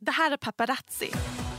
[0.00, 1.10] Det här är Paparazzi,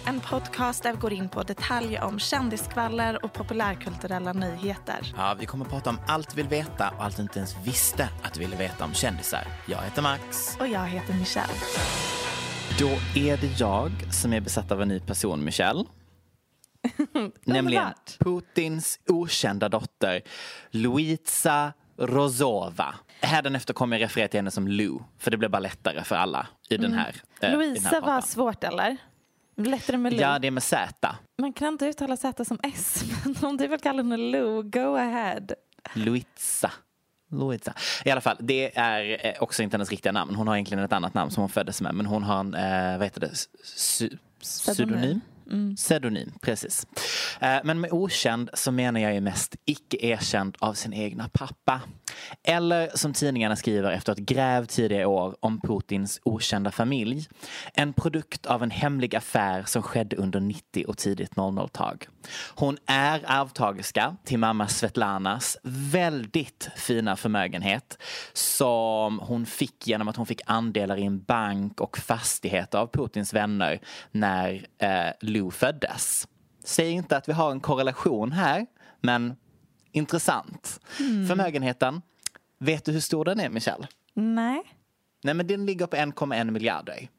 [0.05, 5.13] en podcast där vi går in på detaljer om kändiskvaller och populärkulturella nyheter.
[5.17, 7.55] Ja, vi kommer att prata om allt vi vill veta och allt du inte ens
[7.63, 9.47] visste att du ville veta om kändisar.
[9.67, 10.57] Jag heter Max.
[10.59, 11.53] Och jag heter Michelle.
[12.79, 15.85] Då är det jag som är besatt av en ny person, Michelle.
[17.45, 17.93] Nämligen.
[18.19, 20.21] Putins okända dotter
[20.71, 22.95] Luisa Rozova.
[23.21, 26.47] Hädanefter kommer jag referera till henne som Lou, för det blir bara lättare för alla
[26.69, 28.97] i den här eh, i den här Louisa var svårt eller?
[29.57, 30.21] Lättare med Lou.
[30.21, 31.15] Ja, det är med Z.
[31.41, 34.95] Man kan inte uttala Z som S, men om du vill kalla henne Lou, go
[34.95, 35.41] ahead.
[35.93, 36.71] Luisa.
[37.31, 37.73] Luisa.
[38.05, 40.35] I alla fall, det är eh, också inte hennes riktiga namn.
[40.35, 41.95] Hon har egentligen ett annat namn som hon föddes med.
[41.95, 43.31] Men hon har en, eh, vad heter det,
[43.63, 45.21] Sy- pseudonym?
[45.75, 46.87] Pseudonym, precis.
[47.39, 51.81] Eh, men med okänd så menar jag ju mest icke erkänd av sin egna pappa.
[52.43, 57.27] Eller som tidningarna skriver efter ett gräv tidigare i år om Putins okända familj.
[57.73, 61.97] En produkt av en hemlig affär som skedde under 90 och tidigt 00-tal.
[62.55, 67.97] Hon är arvtagerska till mamma Svetlanas väldigt fina förmögenhet
[68.33, 73.33] som hon fick genom att hon fick andelar i en bank och fastighet av Putins
[73.33, 73.79] vänner
[74.11, 76.27] när eh, Lou föddes.
[76.63, 78.65] Säg inte att vi har en korrelation här,
[79.01, 79.35] men
[79.99, 80.79] intressant.
[81.27, 82.01] Förmögenheten,
[82.57, 83.87] vet du hur stor den är, Michelle?
[84.13, 84.63] Nej.
[85.23, 87.09] Nej, men den ligger på 1,1 miljarder.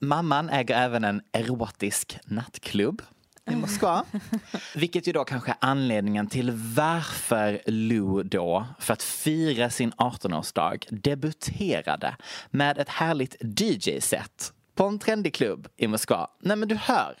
[0.00, 3.02] Mamman äger även en erotisk nattklubb
[3.50, 4.04] i Moskva.
[4.74, 10.86] Vilket ju då kanske är anledningen till varför Lou då, för att fira sin 18-årsdag,
[10.90, 12.16] debuterade
[12.50, 16.28] med ett härligt DJ-set på en trendig klubb i Moskva.
[16.40, 17.18] Nej men du hör,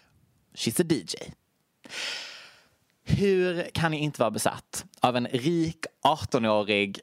[0.54, 1.32] she's a DJ.
[3.04, 7.00] Hur kan ni inte vara besatt av en rik 18-årig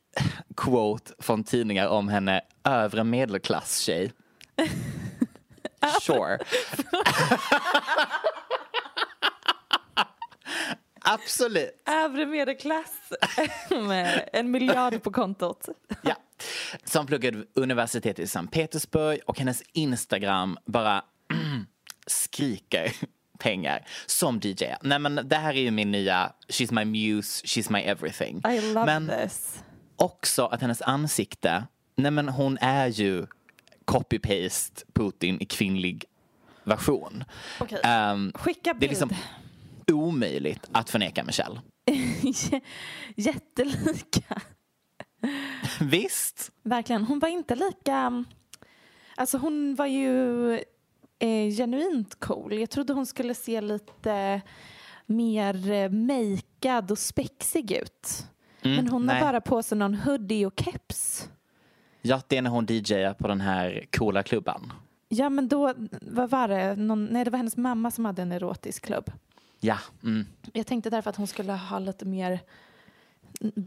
[0.58, 4.12] quote från tidningar om henne övre medelklass-tjej?
[6.02, 6.40] Sure.
[11.04, 11.84] Absolut.
[11.90, 13.12] Övre medelklass
[13.70, 15.70] med en miljard på kontot.
[16.04, 16.16] Ja.
[16.84, 21.04] Som pluggade universitet i Sankt Petersburg och hennes Instagram bara
[22.08, 22.92] skriker
[23.42, 24.66] pengar som DJ.
[24.82, 28.42] Nej men det här är ju min nya She's my muse, she's my everything.
[28.50, 29.64] I love men this.
[29.96, 31.64] också att hennes ansikte,
[31.96, 33.26] nej men hon är ju
[33.86, 36.06] copy-paste Putin i kvinnlig
[36.64, 37.24] version.
[37.60, 37.80] Okej.
[37.84, 38.90] Ehm, Skicka det är bild.
[38.90, 39.10] liksom
[39.92, 41.62] omöjligt att förneka Michelle.
[43.16, 44.42] Jättelika.
[45.82, 46.52] Visst?
[46.64, 47.04] Verkligen.
[47.04, 48.26] Hon var inte lika...
[49.16, 50.60] Alltså hon var ju
[51.22, 52.60] eh, genuint cool.
[52.60, 54.42] Jag trodde hon skulle se lite
[55.06, 58.28] mer eh, makead och spexig ut.
[58.62, 59.16] Men hon nej.
[59.16, 61.30] har bara på sig någon hoodie och keps.
[62.02, 64.74] Ja, det är när hon DJar på den här coola klubban.
[65.10, 66.76] Ja men då, vad var det?
[66.76, 69.12] Någon, nej det var hennes mamma som hade en erotisk klubb.
[69.60, 70.26] Ja, mm.
[70.54, 72.40] Jag tänkte därför att hon skulle ha lite mer,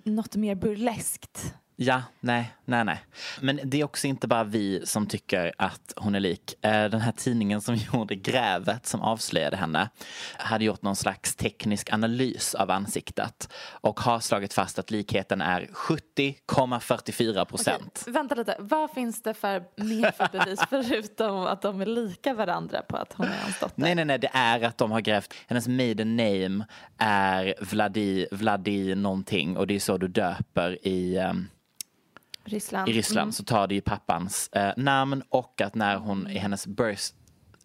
[0.04, 3.04] något mer burleskt Ja, nej, nej, nej.
[3.40, 6.54] Men det är också inte bara vi som tycker att hon är lik.
[6.64, 9.88] Eh, den här tidningen som gjorde Grävet som avslöjade henne
[10.36, 15.60] hade gjort någon slags teknisk analys av ansiktet och har slagit fast att likheten är
[15.62, 18.04] 70,44 procent.
[18.06, 22.82] Vänta lite, vad finns det för mer för bevis förutom att de är lika varandra
[22.82, 23.80] på att hon är hans dotter?
[23.80, 26.64] Nej, nej, nej, det är att de har grävt, hennes maiden name
[26.98, 31.48] är Vladi, Vladi någonting och det är så du döper i um,
[32.44, 32.88] Ryssland.
[32.88, 33.32] i Ryssland Mm.
[33.32, 37.02] så tar det ju pappans eh, namn och att när hon i hennes birth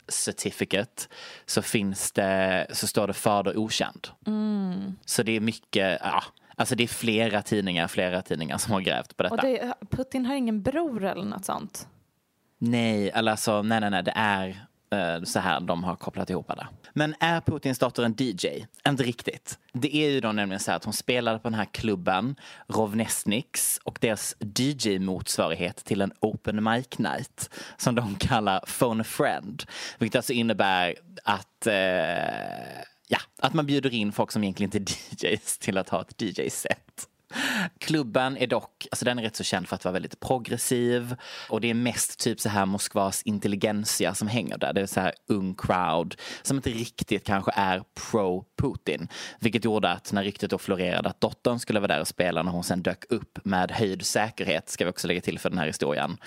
[0.08, 1.04] certificate
[1.46, 4.08] så finns det, så står det fader okänd.
[4.28, 4.96] Mm.
[5.06, 6.24] Så det är mycket, ja,
[6.56, 9.36] alltså det är flera tidningar, flera tidningar som har grävt på detta.
[9.36, 11.88] Och det, Putin har ingen bror eller något sånt?
[12.58, 16.48] Nej, eller alltså, nej, nej, nej, det är Eh, så här de har kopplat ihop
[16.48, 16.68] det.
[16.94, 18.66] Men är Putins dotter en DJ?
[18.88, 19.60] Inte riktigt.
[19.74, 22.36] Det är ju då nämligen så här att hon spelade på den här klubben,
[22.68, 29.64] Rovnesniks, och deras DJ-motsvarighet till en open mic night som de kallar Phone a Friend.
[30.00, 34.94] Vilket alltså innebär att eh, Ja, att man bjuder in folk som egentligen inte
[35.26, 37.08] är DJs till att ha ett DJ-set.
[37.80, 41.16] Klubben är dock, alltså den är rätt så känd för att vara väldigt progressiv
[41.50, 44.74] och det är mest typ så här Moskvas intelligentsia som hänger där.
[44.74, 49.08] Det är så här ung crowd som inte riktigt kanske är pro-Putin.
[49.40, 52.52] Vilket gjorde att när ryktet då florerade att dottern skulle vara där och spela när
[52.52, 55.68] hon sen dök upp med höjd säkerhet, ska vi också lägga till för den här
[55.68, 56.18] historien,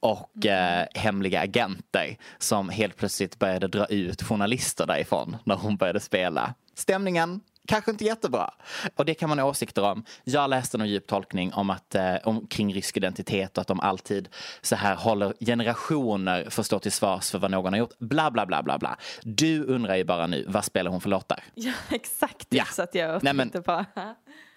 [0.00, 6.00] och eh, hemliga agenter som helt plötsligt började dra ut journalister därifrån när hon började
[6.00, 6.54] spela.
[6.74, 8.50] Stämningen Kanske inte jättebra.
[8.96, 10.04] Och det kan man ha åsikter om.
[10.24, 13.80] Jag läste någon djup tolkning om att, eh, om, kring rysk identitet och att de
[13.80, 14.28] alltid
[14.62, 17.98] så här håller generationer för att stå till svars för vad någon har gjort.
[17.98, 18.96] Bla, bla, bla, bla, bla.
[19.22, 21.44] Du undrar ju bara nu, vad spelar hon för låtar?
[21.54, 22.46] Ja, exakt.
[22.48, 22.64] Ja.
[22.64, 23.84] Så att jag men- tänkte på.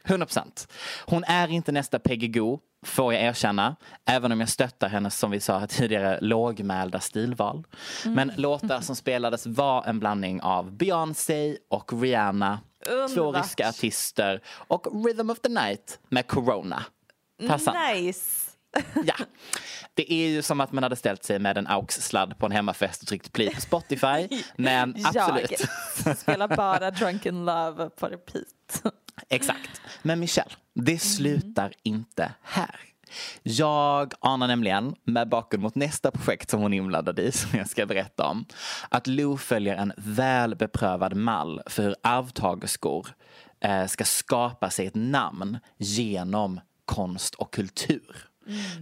[0.07, 0.67] 100 procent.
[1.05, 3.75] Hon är inte nästa Peggy Goo, får jag erkänna.
[4.05, 7.63] Även om jag stöttar hennes, som vi sa tidigare, lågmälda stilval.
[8.05, 12.59] Men låtar som spelades var en blandning av Beyoncé och Rihanna.
[12.85, 13.35] Två Underbart.
[13.45, 16.83] ryska artister och Rhythm of the Night med Corona.
[17.47, 17.93] Passande.
[17.93, 18.51] Nice.
[19.05, 19.15] Ja.
[19.93, 23.01] Det är ju som att man hade ställt sig med en AUX-sladd på en hemmafest
[23.01, 24.27] och tryckt play på Spotify.
[24.55, 25.67] Men absolut.
[26.05, 28.83] Jag spelar bara Drunken Love på repeat.
[29.29, 29.81] Exakt.
[30.01, 32.79] Men Michelle, det slutar inte här.
[33.43, 37.69] Jag anar nämligen, med bakgrund mot nästa projekt som hon är inblandad i, som jag
[37.69, 38.45] ska berätta om,
[38.89, 43.07] att Lou följer en väl beprövad mall för hur arvtagerskor
[43.59, 48.27] eh, ska skapa sig ett namn genom konst och kultur.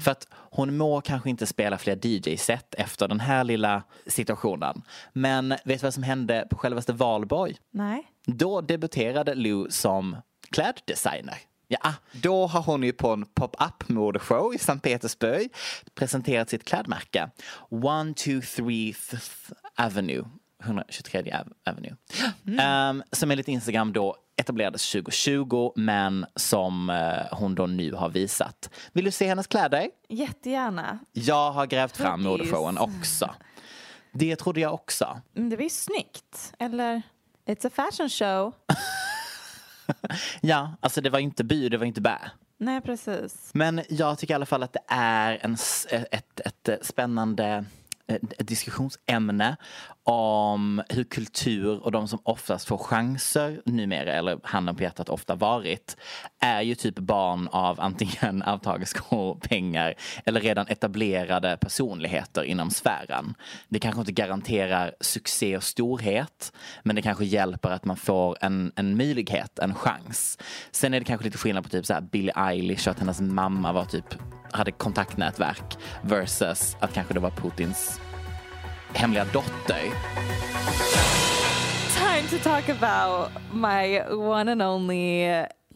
[0.04, 4.82] För att hon må kanske inte spela fler DJ-set efter den här lilla situationen.
[5.14, 7.56] Men vet du vad som hände på självaste valborg?
[7.72, 8.04] Nej.
[8.26, 10.16] Då debuterade Lou som
[10.54, 11.38] kläddesigner.
[11.68, 15.50] Ja, då har hon ju på en pop-up modeshow i Sankt Petersburg
[15.96, 17.30] presenterat sitt klädmärke.
[17.72, 18.94] 123
[19.78, 20.24] Avenue.
[20.64, 21.96] 123 Ave- Avenue.
[22.60, 28.70] Ehm, som enligt Instagram då etablerades 2020 men som eh, hon då nu har visat.
[28.94, 29.90] Vill du se hennes kläder?
[30.10, 31.00] Jättegärna.
[31.12, 33.36] Jag har grävt fram modeshowen också.
[34.14, 35.22] Det trodde jag också.
[35.34, 36.54] Men det var ju snyggt.
[36.60, 37.02] Eller?
[37.46, 38.54] It's a fashion show.
[40.42, 42.18] Ja, alltså det var inte by, det var inte bä.
[42.58, 43.52] Nej, precis.
[43.54, 45.54] Men jag tycker i alla fall att det är en,
[45.92, 47.66] ett, ett, ett spännande
[48.14, 49.58] Eh, ett diskussionsämne
[50.06, 55.36] om hur kultur och de som oftast får chanser numera, eller handen på hjärtat ofta
[55.36, 55.98] varit,
[56.40, 59.94] är ju typ barn av antingen arvtagerskor, pengar
[60.26, 63.34] eller redan etablerade personligheter inom sfären.
[63.70, 66.54] Det kanske inte garanterar succé och storhet,
[66.84, 70.38] men det kanske hjälper att man får en, en möjlighet, en chans.
[70.72, 73.22] Sen är det kanske lite skillnad på typ så här Billie Eilish och att hennes
[73.22, 74.16] mamma var typ
[74.54, 78.00] hade kontaktnätverk versus att kanske det var Putins
[78.94, 79.84] hemliga dotter.
[81.98, 85.28] Time to talk about my one and only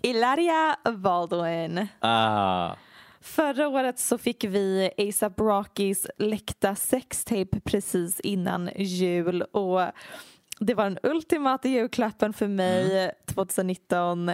[0.01, 1.88] Ilaria Baldwin.
[2.00, 2.75] Ah.
[3.22, 9.81] Förra året så fick vi ASAP Rockys läckta sextape precis innan jul och
[10.60, 14.31] det var den ultimata julklappen för mig 2019.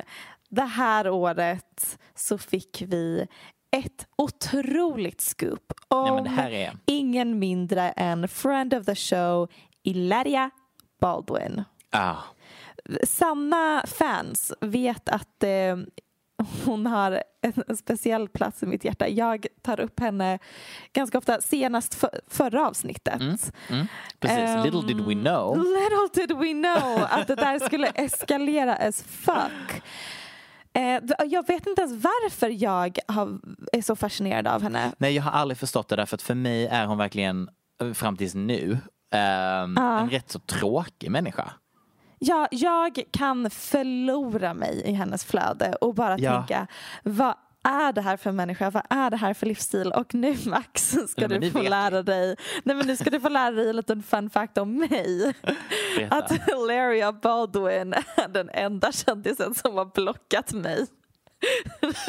[0.49, 3.27] Det här året så fick vi
[3.73, 9.51] ett otroligt scoop om Nej, är- ingen mindre än friend of the show
[9.83, 10.49] Ilaria
[11.01, 11.63] Baldwin.
[11.91, 12.15] Ah.
[13.03, 15.77] Sanna fans vet att eh,
[16.65, 17.23] hon har
[17.67, 19.07] en speciell plats i mitt hjärta.
[19.07, 20.39] Jag tar upp henne
[20.93, 23.19] ganska ofta, senast för, förra avsnittet.
[24.19, 25.57] Precis, Ehm, little did we know.
[25.57, 29.81] Little did we know att det där skulle eskalera as fuck.
[30.73, 33.39] Eh, jag vet inte ens varför jag har,
[33.73, 34.91] är så fascinerad av henne.
[34.97, 37.49] Nej, jag har aldrig förstått det därför att för mig är hon verkligen,
[37.81, 38.77] eh, fram tills nu,
[39.15, 41.49] ehm, en rätt så tråkig människa.
[42.19, 46.31] Ja, jag kan förlora mig i hennes flöde och bara Ja.
[46.37, 46.67] tänka
[47.03, 47.33] vad
[47.63, 48.69] är det här för människa?
[48.69, 49.91] Vad är det här för livsstil?
[49.91, 53.29] Och nu Max ska Nej, du få lära dig Nej men nu ska du få
[53.29, 55.33] lära dig en liten fun fact om mig.
[55.95, 56.15] Berätta.
[56.15, 60.87] Att Hilaria Baldwin är den enda kändisen som har blockat mig.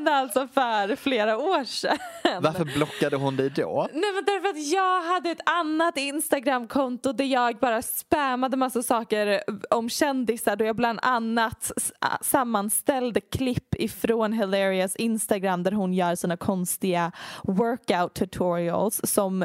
[0.00, 1.98] Hände alltså för flera år sedan.
[2.40, 3.88] Varför blockade hon dig då?
[3.92, 9.40] Nej men därför att jag hade ett annat Instagramkonto där jag bara spammade massa saker
[9.70, 11.72] om kändisar då jag bland annat
[12.20, 17.12] sammanställde klipp ifrån Hilarias Instagram där hon gör sina konstiga
[17.44, 19.42] workout tutorials som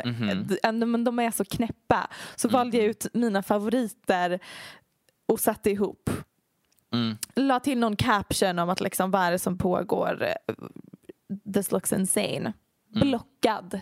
[0.64, 2.08] ändå- men de är så knäppa.
[2.36, 4.40] Så valde jag ut mina favoriter
[5.28, 6.10] och satte ihop.
[7.36, 10.28] La till någon caption om att liksom vad är det som pågår.
[11.54, 12.54] This looks insane.
[13.02, 13.80] Blockad.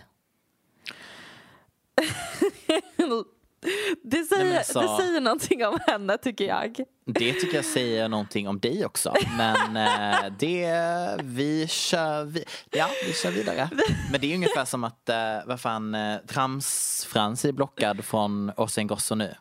[4.02, 6.80] det, säger, men så- det säger någonting om henne tycker jag.
[7.06, 9.14] Det tycker jag säger någonting om dig också.
[9.38, 13.70] Men eh, det, vi kör, vi, ja, vi kör vidare.
[14.12, 15.16] Men det är ungefär som att, eh,
[15.46, 19.34] vad fan, eh, Trams-Frans är blockad från Åsa Grosso nu.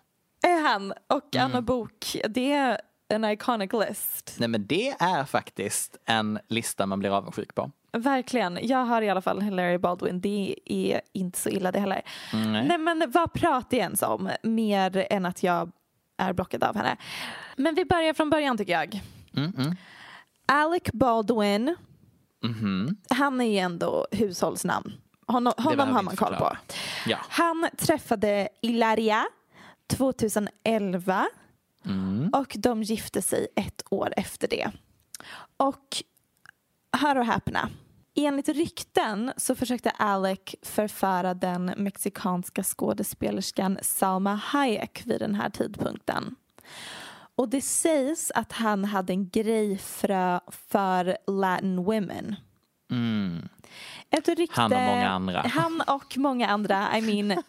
[0.48, 2.78] Är han och Anna Bok det
[3.14, 4.36] en iconic list.
[4.40, 7.72] Nej men det är faktiskt en lista man blir avundsjuk på.
[7.92, 8.60] Verkligen.
[8.62, 10.22] Jag har i alla fall Hilary Baldwin.
[10.22, 12.02] Det är inte så illa det heller.
[12.34, 12.68] Nej.
[12.68, 14.30] Nej men vad pratar jag ens om?
[14.44, 15.72] Mer än att jag
[16.18, 16.98] är blockad av henne.
[17.58, 19.02] Men vi börjar från början tycker jag.
[19.36, 19.76] Mm,
[20.46, 21.76] Alec Baldwin.
[22.44, 22.98] Mhm.
[23.10, 24.94] Han är ju ändå hushållsnamn.
[25.28, 26.58] Honom, honom har man koll på.
[27.06, 27.18] Ja.
[27.30, 29.26] Han träffade Ilaria
[29.88, 31.28] 2011
[31.86, 32.30] Mm.
[32.34, 34.72] och de gifte sig ett år efter det.
[35.58, 36.04] Och
[36.98, 37.70] hör och häpna.
[38.16, 46.36] Enligt rykten så försökte Alec förföra den mexikanska skådespelerskan Salma Hayek vid den här tidpunkten.
[47.36, 52.36] Och det sägs att han hade en grej för, för Latin women.
[54.10, 55.42] Ett rykte, Han och många andra.
[55.48, 56.98] Han och många andra.
[56.98, 57.44] I mean,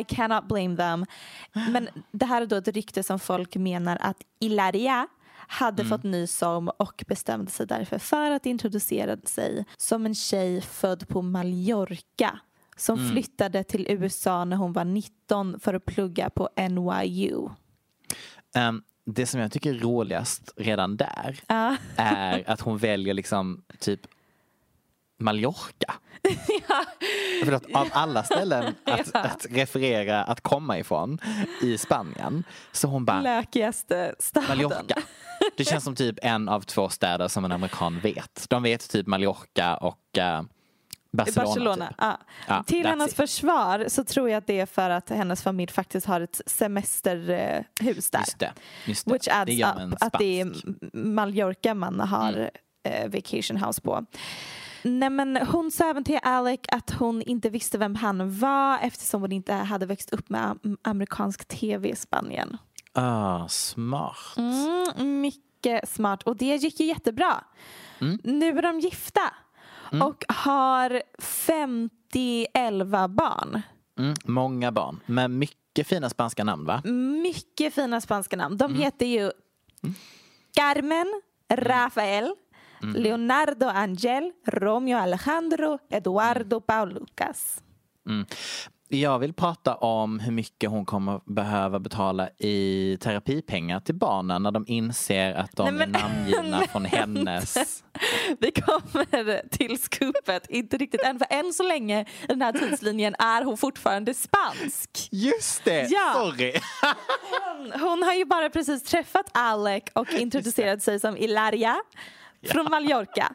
[0.00, 1.06] I cannot blame them.
[1.52, 5.08] Men det här är då ett rykte som folk menar att Ilaria
[5.48, 10.60] hade fått nys om och bestämde sig därför för att introducera sig som en tjej
[10.60, 12.38] född på Mallorca
[12.76, 17.48] som flyttade till USA när hon var 19 för att plugga på NYU.
[18.54, 21.40] Ehm, det som jag tycker är roligast redan där
[21.96, 24.00] är att hon väljer liksom typ
[25.22, 25.94] Mallorca.
[27.44, 31.18] För att av alla ställen att, att referera att komma ifrån
[31.62, 34.48] i Spanien så hon bara Lökigaste staden.
[34.48, 34.94] Mallorca.
[35.56, 38.46] Det känns som typ en av två städer som en amerikan vet.
[38.48, 40.42] De vet typ Mallorca och eh,
[41.12, 41.46] Barcelona.
[41.46, 41.86] Barcelona.
[41.86, 41.96] Typ.
[41.98, 42.18] Ja.
[42.48, 43.16] Ja, Till hennes it.
[43.16, 48.10] försvar så tror jag att det är för att hennes familj faktiskt har ett semesterhus
[48.10, 48.20] där.
[48.20, 48.52] Just det.
[48.84, 49.12] Just det.
[49.12, 50.42] Which adds det up att det är.
[50.42, 51.14] Mm.
[51.14, 52.50] Mallorca man har
[52.84, 54.06] eh, vacation house på.
[54.84, 59.20] Nej, men hon sa även till Alec att hon inte visste vem han var eftersom
[59.20, 62.56] hon inte hade växt upp med am- amerikansk tv i Spanien.
[62.92, 64.16] Ah, smart.
[64.36, 67.44] Mm, mycket smart och det gick ju jättebra.
[68.00, 68.18] Mm.
[68.24, 69.20] Nu är de gifta
[70.02, 73.62] och har 50-11 barn.
[73.98, 76.82] Mm, många barn med mycket fina spanska namn va?
[77.22, 78.58] Mycket fina spanska namn.
[78.60, 78.72] Mm.
[78.76, 79.30] De heter ju
[80.56, 81.20] Carmen,
[81.52, 82.34] Rafael,
[82.82, 83.02] Mm.
[83.02, 86.62] Leonardo Angel, Romeo Alejandro, Eduardo Mm.
[86.66, 87.62] Paul Lucas.
[88.88, 94.50] Jag vill prata om hur mycket hon kommer behöva betala i terapipengar till barnen när
[94.50, 97.84] de inser att de Nej, men- är namngivna men- från hennes...
[98.40, 103.14] Vi kommer till skupet, inte riktigt än, för än så länge i den här tidslinjen
[103.18, 105.08] är hon fortfarande spansk.
[105.10, 105.86] Just det!
[105.90, 106.12] Ja.
[106.14, 106.52] Sorry!
[107.80, 111.76] Hon har ju bara precis träffat Alec och introducerat sig som Ilaria
[112.48, 113.32] från Mallorca.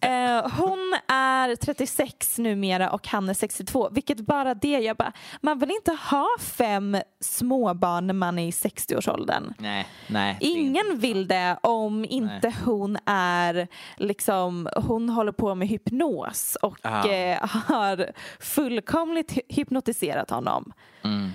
[0.00, 3.88] Eh, hon är 36 numera och han är 62.
[3.92, 8.50] Vilket bara det, jag bara, man vill inte ha fem småbarn när man är i
[8.50, 9.54] 60-årsåldern.
[9.58, 10.36] Nej, nej.
[10.40, 16.86] det Ingen vill det om inte hon är liksom, hon håller på med hypnos och
[17.06, 20.72] eh, har fullkomligt hy- hypnotiserat honom.
[21.04, 21.30] Mm.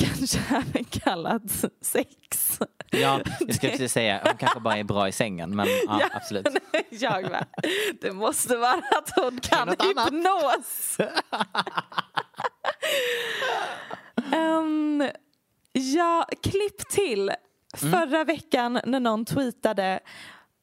[0.00, 2.58] Kanske även kallat sex.
[2.90, 6.46] Ja, jag skulle precis säga, hon kanske bara är bra i sängen men ja, absolut.
[6.90, 7.46] Jag med.
[8.00, 10.98] Det måste vara att hon kan hypnos.
[14.32, 15.10] Ehm,
[15.72, 17.30] Ja, klipp till
[17.76, 20.00] förra veckan när någon tweetade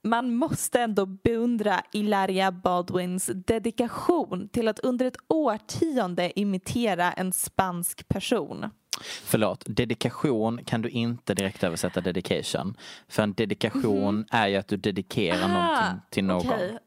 [0.04, 8.08] man måste ändå beundra Ilaria Baldwins dedikation till att under ett årtionde imitera en spansk
[8.08, 8.66] person.
[9.02, 12.78] Förlåt, dedikation kan du inte direkt översätta dedication.
[13.08, 16.48] För en dedikation är ju att du dedikerar någonting till någon.
[16.48, 16.78] Okej.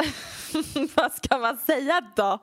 [0.95, 2.38] Vad ska man säga då?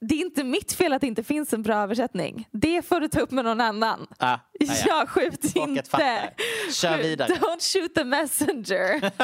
[0.00, 2.48] Det är inte mitt fel att det inte finns en bra översättning.
[2.50, 4.06] Det får du ta upp med någon annan.
[4.18, 4.74] Ah, ah, ja.
[4.86, 5.90] Jag skjut Folket inte.
[5.90, 6.30] fattar.
[6.72, 7.28] Kör vidare.
[7.32, 9.00] Don't shoot the messenger.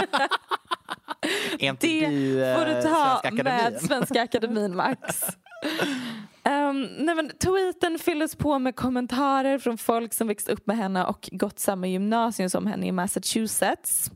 [1.58, 3.80] Det du eh, får du ta Svenska med?
[3.80, 5.26] Svenska Akademin Max.
[6.46, 11.04] Um, nej men, tweeten fylldes på med kommentarer från folk som växt upp med henne
[11.04, 14.10] och gått samma gymnasium som henne i Massachusetts.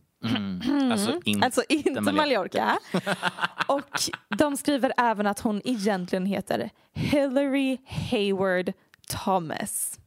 [0.93, 2.79] Alltså inte, Alltså inte Mallorca.
[3.67, 4.01] Och
[4.39, 7.79] de skriver även att hon egentligen heter Hillary
[8.11, 8.73] Hayward
[9.09, 9.99] Thomas.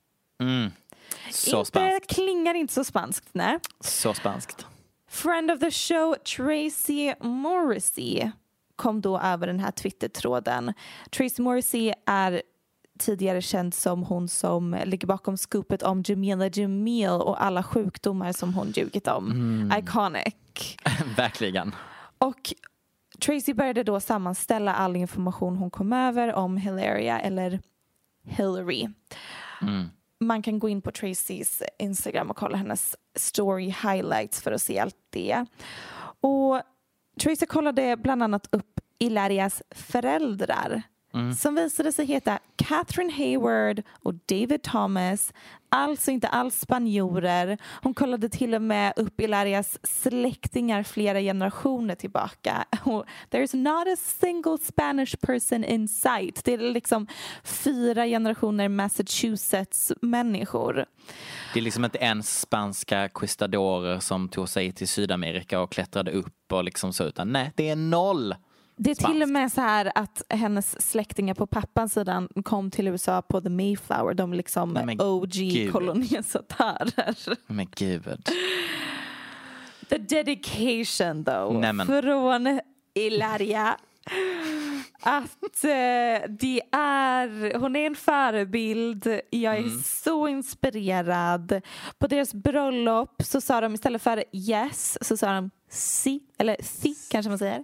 [1.32, 2.16] Så inte, spanskt.
[2.16, 3.60] klingar inte så spanskt, nej.
[3.80, 4.66] Så spanskt.
[5.10, 8.32] Friend of the show Tracy Morrissey
[8.76, 10.74] kom då över den här Twitter-tråden.
[11.12, 12.42] Tracy Morrissey är
[13.00, 18.54] tidigare känd som hon som ligger bakom scoopet om Jamila Jamil och alla sjukdomar som
[18.54, 19.74] hon ljugit om.
[19.80, 20.36] Iconic.
[21.18, 21.76] Verkligen.
[22.18, 22.54] Och
[23.20, 27.60] Tracy började då sammanställa all information hon kom över om Hilaria eller
[28.24, 28.88] Hillary.
[30.20, 34.80] Man kan gå in på Tracys Instagram och kolla hennes story highlights för att se
[34.80, 35.46] allt det.
[36.22, 36.62] Och
[37.20, 40.84] Tracy kollade bland annat upp Ilarias föräldrar
[41.38, 45.34] som visade sig heta Catherine Hayward och David Thomas.
[45.70, 47.58] Alltså inte alls spanjorer.
[47.82, 52.66] Hon kollade till och med upp Ilarias släktingar flera generationer tillbaka.
[52.84, 56.44] Och There's not a single Spanish person in sight.
[56.44, 57.08] Det är liksom
[57.44, 60.86] fyra generationer Massachusetts-människor.
[61.54, 66.52] Det är liksom inte ens spanska conquistadorer som tog sig till Sydamerika och klättrade upp
[66.52, 68.36] och liksom så utan nej, det är noll.
[68.76, 72.88] Det är till och med så här att hennes släktingar på pappans sidan kom till
[72.88, 74.14] USA på the Mayflower.
[74.14, 75.08] De liksom Nej, men gud.
[75.08, 77.38] OG-kolonisatörer.
[77.54, 78.30] Men gud.
[79.90, 81.60] The dedication though.
[81.60, 82.60] Nej, men- Från
[82.94, 83.78] Ilaria.
[85.06, 89.08] Att eh, det är, hon är en förebild.
[89.30, 89.82] Jag är Mm.
[89.86, 91.62] så inspirerad.
[91.98, 96.96] På deras bröllop så sa de istället för yes så sa de si, eller si
[97.12, 97.64] kanske man säger.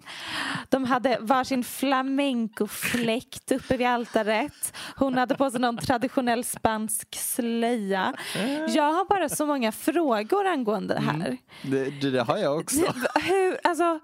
[0.70, 4.74] De hade varsin flamencofläkt uppe vid altaret.
[4.96, 8.14] Hon hade på sig någon traditionell spansk slöja.
[8.68, 11.38] Jag har bara så många frågor angående det här.
[11.64, 12.80] Det, det, det har jag också.
[13.24, 14.00] Hur, alltså,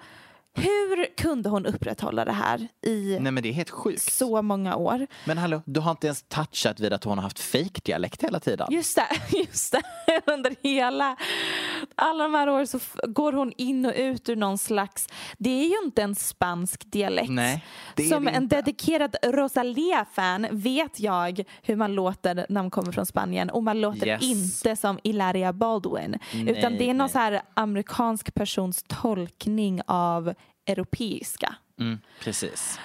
[0.56, 4.02] hur kunde hon upprätthålla det här i Nej men det är helt sjukt.
[4.14, 5.08] så många år?
[5.26, 8.68] Men hallå, du har inte ens touchat vid att hon har haft fake-dialekt hela tiden.
[8.72, 9.82] Just det, just det.
[10.34, 11.16] Under hela,
[11.96, 15.68] alla de här åren så går hon in och ut ur någon slags, det är
[15.68, 17.30] ju inte en spansk dialekt.
[17.30, 17.66] Nej,
[17.96, 18.56] det är Som det en inte.
[18.56, 24.08] dedikerad Rosalia-fan vet jag hur man låter när man kommer från Spanien och man låter
[24.08, 24.22] Yes.
[24.24, 26.16] inte som Ilaria Baldwin.
[26.34, 27.10] utan det är någon nej.
[27.10, 30.34] så här amerikansk persons tolkning av
[30.66, 31.56] europeiska.
[31.80, 32.80] Mm, precis.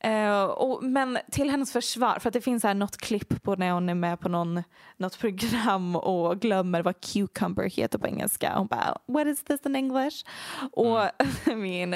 [0.00, 3.70] Eh, och, men till hennes försvar, för att det finns här något klipp på när
[3.70, 4.62] hon är med på någon,
[4.96, 8.54] något program och glömmer vad cucumber heter på engelska.
[8.56, 10.24] Hon bara, what is this in English?
[10.72, 11.00] Och
[11.56, 11.92] min...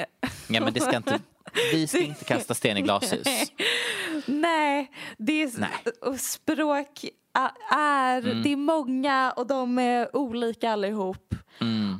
[0.47, 1.19] Ja men det ska inte,
[1.71, 3.27] vi ska inte kasta sten i glashus.
[4.25, 6.17] Nej, det är, Nej.
[6.17, 7.05] Språk
[7.71, 11.35] är, det är många och de är olika allihop.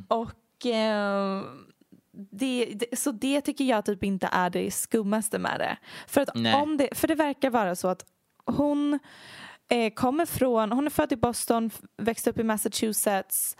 [0.08, 1.42] Och eh,
[2.30, 5.76] det, det, så det tycker jag typ inte är det skummaste med det.
[6.06, 6.54] För, att Nej.
[6.54, 8.04] om det, för det verkar vara så att
[8.46, 8.98] hon
[9.70, 13.56] eh, kommer från, hon är född i Boston, växte upp i Massachusetts.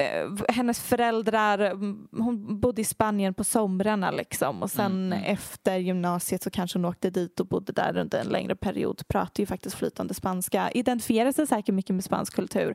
[0.00, 6.42] Eh, hennes föräldrar, mm, hon bodde i Spanien på somrarna liksom och sen efter gymnasiet
[6.42, 9.08] så kanske hon åkte dit och bodde där under en längre period.
[9.08, 12.74] Pratar ju faktiskt flytande spanska, identifierar sig säkert mycket med spansk kultur.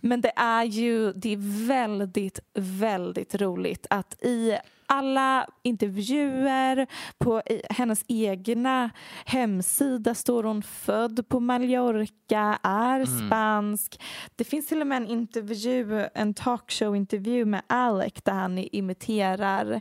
[0.00, 4.56] Men det är ju, det är väldigt, väldigt roligt att i
[4.92, 6.86] alla intervjuer,
[7.18, 8.90] på hennes egna
[9.24, 14.00] hemsida står hon född på Mallorca, är spansk.
[14.36, 19.80] Det finns till och med en intervju, en talkshow-intervju med Alec där han imiterar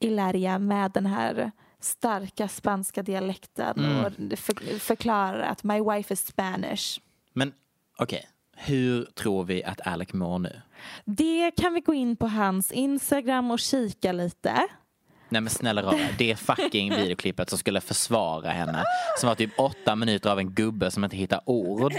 [0.00, 7.00] Ilaria med den här starka spanska dialekten och för, förklarar att my wife is Spanish.
[7.32, 7.52] Men
[7.98, 10.60] okej, hur tror vi att Alec mår nu?
[11.04, 14.68] Det kan vi gå in på hans Instagram och kika lite.
[15.28, 18.84] Nej men snälla rara, det fucking videoklippet som skulle försvara henne.
[19.18, 21.92] Som var typ åtta minuter av en gubbe som inte hittar ord.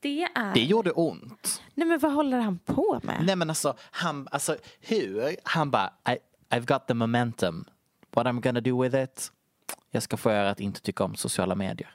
[0.00, 0.54] det är...
[0.54, 1.62] Det gjorde ont.
[1.74, 3.22] Nej men vad håller han på med?
[3.26, 5.36] Nej men alltså, han, alltså hur?
[5.42, 6.16] Han bara, I,
[6.54, 7.64] I've got the momentum.
[8.10, 9.32] What I'm gonna do with it?
[9.90, 11.94] Jag ska få er att inte tycka om sociala medier.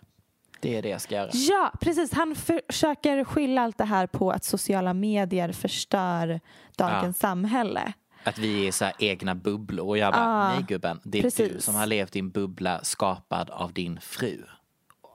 [0.61, 1.29] Det är det jag ska göra.
[1.33, 2.13] Ja, precis.
[2.13, 6.39] Han försöker skylla allt det här på att sociala medier förstör
[6.77, 7.27] dagens ja.
[7.27, 7.93] samhälle.
[8.23, 9.87] Att vi är så egna bubblor.
[9.87, 11.53] Och jag bara, ah, nej gubben, det är precis.
[11.53, 14.43] du som har levt i en bubbla skapad av din fru.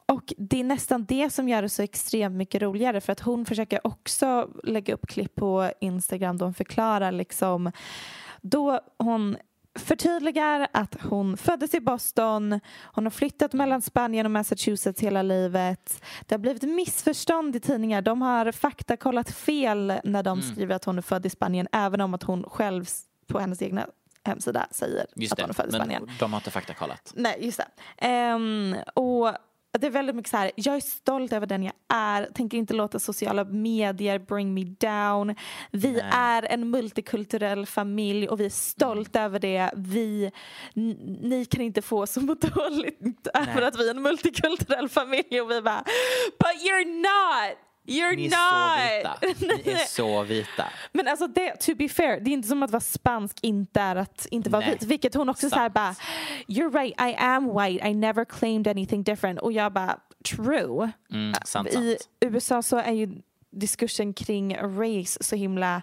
[0.09, 3.47] Och det är nästan det som gör det så extremt mycket roligare för att hon
[3.47, 7.73] försöker också lägga upp klipp på Instagram då hon förklarar liksom
[8.41, 9.37] då hon
[9.79, 16.03] förtydligar att hon föddes i Boston, hon har flyttat mellan Spanien och Massachusetts hela livet.
[16.27, 18.03] Det har blivit missförstånd i tidningar.
[18.03, 20.53] De har faktakollat fel när de mm.
[20.53, 22.89] skriver att hon är född i Spanien även om att hon själv
[23.27, 23.87] på hennes egna
[24.25, 26.03] hemsida säger just att hon är född i Spanien.
[26.07, 27.13] Men de har inte faktakollat.
[27.17, 27.61] Nej, just
[27.99, 28.33] det.
[28.35, 29.33] Um, och
[29.79, 32.75] det är väldigt mycket så här, jag är stolt över den jag är, tänker inte
[32.75, 35.35] låta sociala medier bring me down.
[35.71, 36.11] Vi Nej.
[36.13, 39.27] är en multikulturell familj och vi är stolta mm.
[39.27, 39.71] över det.
[39.77, 40.31] Vi,
[41.23, 45.51] ni kan inte få så må dåligt över att vi är en multikulturell familj och
[45.51, 45.85] vi bara,
[46.39, 47.66] but you're not!
[47.87, 49.19] You're Ni är not!
[49.21, 49.47] Så vita.
[49.65, 50.65] Ni är så vita.
[50.93, 53.97] Men alltså det, to be fair, det är inte som att vara spansk inte är
[53.97, 54.83] att inte vara vit.
[54.83, 55.95] Vilket hon också såhär bara,
[56.47, 59.41] you're right, I am white, I never claimed anything different.
[59.41, 60.91] Och jag bara, true.
[61.13, 63.09] Mm, sant, I USA så är ju
[63.51, 65.83] diskursen kring race så himla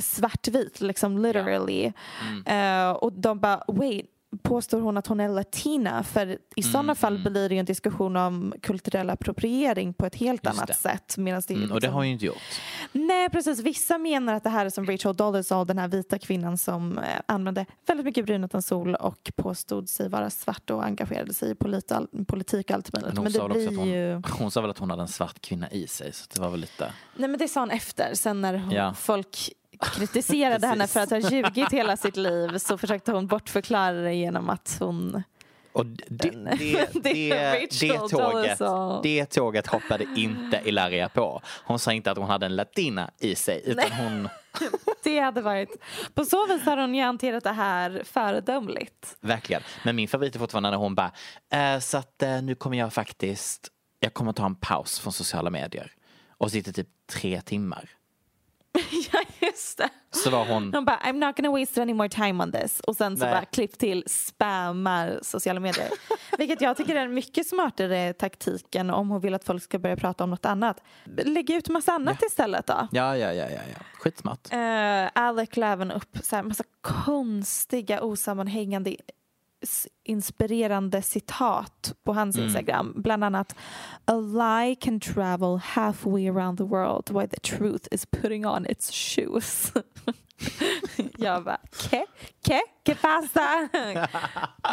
[0.00, 1.92] svartvit, liksom literally.
[2.46, 2.52] Ja.
[2.52, 2.88] Mm.
[2.90, 4.06] Uh, och de bara, wait,
[4.42, 7.32] påstår hon att hon är latina för i mm, sådana fall mm.
[7.32, 10.74] blir det en diskussion om kulturell appropriering på ett helt Just annat det.
[10.74, 11.14] sätt.
[11.16, 11.72] det mm, liksom...
[11.72, 12.60] Och det har hon ju inte gjort.
[12.92, 16.58] Nej precis, vissa menar att det här är som Rachel Dolezal, den här vita kvinnan
[16.58, 21.34] som eh, använde väldigt mycket brun utan sol och påstod sig vara svart och engagerade
[21.34, 23.14] sig i politik och allt möjligt.
[23.14, 24.22] Men hon, men sa det hon, ju...
[24.38, 26.60] hon sa väl att hon hade en svart kvinna i sig så det var väl
[26.60, 26.92] lite...
[27.16, 28.94] Nej men det sa hon efter, sen när hon, ja.
[28.94, 34.14] folk kritiserade henne för att ha ljugit hela sitt liv så försökte hon bortförklara det
[34.14, 35.22] genom att hon
[35.76, 38.58] och det, det, det, det, tåget,
[39.02, 41.42] det tåget hoppade inte Ilaria på.
[41.64, 44.28] Hon sa inte att hon hade en latina i sig utan hon...
[45.04, 45.68] det hade varit...
[46.14, 49.16] På så vis har hon ju hanterat det här föredömligt.
[49.20, 49.62] Verkligen.
[49.84, 51.12] Men min favorit är fortfarande när hon bara,
[51.52, 53.68] äh, så att äh, nu kommer jag faktiskt,
[54.00, 55.92] jag kommer ta en paus från sociala medier
[56.38, 57.90] och sitter typ tre timmar
[59.12, 59.88] ja, just det.
[60.10, 60.74] Så var hon...
[60.74, 62.80] Hon bara, I'm not gonna waste any more time on this.
[62.80, 63.34] Och sen så Nej.
[63.34, 65.90] bara klipp till spammar sociala medier.
[66.38, 69.96] Vilket jag tycker är en mycket smartare taktiken om hon vill att folk ska börja
[69.96, 70.82] prata om något annat.
[71.04, 72.26] Lägg ut massa annat ja.
[72.26, 72.88] istället då.
[72.92, 73.84] Ja, ja, ja, ja, ja.
[73.98, 74.52] skitsmart.
[74.52, 78.96] Uh, Alec la även upp så här massa konstiga osammanhängande
[80.04, 82.44] inspirerande citat på hans mm.
[82.44, 83.02] Instagram.
[83.02, 83.56] Bland annat
[84.04, 88.92] A lie can travel halfway around the world while the truth is putting on its
[88.92, 89.72] shoes.
[91.18, 92.04] Jag bara, ¿qué?
[92.44, 92.60] ¿Qué?
[92.84, 93.68] ¿Qué pasa?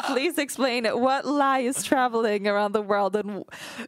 [0.07, 0.97] Please explain it.
[0.97, 3.15] What lie is traveling around the world?
[3.15, 3.45] And,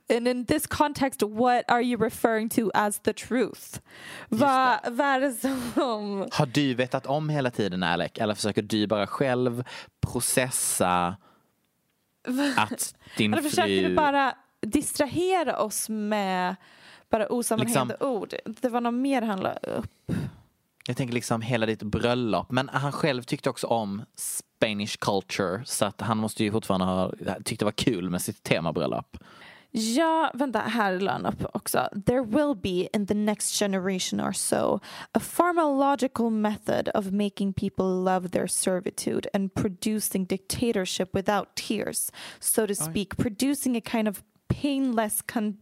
[0.09, 3.81] and in this context, what are you referring to as the truth?
[4.29, 6.27] Vad va är det som...
[6.31, 8.11] Har du vetat om hela tiden, Alec?
[8.15, 9.63] Eller försöker du bara själv
[10.01, 11.17] processa
[12.57, 16.55] att din Eller försöker du bara distrahera oss med
[17.09, 18.11] bara osammanhängande liksom...
[18.11, 18.33] ord?
[18.45, 20.11] Det var något mer han la upp.
[20.88, 22.52] Jag tänker liksom hela ditt bröllop.
[22.52, 25.62] Men han själv tyckte också om Spanish culture.
[25.65, 27.12] Så att han måste ju fortfarande ha
[27.43, 29.17] tyckt det var kul med sitt temabröllop.
[29.78, 31.89] Ja, vänta, här han upp också.
[32.06, 34.80] There will be in the next generation or so
[35.12, 42.12] a pharmacological method of making people love their servitude and producing dictatorship without tears.
[42.39, 45.58] So to speak, producing a kind of painless con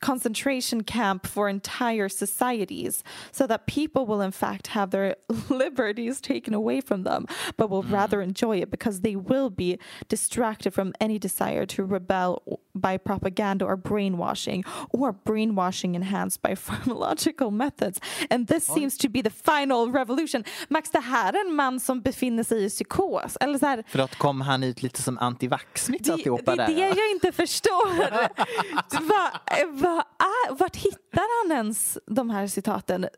[0.00, 5.16] concentration camp for entire societies so that people will in fact have their
[5.48, 7.92] liberties taken away from them but will mm.
[7.92, 12.42] rather enjoy it because they will be distracted from any desire to rebel
[12.74, 18.00] by propaganda or brainwashing or brainwashing enhanced by pharmacological methods.
[18.30, 18.74] And this Oj.
[18.74, 20.44] seems to be the final revolution.
[20.68, 23.36] Max det här är en man som befinner sig i psykos.
[23.40, 26.72] Eller så här, för att kom han ut lite som antivax mitt alltihopa det, det
[26.72, 27.98] är det jag inte förstår.
[29.08, 29.30] Va,
[29.68, 33.08] va, vad är, vart hittar han ens de här citaten?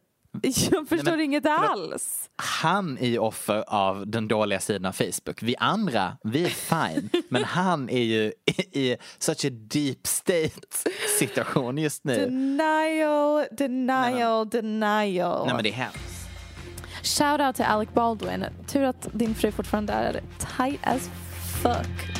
[0.42, 2.30] Jag förstår Nej, men, inget alls.
[2.36, 5.42] Han är ju offer av den dåliga sidan av Facebook.
[5.42, 7.10] Vi andra, vi är fine.
[7.28, 10.66] men han är ju i, i such a deep state
[11.18, 12.16] situation just nu.
[12.16, 15.46] Denial, denial, Nej, denial.
[15.46, 16.28] Nej men det är hemskt.
[17.02, 18.44] Shout out till Alec Baldwin.
[18.66, 21.10] Tur att din fru fortfarande är tight as
[21.62, 22.10] fuck.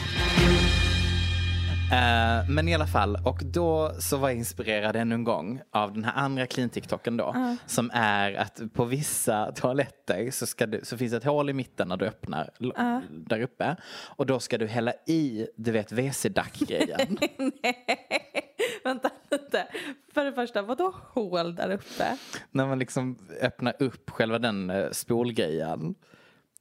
[1.93, 5.93] Eh, men i alla fall, och då så var jag inspirerad ännu en gång av
[5.93, 7.57] den här andra clean-tiktoken då.
[7.67, 11.89] Som är att på vissa toaletter så, ska du, så finns ett hål i mitten
[11.89, 12.73] när du öppnar l-
[13.11, 13.77] där uppe.
[14.17, 17.19] Och då ska du hälla i, du vet, WC-dack-grejen.
[18.85, 19.67] Vänta lite.
[20.15, 22.17] För det första, vadå hål där uppe?
[22.51, 25.95] när man liksom öppnar upp själva den eh, spolgrejen.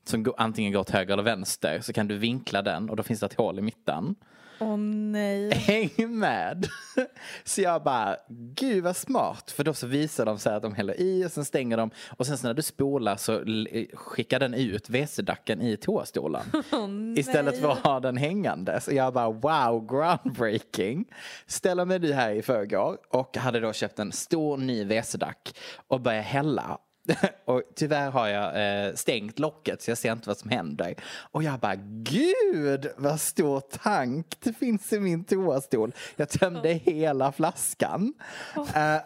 [0.04, 1.80] Som antingen går åt höger eller vänster.
[1.82, 4.16] Så kan du vinkla den och då finns det ett hål i mitten.
[4.60, 5.52] Åh nej.
[5.54, 6.68] Häng med!
[7.44, 8.18] Så jag bara,
[8.56, 9.52] gud vad smart.
[9.52, 11.90] För då så visar de så här att de häller i och sen stänger de.
[12.18, 16.42] Och sen så när du spolar så l- skickar den ut WC-dacken i toastolen.
[17.18, 18.82] Istället för att ha den hängande.
[18.82, 21.06] Så jag bara, wow, groundbreaking.
[21.48, 25.56] Ställer mig nu här i förrgår och hade då köpt en stor ny WC-dack
[25.88, 26.78] och börjar hälla.
[27.46, 30.96] Och tyvärr har jag eh, stängt locket så jag ser inte vad som händer.
[31.32, 35.94] Och jag bara, gud vad stor tank det finns i min toastol.
[36.16, 38.14] Jag tömde hela flaskan.
[38.56, 38.62] Eh,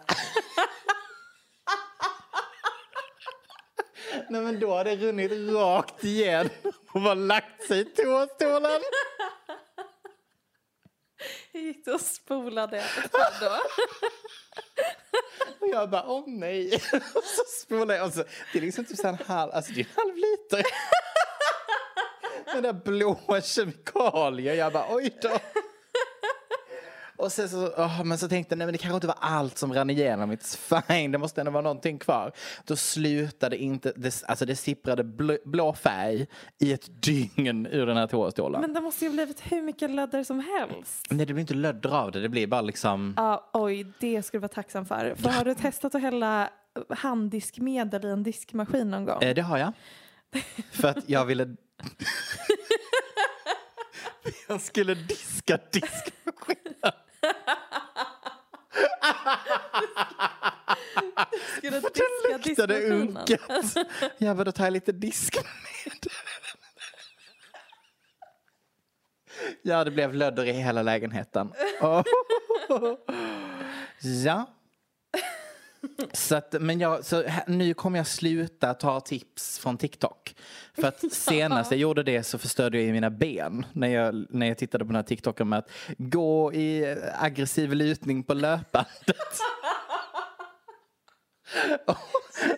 [4.28, 6.48] Nej men då har det runnit rakt igen
[6.92, 8.80] och bara lagt sig i toastolen.
[11.52, 13.18] Hur gick det och spolade då?
[15.60, 16.74] Och jag bara, åh nej.
[17.14, 18.06] Och så spolar jag.
[18.06, 20.16] Och så, det är liksom typ så här en halv, alltså det är en halv
[20.16, 20.62] liter.
[22.52, 24.54] Den där blåa kemikalier.
[24.54, 25.38] Jag bara, oj då.
[27.16, 29.58] Och sen så, åh, men så tänkte jag, nej men det kanske inte var allt
[29.58, 30.32] som rann igenom.
[30.32, 32.32] It's fine, det måste ändå vara någonting kvar.
[32.64, 36.26] Då slutade inte, det, alltså det sipprade blå, blå färg
[36.58, 38.60] i ett dygn ur den här toastolen.
[38.60, 41.06] Men det måste ju blivit hur mycket lödder som helst.
[41.10, 43.14] Nej, det blir inte lödder av det, det blir bara liksom...
[43.16, 45.14] Ja, oj, det skulle du vara tacksam för.
[45.14, 46.50] För har du testat att hälla
[46.88, 49.22] handdiskmedel i en diskmaskin någon gång?
[49.22, 49.72] Eh, det har jag.
[50.70, 51.44] För att jag ville...
[54.48, 56.92] jag skulle diska diskmaskinen.
[61.56, 61.90] Skulle För
[62.44, 63.40] diska det luktade unket.
[64.18, 66.10] Bara, då tar jag lite diskmedel.
[69.62, 71.52] Ja, det blev lödder i hela lägenheten.
[71.80, 72.02] Oh.
[74.24, 74.46] Ja.
[76.12, 80.23] Så att, men jag, så här, nu kommer jag sluta ta tips från TikTok.
[80.74, 83.66] För att senast jag gjorde det så förstörde jag ju mina ben.
[83.72, 88.22] När jag, när jag tittade på den här TikToken med att gå i aggressiv lutning
[88.22, 89.06] på löpbandet.
[91.86, 91.96] Och-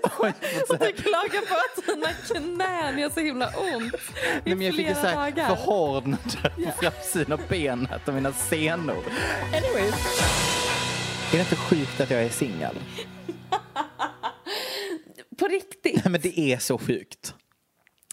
[0.03, 0.27] och
[0.68, 3.99] Och du klagar på att dina knän gör så himla ont i
[4.44, 9.05] Nej, men jag fick ju så här förhårdnader på framsidan av benet och mina senor.
[9.55, 9.94] Anyways.
[11.33, 12.75] Är det inte sjukt att jag är singel?
[15.38, 16.05] På riktigt.
[16.05, 17.35] Nej, men det är så sjukt.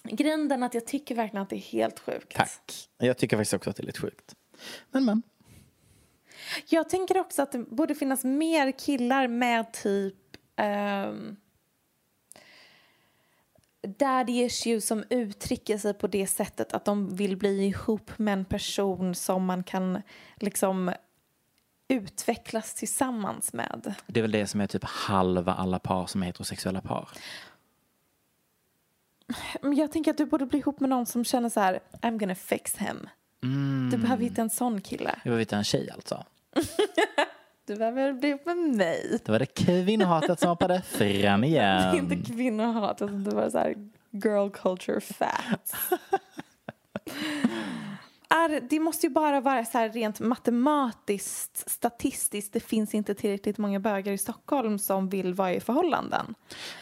[0.04, 2.36] Grunden att jag tycker verkligen att det är helt sjukt.
[2.36, 2.90] Tack.
[2.98, 4.36] Jag tycker faktiskt också att det är lite sjukt.
[4.92, 5.22] Men men.
[6.70, 10.16] Jag tänker också att det borde finnas mer killar med typ
[10.58, 11.36] um,
[13.88, 18.46] daddy issues som uttrycker sig på det sättet att de vill bli ihop med en
[18.46, 20.02] person som man kan
[20.36, 20.94] liksom
[21.88, 23.96] utvecklas tillsammans med.
[24.08, 27.10] Det är väl det som är typ halva alla par som är heterosexuella par.
[29.62, 32.18] Men jag tänker att du borde bli ihop med någon som känner så här, I'm
[32.20, 33.10] gonna fix him.
[33.92, 35.16] Du behöver hitta en sån kille.
[35.24, 36.24] Jag vill veta en tjej alltså.
[37.66, 39.20] Du behöver bli ihop med mig.
[39.26, 41.02] Då var det kvinnohatet som hoppade fram
[41.42, 42.12] Det är igen.
[42.12, 43.76] inte kvinnohat, utan det var så här
[44.12, 45.74] girl culture facts.
[48.34, 52.54] är, det måste ju bara vara så här rent matematiskt, statistiskt.
[52.54, 56.36] Det finns inte tillräckligt många bögar i Stockholm som vill vara i förhållanden.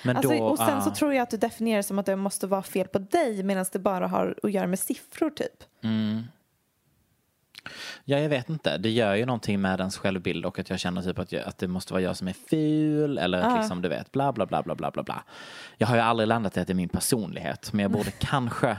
[0.06, 0.82] Men Alltså, då, och sen ah.
[0.82, 3.44] så tror jag att du definierar det som att det måste vara fel på dig
[3.44, 5.64] medan det bara har att göra med siffror typ.
[8.06, 8.78] Ja, jag vet inte.
[8.78, 11.58] Det gör ju någonting med ens självbild och att jag känner typ att, jag, att
[11.58, 14.64] det måste vara jag som är ful eller att liksom, du vet, bla bla bla
[14.64, 15.24] bla bla bla.
[15.78, 18.78] Jag har ju aldrig landat i att det är min personlighet, men jag borde kanske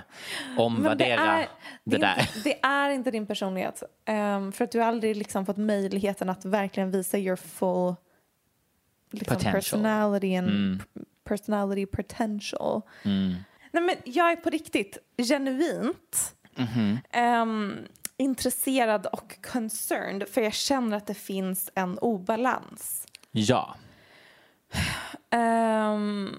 [0.59, 1.49] omvärdera det,
[1.85, 2.21] det, är där.
[2.21, 3.83] Inte, det är inte din personlighet.
[4.05, 7.95] Ehm, för att du har aldrig liksom fått möjligheten att verkligen visa your full
[9.11, 9.55] liksom, Potential.
[9.55, 10.81] personality and Mm.
[11.25, 12.81] personality potential.
[13.05, 13.35] Mm.
[13.73, 16.99] Nej, men jag är på riktigt genuint Mhm.
[17.11, 17.77] ehm,
[18.17, 23.07] intresserad och concerned för jag känner att det finns en obalans.
[23.31, 23.75] Ja,
[25.31, 26.31] Ehm,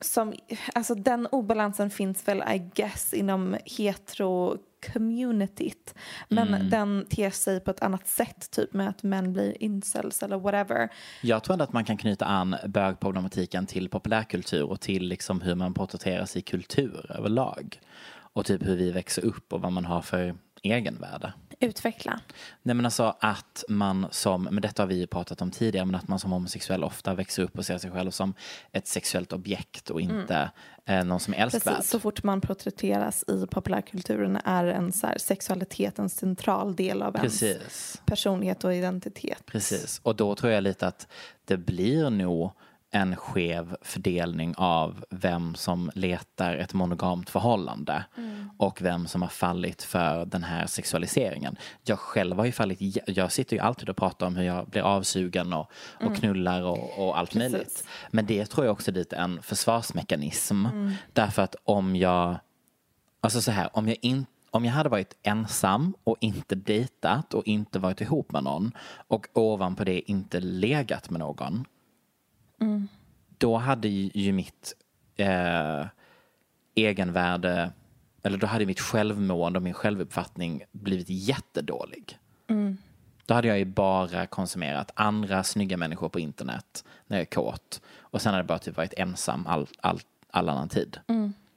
[0.00, 0.34] som,
[0.74, 5.94] alltså den obalansen finns väl I guess inom hetero-communityt.
[6.28, 6.70] Men Mm.
[6.70, 10.88] den ter sig på ett annat sätt, typ med att män blir incels eller whatever.
[11.22, 15.54] jag tror ändå att man kan knyta an bögproblematiken till populärkultur och till liksom hur
[15.54, 17.80] man porträtteras i kultur överlag.
[18.16, 21.32] Och typ hur vi växer upp och vad man har för egenvärde.
[21.60, 22.20] Utveckla.
[22.62, 25.94] Nej men alltså att man som, men detta har vi ju pratat om tidigare, men
[25.94, 28.34] att man som homosexuell ofta växer upp och ser sig själv som
[28.72, 30.50] ett sexuellt objekt och inte
[30.86, 31.74] eh, någon som är älskvärd.
[31.76, 37.02] Precis, så fort man porträtteras i populärkulturen är en så här, sexualitet en central del
[37.02, 38.02] av ens Precis.
[38.06, 39.46] personlighet och identitet.
[39.46, 41.08] Precis, och då tror jag lite att
[41.44, 42.52] det blir nog
[42.96, 48.04] en skev fördelning av vem som letar ett monogamt förhållande
[48.58, 51.56] och vem som har fallit för den här sexualiseringen.
[51.84, 54.82] Jag själv har ju fallit, jag sitter ju alltid och pratar om hur jag blir
[54.82, 57.52] avsugen och, och knullar och, och allt Precis.
[57.52, 57.84] möjligt.
[58.10, 60.66] Men det tror jag också är lite en försvarsmekanism.
[61.12, 62.36] Därför att om jag,
[63.20, 67.46] alltså så här, om jag inte om jag hade varit ensam och inte dejtat och
[67.46, 68.72] inte varit ihop med någon
[69.08, 71.64] och ovanpå det inte legat med någon
[73.38, 74.74] då hade ju mitt
[75.16, 75.86] eh,
[76.74, 77.72] egenvärde,
[78.22, 82.18] eller då hade mitt självmående och min självuppfattning blivit jättedålig.
[83.26, 87.80] Då hade jag ju bara konsumerat andra snygga människor på internet när jag är kåt.
[87.98, 90.98] Och sen hade jag bara typ varit ensam all, all, all annan tid.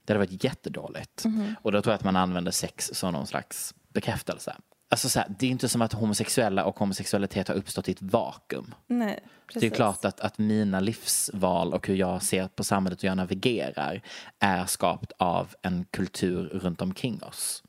[0.06, 1.26] Det hade varit jättedåligt.
[1.62, 4.56] Och då tror jag att man använder sex som någon slags bekräftelse.
[4.92, 8.02] Alltså så här, det är inte som att homosexuella och homosexualitet har uppstått i ett
[8.02, 8.76] vakuum.
[8.88, 9.62] Nej, precis.
[9.62, 13.18] Det är klart att, att mina livsval och hur jag ser på samhället och jag
[13.18, 14.02] navigerar
[14.40, 17.64] är skapat av en kultur runt omkring oss.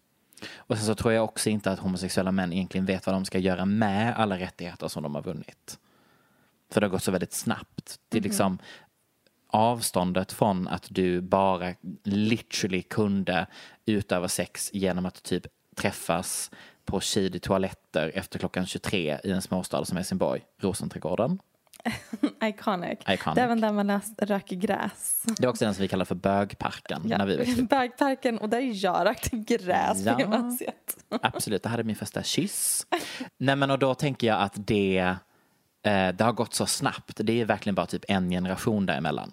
[0.56, 3.38] Och sen så tror jag också inte att homosexuella män egentligen vet vad de ska
[3.38, 5.78] göra med alla rättigheter som de har vunnit.
[6.72, 7.98] För det har gått så väldigt snabbt.
[8.08, 8.58] Det är liksom
[9.46, 13.46] avståndet från att du bara literally kunde
[13.86, 16.50] utöva sex genom att typ träffas
[16.90, 21.38] på shady toaletter efter klockan 23 i en småstad som Helsingborg, Rosenträdgården.
[22.44, 22.98] Iconic.
[23.08, 23.34] Iconic.
[23.34, 25.22] Det är även där man röker gräs.
[25.38, 27.62] Det är också den som vi kallar för bögparken när vi växte.
[27.70, 30.14] Bögparken och där jag rökte gräs Ja.
[30.14, 30.96] på gymnasiet.
[31.22, 32.86] Absolut, det hade min första kyss.
[33.38, 34.98] Nej men och då tänker jag att det,
[35.82, 37.20] eh, det har gått så snabbt.
[37.24, 39.32] Det är verkligen bara typ en generation däremellan.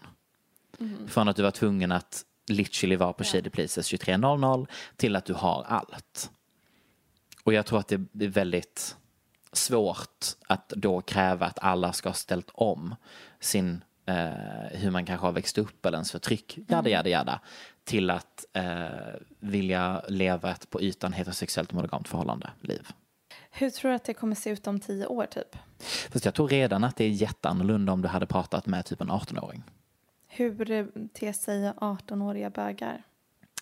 [1.08, 5.34] Från att du var tvungen att literally vara på Shady Places 23.00 till att du
[5.34, 6.32] har allt.
[7.48, 8.98] Och jag tror att det är väldigt
[9.52, 12.96] svårt att då kräva att alla ska ha ställt om
[13.40, 14.30] sin, eh,
[14.72, 17.40] hur man kanske har växt upp eller ens förtryck, jada jada jada,
[17.84, 18.88] till att eh,
[19.40, 22.88] vilja leva ett på ytan heterosexuellt monogamt förhållande, liv.
[23.52, 25.58] Hur tror du att det kommer se ut om tio år typ?
[26.10, 29.12] Fast jag tror redan att det är jätteannorlunda om du hade pratat med typ en
[29.12, 29.64] 18-åring.
[30.28, 33.04] Hur eh, ter sig 18-åriga bögar?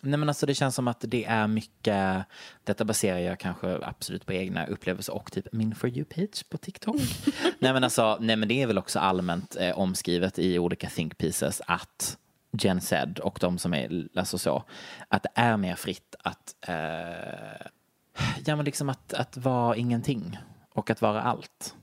[0.06, 2.26] Nej men alltså det känns som att det är mycket,
[2.64, 6.96] detta baserar jag kanske absolut på egna upplevelser och typ min For You-page på TikTok.
[7.60, 11.18] nej men alltså, nej men det är väl också allmänt eh, omskrivet i olika think
[11.18, 12.18] pieces att
[12.52, 14.64] Gen Z och de som är, alltså så,
[15.08, 17.68] att det är mer fritt att, eh,
[18.46, 20.38] ja men liksom att, att vara ingenting
[20.70, 21.76] och att vara allt.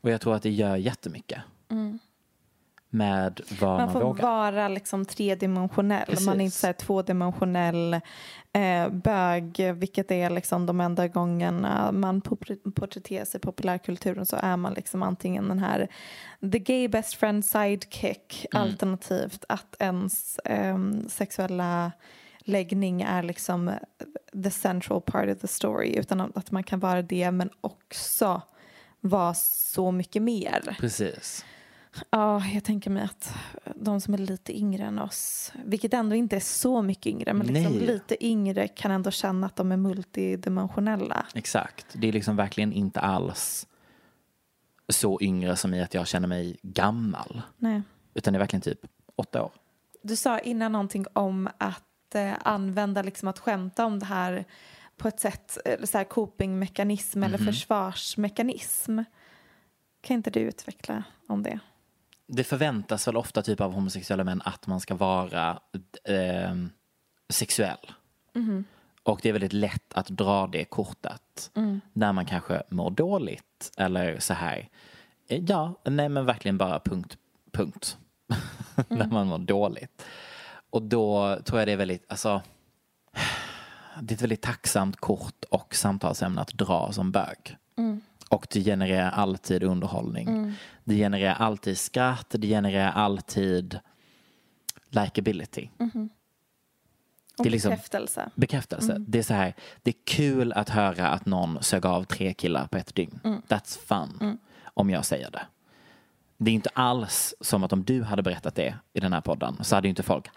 [0.00, 1.40] Och jag tror att det gör jättemycket.
[2.94, 4.22] Med vad man, Man får vågar.
[4.22, 6.16] vara liksom tredimensionell.
[6.24, 6.60] Man är inte Precis.
[6.60, 7.94] så här tvådimensionell
[8.52, 14.56] eh, bög, vilket är liksom de enda gångerna man por- porträtteras i populärkulturen så är
[14.56, 15.88] man liksom antingen den här
[16.52, 21.92] the gay best friend sidekick alternativt att ens ehm, sexuella
[22.38, 23.70] läggning är liksom
[24.44, 28.42] the central part of the story utan att man kan vara det men också
[29.00, 30.76] vara så mycket mer.
[30.80, 31.44] Precis.
[32.10, 33.34] Ja, jag tänker mig att
[33.76, 37.46] de som är lite yngre än oss, vilket ändå inte är så mycket yngre, men
[37.46, 41.26] liksom lite yngre kan ändå känna att de är multidimensionella.
[41.34, 41.86] Exakt.
[41.92, 43.66] Det är liksom verkligen inte alls
[44.88, 47.42] så yngre som i att jag känner mig gammal.
[47.56, 47.82] Nej.
[48.14, 48.80] Utan det är verkligen typ
[49.16, 49.52] åtta år.
[50.02, 54.44] Du sa innan någonting om att eh, använda, liksom att skämta om det här
[54.96, 58.98] på ett sätt, så här copingmekanism eller försvarsmekanism.
[60.00, 61.58] Kan inte du utveckla om det?
[62.34, 65.60] Det förväntas väl ofta typ av homosexuella män att man ska vara
[66.04, 66.54] eh,
[67.28, 67.92] sexuell.
[69.02, 71.50] Och det är väldigt lätt att dra det kortet
[71.92, 74.68] när man kanske mår dåligt eller så här.
[75.26, 77.16] Ja, nej men verkligen bara punkt,
[77.52, 77.96] punkt.
[78.88, 80.04] när man mår dåligt.
[80.70, 82.42] Och då tror jag det är väldigt, alltså
[84.00, 87.56] det är ett väldigt tacksamt kort och samtalsämne att dra som bög.
[88.32, 90.54] Och det genererar alltid underhållning.
[90.84, 93.78] Det genererar alltid skratt, det genererar alltid
[94.88, 95.68] likability.
[97.38, 98.30] Och Det är liksom- bekräftelse.
[98.34, 98.96] Bekräftelse.
[98.98, 102.66] Det är så här, det är kul att höra att någon sög av tre killar
[102.66, 103.20] på ett dygn.
[103.48, 104.38] That's fun.
[104.74, 105.42] Om jag säger det.
[106.38, 109.56] Det är inte alls som att om du hade berättat det i den här podden
[109.64, 110.28] så hade ju inte folk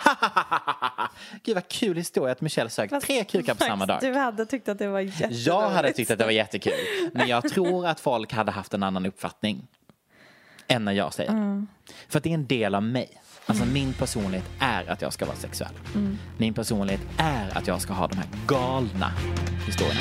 [1.43, 3.97] Gud vad kul historia att Michelle sög Fast tre kukar på samma dag.
[4.01, 5.45] Du hade tyckt att det var jättedåligt.
[5.47, 6.73] Jag hade tyckt att det var jättekul.
[7.13, 9.67] Men jag tror att folk hade haft en annan uppfattning
[10.67, 11.65] än när jag säger det.
[12.09, 13.21] För det är en del av mig.
[13.45, 15.73] Alltså min personlighet är att jag ska vara sexuell.
[16.37, 19.11] Min personlighet är att jag ska ha de här galna
[19.65, 19.99] historierna.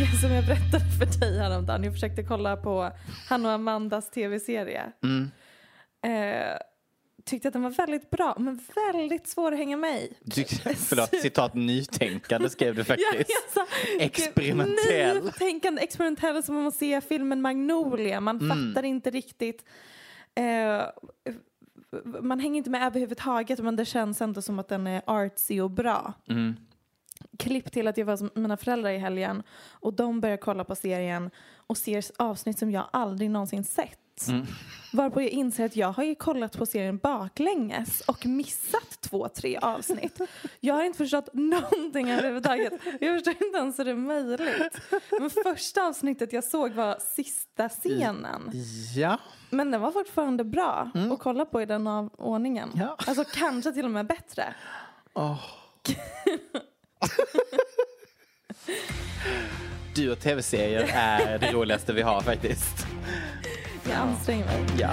[0.00, 1.84] Ja, som jag berättade för dig häromdagen.
[1.84, 2.92] Jag försökte kolla på
[3.28, 4.82] han och Amandas tv-serie.
[5.02, 5.30] Mm.
[6.04, 6.56] Eh,
[7.24, 8.60] tyckte att den var väldigt bra, men
[8.92, 10.12] väldigt svår att hänga med i.
[10.24, 10.44] Du,
[10.76, 13.30] förlåt, citat nytänkande skrev du Ja, faktiskt.
[13.54, 13.66] jag sa-
[14.00, 15.24] Experimentell.
[15.24, 18.20] Nytänkande, experimentell som man ser filmen Magnolia.
[18.20, 18.48] Man Mm.
[18.74, 19.64] fattar inte riktigt.
[20.34, 20.82] Eh,
[22.22, 25.70] man hänger inte med överhuvudtaget men det känns ändå som att den är artsy och
[25.70, 26.12] bra.
[26.28, 26.56] Mm.
[27.38, 30.74] Klipp till att jag var hos mina föräldrar i helgen och de börjar kolla på
[30.74, 33.98] serien och ser avsnitt som jag aldrig någonsin sett.
[34.28, 34.46] Mm.
[34.92, 39.56] Varpå jag inser att jag har ju kollat på serien baklänges och missat två, tre
[39.56, 40.20] avsnitt.
[40.60, 42.72] Jag har inte förstått någonting överhuvudtaget.
[43.00, 44.80] Jag förstår inte ens hur det är möjligt.
[45.20, 48.50] Men första avsnittet jag såg var sista scenen.
[48.96, 49.18] Ja.
[49.50, 52.70] Men den var fortfarande bra att kolla på i den av ordningen.
[52.74, 52.96] Ja.
[53.06, 54.54] Alltså kanske till och med bättre.
[59.94, 62.86] Du och tv-serier är det roligaste vi har faktiskt.
[63.90, 64.64] Jag anstränger mig.
[64.78, 64.90] Ja.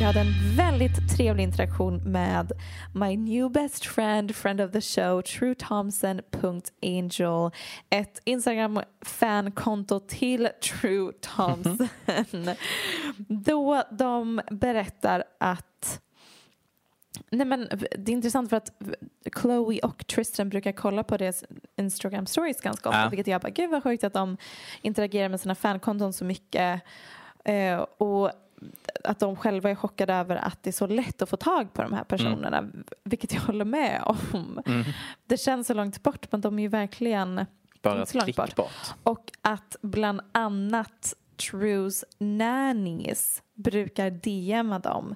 [0.00, 2.52] Jag hade en väldigt trevlig interaktion med
[2.94, 7.50] my new best friend, friend of the show, truethompson.angel.
[7.90, 11.88] Ett Instagram-fankonto till True Thompson.
[13.18, 16.00] Då de berättar att
[17.30, 18.70] Nej men det är intressant för att
[19.40, 21.44] Chloe och Tristan brukar kolla på deras
[21.76, 23.08] Instagram stories ganska ofta Ja.
[23.08, 24.36] vilket jag bara, gud vad sjukt att de
[24.82, 26.82] interagerar med sina fankonton så mycket
[27.44, 28.30] eh, och
[29.04, 31.82] att de själva är chockade över att det är så lätt att få tag på
[31.82, 32.64] de här personerna
[33.04, 34.02] vilket jag håller med
[34.32, 34.60] om.
[35.26, 37.46] Det känns så långt bort men de är ju verkligen
[37.82, 38.54] Bara så långt bort.
[38.56, 38.94] bort.
[39.02, 41.14] Och att bland annat
[41.50, 45.14] Trues nannies brukar DMa dem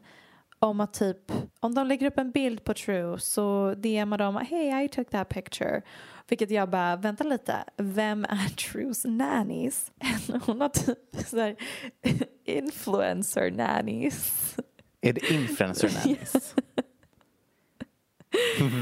[0.60, 4.84] om att typ, om de lägger upp en bild på True så DMar de hey
[4.84, 5.82] I took that picture.
[6.28, 9.92] Vilket jag bara, vänta lite, vem är Trues nannies?
[10.46, 11.56] Hon har typ så här,
[12.44, 14.56] influencer nannies.
[15.00, 16.54] Är det influencer nannies?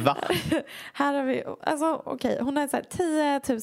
[0.04, 0.16] Va?
[0.92, 2.84] Här har vi, alltså okej, hon har så här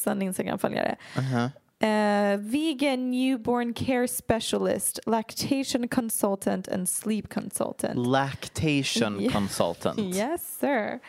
[0.06, 0.96] 10 000 Instagram-följare.
[1.16, 1.50] Uh-huh.
[1.80, 8.08] Eh, vegan newborn care specialist, lactation consultant and sleep consultant.
[8.08, 9.32] Lactation Ja.
[9.32, 10.00] consultant.
[10.00, 11.00] Yes sir.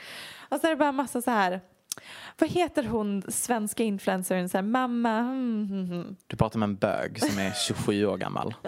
[0.48, 1.60] Och så är det bara massa så här,
[2.38, 6.16] vad heter hon svenska influencern, så här, mamma, mm, mm, mm.
[6.26, 8.54] Du pratar med en bög som är 27 år gammal.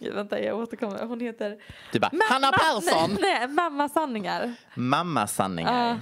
[0.00, 1.56] Gud, vänta jag återkommer, hon heter
[1.92, 3.18] Du bara, Hanna Persson!
[3.20, 4.54] Nej, mamma sanningar.
[4.74, 6.00] Mamma sanningar.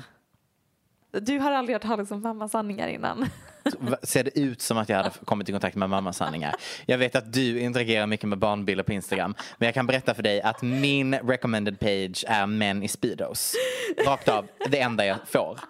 [1.20, 3.26] Du har aldrig hört talas om mamma sanningar innan.
[4.02, 6.54] Ser det ut som att jag hade kommit i kontakt med mamma sanningar?
[6.86, 9.34] Jag vet att du interagerar mycket med barnbilder på Instagram.
[9.58, 13.54] Men jag kan berätta för dig att min recommended page är män i speedos.
[14.06, 15.60] Rakt av, det enda jag får.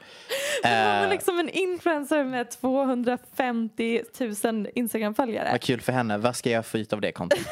[0.62, 4.02] Hon är Eh, liksom en influencer med 250
[4.44, 5.48] 000 Instagram-följare.
[5.52, 6.18] vad kul för henne.
[6.18, 7.48] Vad ska jag få ut av det kontot?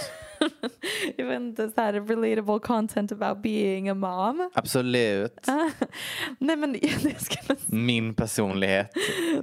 [1.18, 4.50] Inte, så här relatable content about being a mom.
[4.54, 5.46] Absolut.
[6.38, 6.72] Nej men
[7.02, 8.90] det skulle, Min personlighet.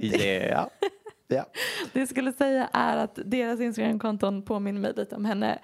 [0.50, 0.70] Ja.
[1.28, 1.46] Ja.
[1.92, 5.58] det jag skulle säga är att deras Instagram-konton påminner mig lite om henne.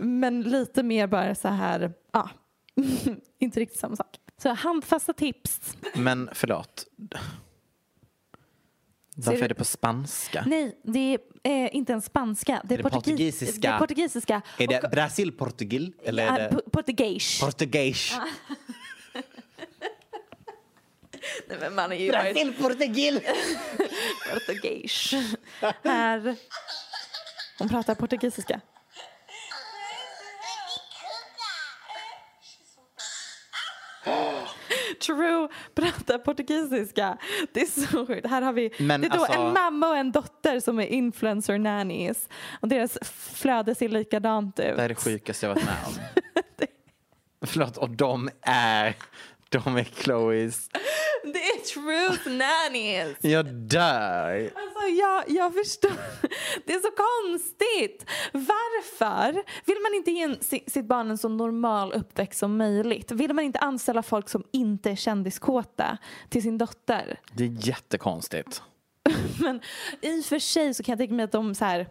[0.00, 2.30] Men lite mer bara så här, ja,
[3.38, 4.16] inte riktigt samma sak.
[4.42, 5.76] Så handfasta tips.
[5.94, 6.86] Men förlåt.
[9.14, 10.44] Varför är det på spanska?
[10.46, 11.18] Nej, det är
[11.64, 12.62] eh, inte en spanska.
[12.64, 13.60] Det är, Är det portugis- portugisiska?
[13.60, 14.42] Det är portugisiska.
[14.58, 15.92] Är det Och- Brasil-Portugil?
[16.04, 17.40] Eller Ja, är det po- portugis.
[17.40, 18.12] portugis?
[21.48, 23.20] Nej, men man är ju varit Brasil-Portugil!
[24.32, 25.10] portugis.
[25.84, 26.36] Här.
[27.58, 28.60] Hon pratar portugisiska.
[34.94, 37.18] True pratar portugisiska.
[37.52, 38.26] Det är så sjukt.
[38.26, 40.86] Här har vi Men det är då alltså- en mamma och en dotter som är
[40.86, 42.28] influencer nannies.
[42.60, 42.98] Och deras
[43.34, 44.76] flöde ser likadant ut.
[44.76, 45.92] Det är det sjukaste jag varit med om.
[47.46, 48.94] Förlåt, och de är,
[49.48, 50.68] de är Chloes.
[51.32, 53.16] Det är Truth nannies.
[53.20, 54.50] Jag dör.
[54.54, 55.92] Alltså jag, jag förstår.
[56.66, 58.10] Det är så konstigt.
[58.32, 59.32] Varför
[59.64, 60.36] vill man inte ge
[60.70, 63.12] sitt barn en så normal uppväxt som möjligt?
[63.12, 65.98] Vill man inte anställa folk som inte är kändiskåta
[66.28, 67.20] till sin dotter?
[67.32, 68.62] Det är jättekonstigt.
[69.40, 69.60] Men
[70.00, 71.88] i och för sig så kan jag tänka mig att de så här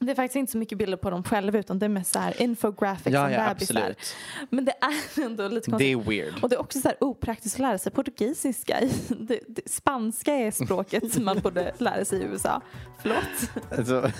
[0.00, 2.18] Det är faktiskt inte så mycket bilder på dem själva utan det är mest så
[2.18, 3.74] här infographics Ja, om ja, bebisar.
[3.76, 4.16] absolut.
[4.50, 5.96] Men det är ändå lite Det konstigt.
[6.06, 6.34] är weird.
[6.42, 8.80] Och det är också så här opraktiskt att lära sig portugisiska.
[9.08, 12.60] Det, det, spanska är språket som man borde lära sig i USA.
[13.02, 13.50] Förlåt.
[13.78, 14.10] Alltså,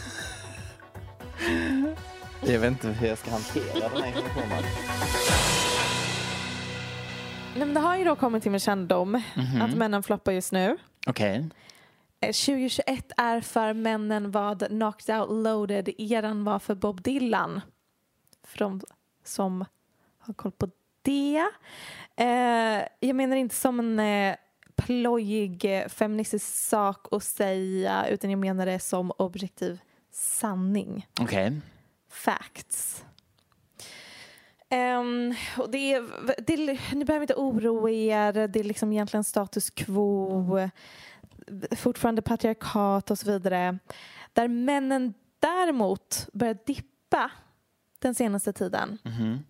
[2.46, 4.64] jag vet inte hur jag ska hantera den här informationen.
[7.56, 9.62] Nej, men det har ju då kommit till min kännedom Mhm.
[9.62, 10.76] att männen floppar just nu.
[11.06, 11.36] Okej.
[11.36, 11.44] Eh,
[12.20, 17.60] 2021 är för männen vad Knocked Out Loaded-eran var för Bob Dylan.
[18.44, 18.80] För de
[19.24, 19.64] som
[20.18, 20.68] har koll på
[21.02, 21.46] det.
[22.16, 24.36] Eh, jag menar inte som en eh,
[24.76, 29.80] plojig eh, feministisk sak att säga utan jag menar det som objektiv
[30.12, 31.06] sanning.
[31.20, 31.60] Okej.
[32.10, 33.04] Facts.
[34.70, 36.02] Ehm, och det är,
[36.42, 40.70] det ni behöver inte oroa er, det är liksom egentligen status quo,
[41.76, 43.78] fortfarande patriarkat och så vidare.
[44.32, 47.30] Där männen däremot börjar dippa
[47.98, 48.98] den senaste tiden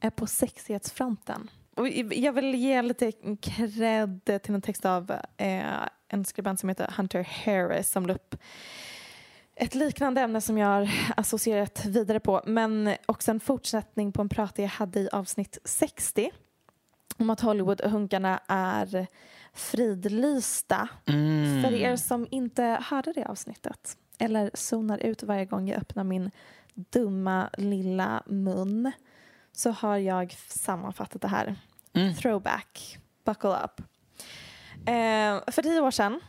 [0.01, 1.51] är på sexighetsfronten.
[1.77, 5.63] Och jag vill ge lite cred till en text av eh,
[6.09, 8.37] en skribent som heter Hunter Harris som la upp
[9.55, 14.29] ett liknande ämne som jag har associerat vidare på men också en fortsättning på en
[14.29, 16.31] prat jag hade i avsnitt 60
[17.17, 19.07] om att Hollywoodhunkarna är
[19.59, 20.89] fridlysta.
[21.07, 21.63] Mm.
[21.63, 26.31] För er som inte hörde det avsnittet eller zonar ut varje gång jag öppnar min
[26.75, 28.93] dumma lilla mun
[29.53, 31.57] så har jag sammanfattat det här.
[31.93, 32.15] Mm.
[32.15, 33.81] Throwback, buckle up.
[34.89, 36.21] Eh, för tio år sedan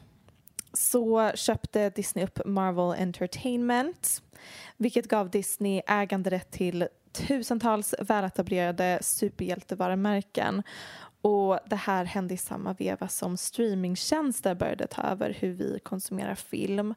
[0.74, 4.24] så köpte Disney upp Marvel Entertainment
[4.78, 10.64] vilket gav Disney äganderätt till tusentals väletablerade superhjältevarumärken.
[11.22, 16.36] Och det här hände i samma veva som streamingtjänster började ta över hur vi konsumerar
[16.36, 16.94] film.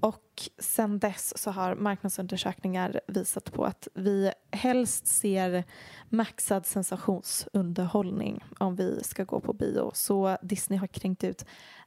[0.00, 5.64] Och sen dess så har marknadsundersökningar visat på att vi helst ser
[6.08, 9.90] maxad sensationsunderhållning om vi ska gå på bio.
[9.94, 11.44] Så Disney har kränkt ut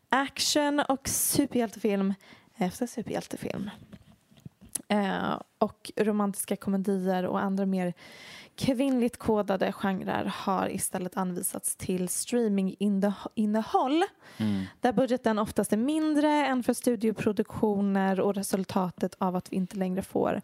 [0.09, 2.13] action och superhjältefilm
[2.55, 3.69] efter superhjältefilm.
[4.87, 7.93] Eh, och romantiska komedier och andra mer
[8.59, 14.03] kvinnligt kodade genrer har istället anvisats till streaminginnehåll
[14.79, 20.01] där budgeten oftast är mindre än för studioproduktioner och resultatet av att vi inte längre
[20.01, 20.41] får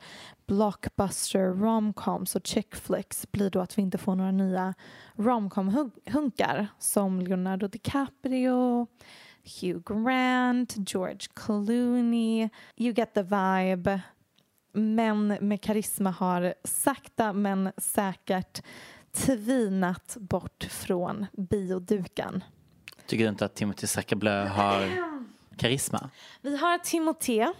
[0.48, 4.74] blockbuster romcoms och chick flicks blir då att vi inte får några nya
[5.16, 8.88] romcom-hunkar som Leonardo DiCaprio
[9.62, 14.02] Hugh Grant, George Clooney, you get the vibe.
[14.76, 18.62] Män med karisma har sakta men säkert
[19.14, 22.44] tvinat bort från bioduken.
[23.08, 24.92] Tycker du inte att Timothy Zachariah har
[25.58, 26.10] karisma?
[26.42, 27.54] Vi har Timothée.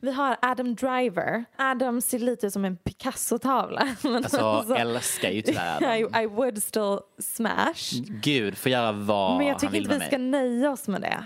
[0.00, 1.44] Vi har Adam Driver.
[1.56, 3.96] Adam ser lite som en Picasso-tavla.
[4.02, 6.22] Men Alltså, älskar ju tyvärr I, Adam.
[6.22, 8.02] I would still smash.
[8.22, 10.28] Gud, får göra vad Men jag han tycker vill inte vi med ska mig.
[10.28, 11.24] nöja oss med det.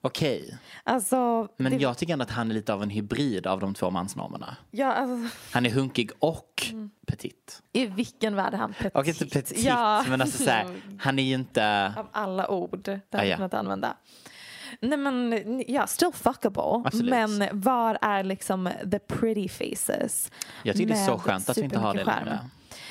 [0.00, 3.60] Okej, Alltså, men det, jag tycker ändå att han är lite av en hybrid av
[3.60, 4.56] de två mansnormerna.
[4.70, 6.62] ja, alltså, Han är hunkig och
[7.06, 7.62] petit.
[7.72, 8.94] I vilken värld är han petit?
[8.96, 10.04] Och inte petit, Ja.
[10.08, 10.66] men alltså så här,
[11.00, 11.94] han är ju inte...
[11.96, 13.36] Av alla ord det Ah, hade ja.
[13.36, 13.96] kunnat använda.
[14.80, 16.82] Nej men, ja, still fuckable.
[16.84, 17.10] Absolut.
[17.10, 20.30] Men var är liksom the pretty faces?
[20.62, 22.38] Jag tycker det är så skönt att vi inte har det längre.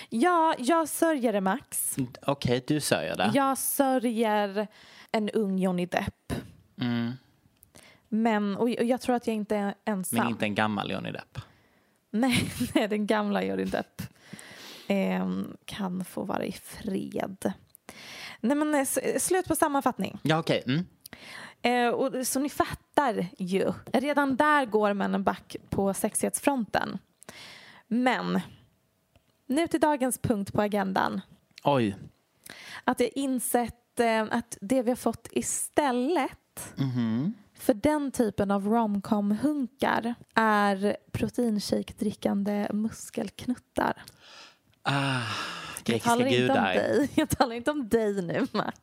[0.10, 1.96] Ja, jag sörjer det Max.
[2.26, 3.32] Okej, du sörjer det.
[3.34, 4.68] Jag sörjer
[5.12, 6.34] en ung Johnny Depp.
[6.82, 7.12] Mm.
[8.10, 10.20] Men, och jag tror att jag inte är ensam.
[10.20, 11.38] Men inte en gammal Johnny Depp.
[12.12, 14.02] Nej, nej, den gamla Johnny Depp
[14.88, 17.54] ehm, kan få vara i fred.
[18.42, 20.20] Nej men eh, s- slut på sammanfattning.
[20.24, 20.64] Ja, okej.
[20.68, 20.86] Mm.
[21.62, 23.72] Eh, och, så ni fattar ju.
[23.94, 26.98] Redan där går männen back på sexighetsfronten.
[27.88, 28.40] Men
[29.46, 31.22] nu till dagens punkt på agendan.
[31.64, 31.96] Oj.
[32.84, 36.32] Att jag insett eh, att det vi har fått istället
[37.60, 43.94] för den typen av romcom-hunkar är proteinshake-drickande muskelknuttar.
[44.84, 45.22] Ah,
[45.86, 46.74] Jag talar inte om gudar.
[46.74, 47.10] dig.
[47.16, 48.80] Jag talar inte om dig nu, Max.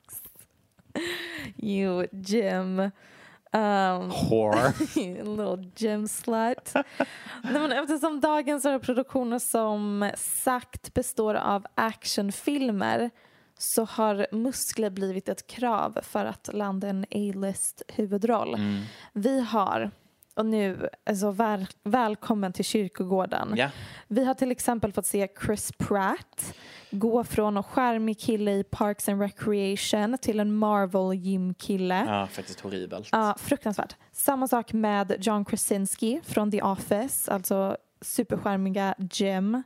[1.56, 2.78] You, Jim.
[2.80, 4.72] Um, Whore.
[4.96, 6.72] little gym slut.
[6.74, 13.10] Nej, men eftersom dagens produktioner som sagt består av actionfilmer
[13.58, 18.54] så har muskler blivit ett krav för att landa en A-list huvudroll.
[18.54, 18.82] Mm.
[19.12, 19.90] Vi har,
[20.34, 23.54] och nu, alltså väl, välkommen till kyrkogården.
[23.56, 23.70] Ja.
[24.08, 26.54] Vi har till exempel fått se Chris Pratt
[26.90, 32.04] gå från en charmig kille i Parks and Recreation till en Marvel gymkille.
[32.08, 33.08] ja, faktiskt horribelt.
[33.12, 33.96] Ja, fruktansvärt.
[34.12, 39.62] Samma sak med John Krasinski från The Office, alltså superskärmiga Jim.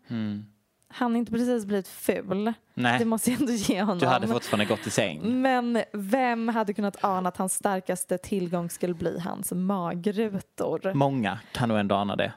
[0.89, 2.53] Han inte precis blivit ful.
[2.74, 2.99] Nej.
[2.99, 3.99] Det måste jag ändå ge honom.
[3.99, 5.43] Du hade fortfarande gått i säng.
[5.43, 10.95] Men vem hade kunnat ana att hans starkaste tillgång skulle bli hans magrutor?
[10.95, 12.32] Många kan nog ändå ana det.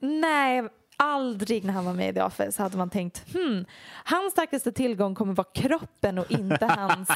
[0.00, 0.68] Nej,
[0.98, 3.64] aldrig när han var med i The Office hade man tänkt hmm,
[4.04, 7.08] hans starkaste tillgång kommer vara kroppen och inte hans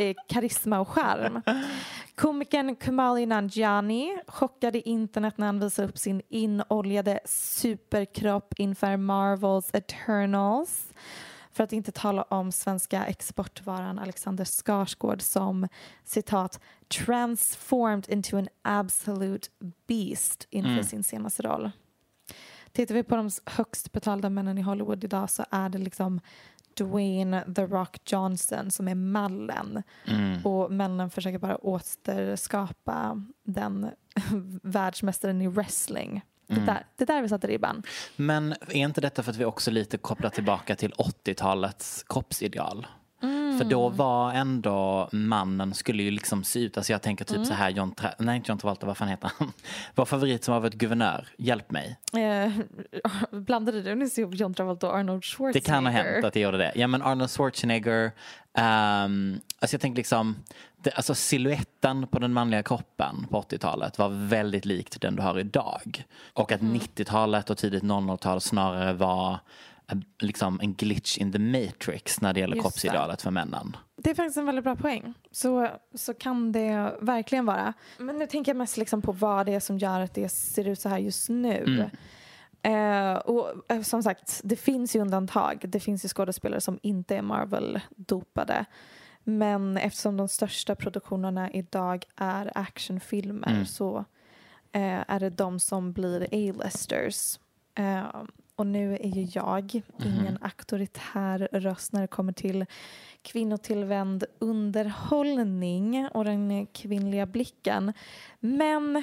[0.00, 1.42] eh, karisma och charm.
[2.14, 10.86] Komikern Kumali Nanjiani chockade internet när han visade upp sin inoljade superkropp inför Marvels Eternals.
[11.52, 15.68] För att inte tala om svenska exportvaran Alexander Skarsgård som
[16.04, 16.60] citat
[17.04, 19.48] transformed into an absolute
[19.86, 21.70] beast inför sin senaste roll.
[22.72, 26.20] Tittar vi på de högst betalda männen i Hollywood idag så är det liksom
[26.74, 29.82] Dwayne The Rock Johnson som är mallen.
[30.44, 33.90] Och männen försöker bara återskapa den
[34.62, 36.22] världsmästaren i wrestling.
[36.46, 37.82] Det, där, det där vi satte ribban.
[38.16, 42.86] Men är inte detta för att vi också lite kopplar tillbaka till 80-talets kroppsideal?
[43.60, 47.54] För då var ändå mannen skulle ju liksom se ut, alltså jag tänker typ så
[47.54, 49.52] här John, Tra- nej inte John Travolta, vad fan heter han?
[49.94, 51.98] Vår favorit som har varit guvernör, hjälp mig.
[52.12, 52.52] Eh,
[53.40, 55.52] blandade du nyss ihop John Travolta och Arnold Schwarzenegger?
[55.52, 56.72] Det kan ha hänt att jag gjorde det.
[56.74, 58.12] Ja men Arnold Schwarzenegger,
[58.54, 60.36] ehm, alltså jag tänker liksom,
[60.82, 65.38] det, alltså siluetten på den manliga kroppen på 80-talet var väldigt likt den du har
[65.38, 66.04] idag.
[66.32, 69.38] Och att 90-talet och tidigt 00-tal snarare var
[70.18, 73.76] liksom en glitch in the matrix när det gäller Just kroppsidealet för männen.
[73.96, 75.14] Det är faktiskt en väldigt bra poäng.
[75.30, 77.72] Så, så kan det verkligen vara.
[77.98, 80.68] Men nu tänker jag mest liksom på vad det är som gör att det ser
[80.68, 81.90] ut så här just nu.
[82.62, 85.64] Eh, och eh, som sagt, det finns ju undantag.
[85.68, 88.64] Det finns ju skådespelare som inte är Marvel-dopade.
[89.24, 94.04] Men eftersom de största produktionerna idag är actionfilmer så
[94.72, 97.38] eh, är det de som blir A-listers.
[98.60, 102.66] Och nu är ju jag ingen auktoritär röst när det kommer till
[103.22, 107.92] kvinnotillvänd underhållning och den kvinnliga blicken.
[108.40, 109.02] Men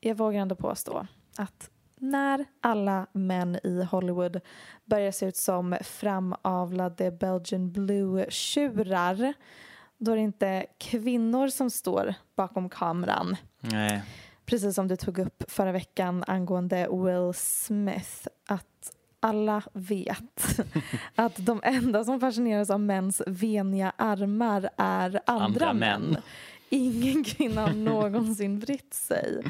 [0.00, 4.40] jag vågar ändå påstå att när alla män i Hollywood
[4.84, 9.34] börjar se ut som framavlade Belgian blue-tjurar
[9.98, 13.36] då är det inte kvinnor som står bakom kameran.
[13.60, 14.02] Nej.
[14.48, 18.28] Precis som du tog upp förra veckan angående Will Smith.
[18.48, 20.58] Att alla vet
[21.14, 26.02] att de enda som fascineras av mäns veniga armar är andra, Andra män.
[26.02, 26.16] män.
[26.68, 29.42] Ingen kvinna har någonsin brytt sig.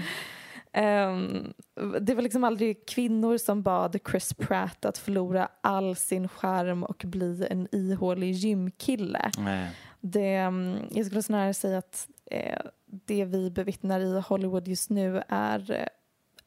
[0.72, 1.52] Ehm,
[2.00, 7.02] det var liksom aldrig kvinnor som bad Chris Pratt att förlora all sin charm och
[7.06, 9.30] bli en ihålig gymkille.
[9.38, 9.70] Nej.
[10.00, 15.22] Det, mm, jag skulle snarare säga att eh, det vi bevittnar i Hollywood just nu
[15.28, 15.88] är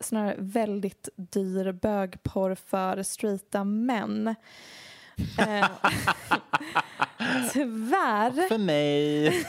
[0.01, 4.35] eh, snarare väldigt dyr bögporr för straighta män.
[5.37, 5.67] Eh,
[7.53, 9.29] tyvärr, För mig.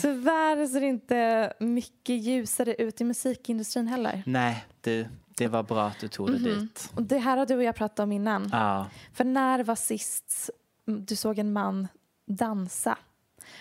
[0.00, 4.22] tyvärr ser det inte mycket ljusare ut i musikindustrin heller.
[4.26, 5.06] Nej, du,
[5.36, 6.90] det var bra att du tog det dit.
[6.94, 8.48] Och det här har du och jag pratat om innan.
[8.52, 8.86] Ja.
[9.12, 10.50] För när var sist
[10.84, 11.88] du såg en man
[12.26, 12.98] dansa?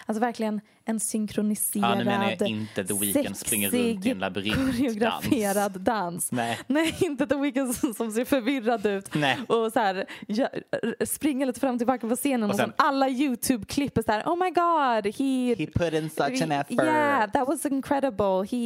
[0.05, 4.19] Alltså verkligen en synkroniserad, Ja, nu menar jag inte The Weeknd springer runt i en
[4.19, 4.77] labyrintdans.
[4.77, 6.31] koreograferad dans.
[6.31, 6.59] Nej.
[6.67, 9.37] Nej, inte The Weeknd som, som ser förvirrad ut Nej.
[9.47, 10.05] och så här,
[11.05, 14.11] springer lite fram och tillbaka på scenen och, Och sen- sen alla YouTube-klipp är så
[14.11, 15.55] här, oh my god, he...
[15.65, 16.71] He put in such an effort.
[16.83, 18.45] Yeah, that was incredible.
[18.51, 18.57] He,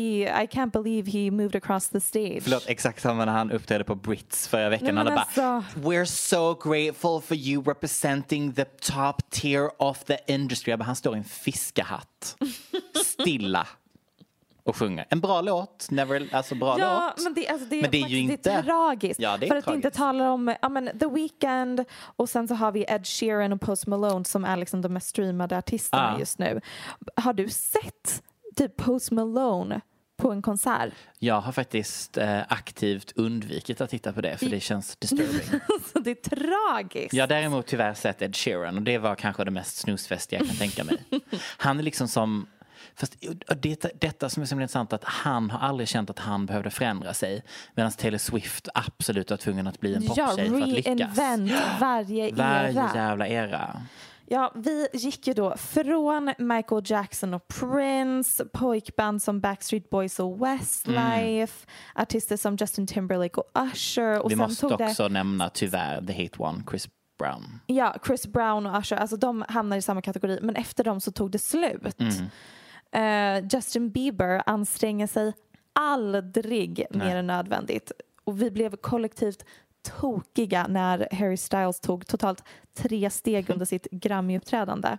[0.43, 2.43] I can't believe he moved across the stage.
[2.43, 4.85] Förlåt, exakt samma när han uppträdde på Brits förra veckan.
[4.85, 10.03] Nej, han men bara, alltså- We're so grateful for you representing the top tier of
[10.03, 10.75] the industry.
[10.77, 12.07] Bara, han står i en fiskehatt,
[13.05, 13.67] stilla
[14.63, 15.05] och sjunger.
[15.09, 17.23] En bra låt, never, alltså bra Ja, låt.
[17.23, 19.19] men det, alltså det, är Men det är ju inte- tragiskt.
[19.19, 19.85] Ja, det är för att tragiskt.
[19.85, 23.61] inte tala om ja, men The Weeknd och sen så har vi Ed Sheeran och
[23.61, 26.19] Post Malone som är liksom de mest streamade artisterna Ah.
[26.19, 26.61] just nu.
[27.15, 28.23] Har du sett
[28.55, 29.81] typ Post Malone
[30.21, 30.93] på en konsert?
[31.19, 35.59] Jag har faktiskt eh, aktivt undvikit att titta på det för det känns disturbing.
[36.03, 37.13] Det är tragiskt.
[37.13, 40.47] Jag har däremot tyvärr sett Ed Sheeran och det var kanske det mest snusfästiga jag
[40.47, 40.97] kan tänka mig.
[41.57, 42.47] Han är liksom som
[42.95, 43.15] Fast
[43.61, 47.13] det, detta som är så intressant att han har aldrig känt att han behövde förändra
[47.13, 47.43] sig
[47.75, 51.17] medan Taylor Swift absolut var tvungen att bli en ja, poptjej för att lyckas.
[51.17, 52.91] reinvent varje Varje era.
[52.95, 53.81] jävla era.
[54.31, 60.41] Ja, vi gick ju då från Michael Jackson och Prince, pojkband som Backstreet Boys och
[60.41, 64.19] Westlife, artister som Justin Timberlake och Usher.
[64.19, 66.87] Och Vi måste också det, nämna tyvärr The Hate One, Chris
[67.19, 67.59] Brown.
[67.65, 70.39] Ja, Chris Brown och Usher, alltså de hamnar i samma kategori.
[70.41, 72.01] Men efter dem så tog det slut.
[72.91, 75.33] Eh, Justin Bieber anstränger sig
[75.73, 77.91] aldrig mer än nödvändigt.
[78.23, 79.45] och vi blev kollektivt
[79.83, 84.97] tokiga när Harry Styles tog totalt tre steg under sitt Grammy-uppträdande.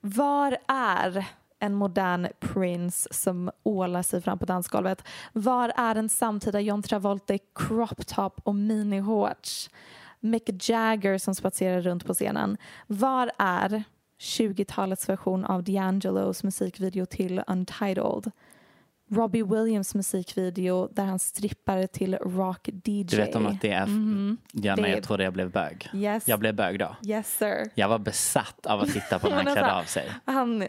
[0.00, 1.26] Var är
[1.58, 5.02] en modern Prince som ålar sig fram på dansgolvet?
[5.32, 9.70] Var är en samtida John Travolta i crop top och minishorts?
[10.20, 12.56] Mick Jagger som spatserar runt på scenen.
[12.86, 13.84] Var är
[14.20, 18.30] 20-talets version av D'Angelos musikvideo till Untitled?
[19.10, 23.02] Robbie Williams musikvideo där han strippar till Rock DJ.
[23.04, 23.82] Du vet om att det är...
[23.82, 24.36] Mm.
[24.52, 25.90] Ja, nej, jag trodde jag blev bög.
[25.94, 26.28] Yes.
[26.28, 26.96] Jag blev bög då.
[27.06, 27.70] Yes sir.
[27.74, 30.10] Jag var besatt av att titta på när han klädde av sig.
[30.24, 30.68] Han,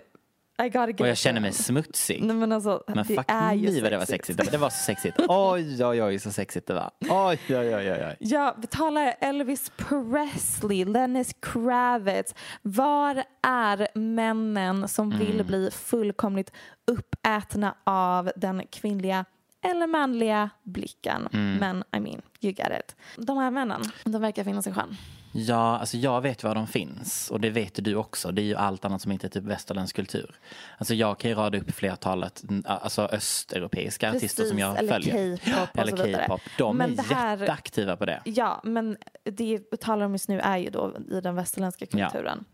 [0.65, 2.23] I gotta get och jag känner mig smutsig.
[2.23, 4.51] Nej, men alltså, men fuck är me vad det var sexigt.
[4.51, 5.19] Det var så sexigt.
[5.27, 6.91] Oj, oj, oj, så sexigt det var.
[6.99, 8.15] Oj, oj, oj, oj.
[8.19, 12.35] Ja, vi talar Elvis Presley, Lennis Kravitz.
[12.61, 15.19] Var är männen som mm.
[15.19, 16.51] vill bli fullkomligt
[16.87, 19.25] uppätna av den kvinnliga
[19.63, 21.27] eller manliga blicken.
[21.33, 21.57] Mm.
[21.57, 22.95] Men I mean, you get it.
[23.17, 24.97] De här männen, de verkar finnas i sjön.
[25.31, 28.31] Ja, alltså jag vet var de finns och det vet du också.
[28.31, 30.35] Det är ju allt annat som inte är typ västerländsk kultur.
[30.77, 35.37] Alltså jag kan ju rada upp flertalet alltså östeuropeiska Precis, artister som jag eller följer.
[35.37, 36.41] K-pop eller K-pop.
[36.57, 38.21] De men är här, jätteaktiva på det.
[38.25, 42.45] Ja, men det vi talar om just nu är ju då i den västerländska kulturen.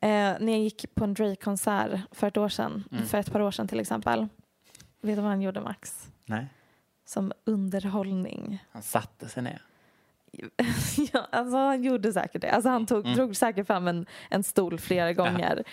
[0.00, 0.08] Ja.
[0.08, 3.06] Eh, när jag gick på en Drake-konsert för ett år sedan, mm.
[3.06, 4.28] för ett par år sedan till exempel.
[5.00, 6.08] Vet du vad han gjorde Max?
[6.24, 6.46] Nej.
[7.04, 8.64] Som underhållning.
[8.72, 9.62] Han satte sig ner.
[11.12, 12.50] ja, alltså han gjorde säkert det.
[12.50, 13.16] Alltså han tog, mm.
[13.16, 15.64] drog säkert fram en, en stol flera gånger.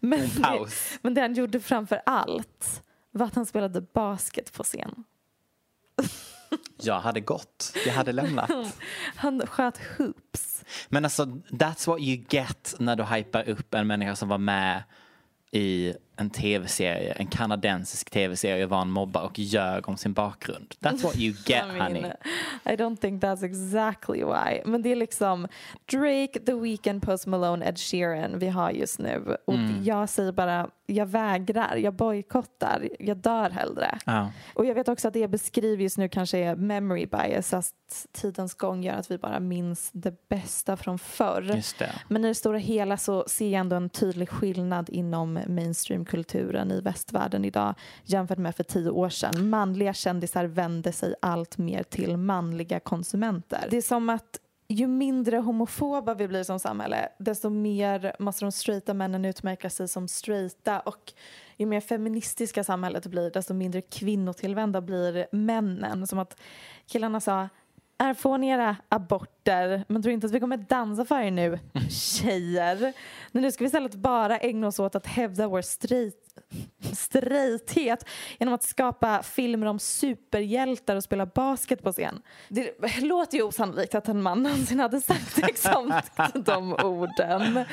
[0.00, 0.68] Men, det,
[1.02, 5.04] men det han gjorde framför allt var att han spelade basket på scen.
[6.80, 7.76] Jag hade gått.
[7.86, 8.50] Jag hade lämnat.
[9.16, 10.64] Han sköt hoops.
[10.88, 14.82] Men alltså, that's what you get när du hypar upp en människa som var med
[15.50, 20.74] i en tv-serie, en kanadensisk tv-serie var en mobbare och ljög om sin bakgrund.
[20.80, 22.12] That's what you get I mean, honey.
[22.64, 24.62] I don't think that's exactly why.
[24.64, 25.48] Men det är liksom
[25.92, 29.36] Drake, The Weeknd, Post Malone, Ed Sheeran vi har just nu.
[29.46, 29.84] Och mm.
[29.84, 33.98] jag säger bara, jag vägrar, jag bojkottar, jag dör hellre.
[34.06, 34.30] Ja.
[34.54, 38.06] Och jag vet också att det jag beskriver just nu kanske är memory bias, att
[38.12, 41.62] tidens gång gör att vi bara minns det bästa från förr.
[42.08, 46.70] Men i det stora hela så ser jag ändå en tydlig skillnad inom mainstream kulturen
[46.70, 49.50] i västvärlden idag jämfört med för tio år sedan.
[49.50, 53.68] Manliga kändisar vänder sig allt mer till manliga konsumenter.
[53.70, 58.52] Det är som att ju mindre homofoba vi blir som samhälle desto mer måste de
[58.52, 61.12] straighta männen utmärka sig som straighta och
[61.56, 66.06] ju mer feministiska samhället blir desto mindre kvinnotillvända blir männen.
[66.06, 66.40] Som att
[66.86, 67.48] killarna sa
[67.98, 71.58] är ni era aborter men tror inte att vi kommer dansa för er nu
[71.90, 72.92] tjejer.
[73.32, 76.27] Men nu ska vi istället bara ägna oss åt att hävda vår straight
[76.92, 78.08] straighthet
[78.38, 82.22] genom att skapa filmer om superhjältar och spela basket på scen.
[82.48, 87.64] Det låter ju osannolikt att en man någonsin hade sagt exakt de orden.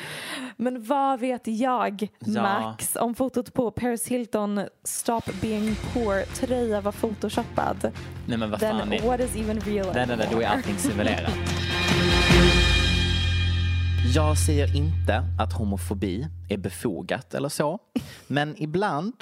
[0.56, 3.02] Men vad vet jag, Max, ja.
[3.02, 7.92] om fotot på Paris Hilton Stop being poor-tröja var photoshoppad?
[8.26, 8.90] Nej men vad fan.
[8.90, 9.94] Then what is even real?
[9.94, 11.32] Nej, nej, nej, då är allting simulerat.
[14.14, 17.78] Jag säger inte att homofobi är befogat eller så.
[18.26, 19.14] Men ibland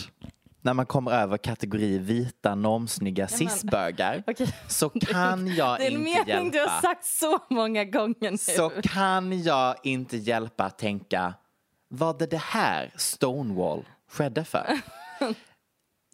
[0.62, 4.46] när man kommer över kategori vita normsnygga cisbögar okay.
[4.68, 5.84] så kan jag inte hjälpa.
[5.84, 8.36] Det är en mening du har sagt så många gånger nu.
[8.36, 11.34] Så kan jag inte hjälpa att tänka
[11.88, 14.78] vad det det här Stonewall skedde för?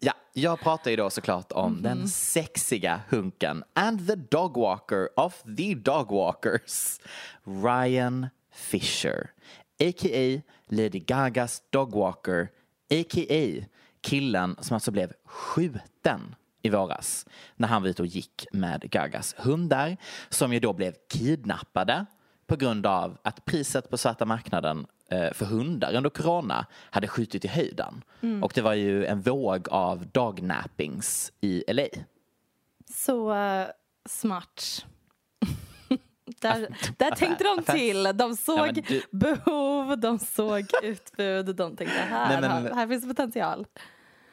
[0.03, 5.43] Ja, jag pratar ju då såklart om mm den sexiga hunken and the dogwalker of
[5.57, 6.99] the dogwalkers,
[7.43, 9.31] Ryan Fisher,
[9.79, 10.41] a.k.a.
[10.67, 12.49] Lady Gagas Dogwalker,
[12.89, 13.65] a.k.a.
[14.01, 17.25] killen som alltså blev skjuten i våras
[17.55, 19.97] när han var ute och gick med Gagas hundar
[20.29, 22.05] som ju då blev kidnappade
[22.47, 27.45] på grund av att priset på svarta marknaden eh, för hundar under corona hade skjutit
[27.45, 28.03] i höjden.
[28.21, 28.43] Mm.
[28.43, 31.87] Och det var ju en våg av dognappings i LA.
[32.89, 33.67] Så uh,
[34.05, 34.85] smart.
[36.41, 38.03] Där, där tänkte de till.
[38.03, 39.01] De såg ja, du...
[39.11, 41.55] behov, de såg utbud.
[41.55, 43.65] De tänkte här, Nej, men, här, finns potential.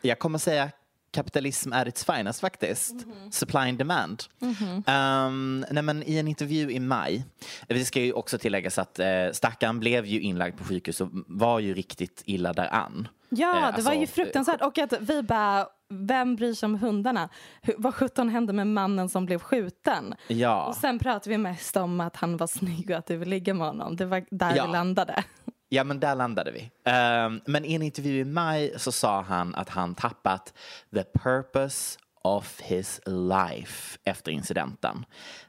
[0.00, 0.70] Jag kommer säga
[1.10, 2.92] kapitalism är its finest faktiskt.
[2.92, 3.30] Mm -hmm.
[3.30, 4.22] Supply and demand.
[4.40, 5.26] Mm -hmm.
[5.26, 7.24] um, nej, men I en intervju i maj,
[7.66, 11.60] det ska ju också tilläggas att uh, stackaren blev ju inlagd på sjukhus och var
[11.60, 13.08] ju riktigt illa däran.
[13.28, 14.62] Ja, uh, det alltså, var ju fruktansvärt.
[14.62, 17.28] Och att vi bara vem bryr sig om hundarna?
[17.62, 20.14] Hur, vad sjutton hände med mannen som blev skjuten?
[20.26, 20.66] Ja.
[20.66, 23.54] Och sen pratade vi mest om att han var snygg och att du ville ligga
[23.54, 23.96] med honom.
[23.96, 24.66] Det var där ja.
[24.66, 25.24] vi landade.
[25.68, 26.60] Ja, men där landade vi.
[26.90, 30.54] Um, men i en intervju i maj så sa han att han tappat
[30.94, 35.04] the purpose of his life efter incidenten.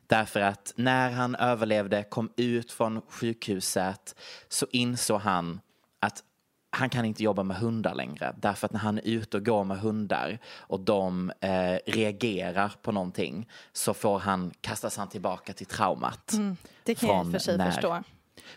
[0.08, 4.16] Därför att när han överlevde, kom ut från sjukhuset
[4.50, 5.60] så insåg han
[6.00, 6.24] att
[6.72, 8.36] han kan inte jobba med hundar längre.
[8.38, 12.92] Därför att när han är ute och går med hundar och de eh, reagerar på
[12.92, 16.34] någonting så får han, kastas han tillbaka till traumat.
[16.34, 17.72] Mm, det kan jag i och för sig när...
[17.72, 18.04] förstå.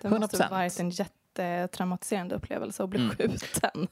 [0.00, 0.18] Det 100%.
[0.20, 3.16] måste ha varit en jättetraumatiserande upplevelse att bli Mm.
[3.16, 3.88] skjuten.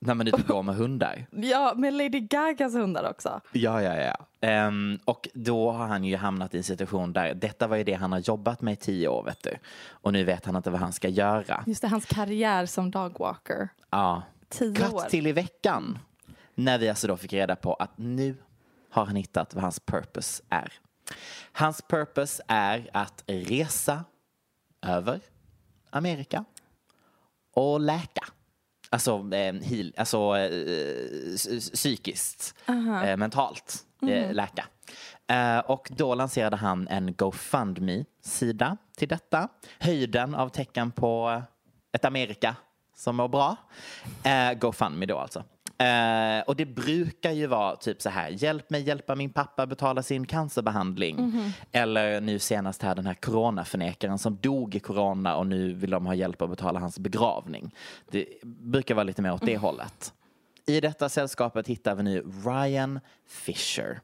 [0.00, 1.26] När man är ute och går med hundar.
[1.30, 3.40] Ja, med Lady Gagas hundar också.
[3.52, 4.26] Ja, ja, ja.
[4.40, 7.92] Ehm, och då har han ju hamnat i en situation där detta var ju det
[7.92, 9.56] han har jobbat med i tio år, vet du.
[9.88, 11.64] Och nu vet han inte vad han ska göra.
[11.66, 13.68] Just det, hans karriär som dogwalker.
[13.90, 14.22] Ja.
[14.48, 15.00] Tio år.
[15.00, 15.98] Cut till i veckan.
[16.54, 18.36] När vi alltså då fick reda på att nu
[18.90, 20.72] har han hittat vad hans purpose är.
[21.52, 24.04] Hans purpose är att resa
[24.82, 25.20] över
[25.90, 26.44] Amerika
[27.54, 28.24] och läka.
[28.90, 32.54] Alltså, eh, heal, alltså eh, psykiskt,
[33.04, 34.66] eh, mentalt eh, läka.
[35.26, 39.48] Eh, och då lanserade han en GoFundMe-sida till detta.
[39.78, 41.42] Höjden av tecken på
[41.92, 42.56] ett Amerika
[42.96, 43.56] som mår bra.
[44.24, 45.44] Eh, GoFundMe då alltså.
[45.78, 50.02] Eh, och det brukar ju vara typ så här, hjälp mig hjälpa min pappa betala
[50.02, 51.32] sin cancerbehandling.
[51.72, 56.06] Eller nu senast här den här coronaförnekaren som dog i corona och nu vill de
[56.06, 57.74] ha hjälp att betala hans begravning.
[58.10, 60.12] Det brukar vara lite mer åt det hållet.
[60.66, 64.00] I detta sällskapet hittar vi nu Ryan Fisher.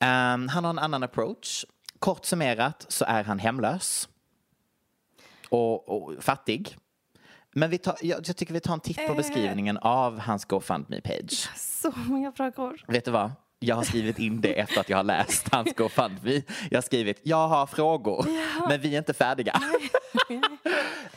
[0.00, 1.64] Ehm, han har en annan approach.
[1.98, 4.08] Kort summerat så är han hemlös
[5.48, 6.76] och, och fattig.
[7.54, 11.48] Men vi tar, jag, jag tycker vi tar en titt på beskrivningen av hans GoFundMe-page.
[11.56, 12.84] Så många frågor.
[12.88, 13.32] Vet du vad?
[13.58, 16.42] Jag har skrivit in det efter att jag har läst hans GoFundMe.
[16.70, 18.26] Jag har skrivit, jag har frågor,
[18.68, 19.60] men vi är inte färdiga.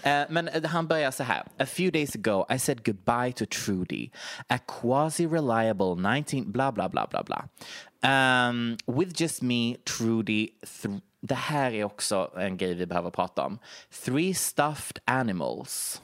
[0.03, 1.43] Eh, Men eh, han börjar så här.
[1.59, 4.09] A few days ago I said goodbye to Trudy,
[4.47, 7.45] a quasi-reliable 19 bla bla bla bla bla.
[8.49, 10.49] Um, with just me, Trudy,
[11.21, 13.59] det här är också en grej vi behöver prata om.
[14.05, 16.01] Three stuffed animals.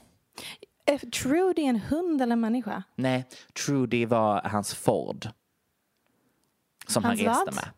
[0.91, 2.83] Är Trudy en hund eller en människa?
[2.95, 3.25] Nej,
[3.65, 5.27] Trudy var hans Ford.
[6.87, 7.55] Som Hans han reste vad?
[7.55, 7.69] med.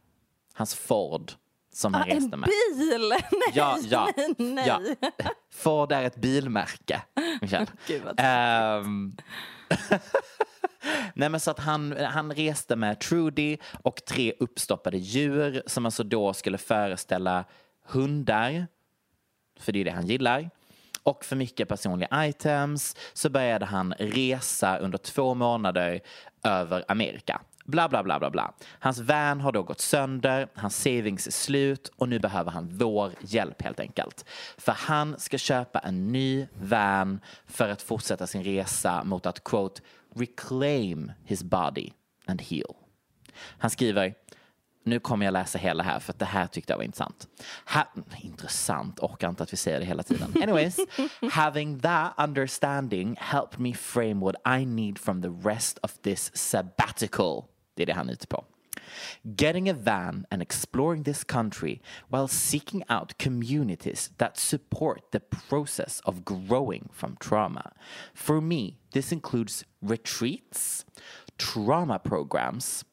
[0.54, 1.32] Hans Ford
[1.74, 2.50] som han Ah, en reste med.
[2.78, 3.10] bil!
[3.10, 4.82] Nej, Ja, ja, nej, ja.
[5.52, 7.02] Ford är ett bilmärke.
[7.88, 9.16] Gud, vad Ehm,
[11.14, 16.04] Nej men så att han, han reste med Trudy och tre uppstoppade djur som alltså
[16.04, 17.46] då skulle föreställa
[17.86, 18.68] hundar,
[19.60, 20.50] för det är det han gillar.
[21.04, 26.02] Och för mycket personliga items så började han resa under två månader
[26.44, 27.42] över Amerika.
[27.66, 28.54] Bla, bla, bla, bla, bla.
[28.80, 33.12] Hans van har då gått sönder, hans savings är slut och nu behöver han vår
[33.22, 34.26] hjälp helt enkelt.
[34.58, 39.82] För han ska köpa en ny van för att fortsätta sin resa mot att quote
[40.16, 41.90] reclaim his body
[42.26, 42.76] and heal.
[43.58, 44.14] Han skriver
[44.84, 47.28] nu kommer jag läsa hela här för att det här tyckte jag var intressant.
[47.66, 47.88] Ha
[48.22, 50.34] intressant, orkar inte att vi säger det hela tiden.
[50.44, 50.80] Anyways,
[51.32, 57.44] having that understanding helped me frame what I need from the rest of this sabbatical.
[57.76, 58.46] Det är det han är ute på.
[59.22, 66.02] Getting a van and exploring this country while seeking out communities that support the process
[66.06, 67.72] of growing from trauma.
[68.14, 70.86] For me, this includes retreats,
[71.38, 72.86] trauma programs,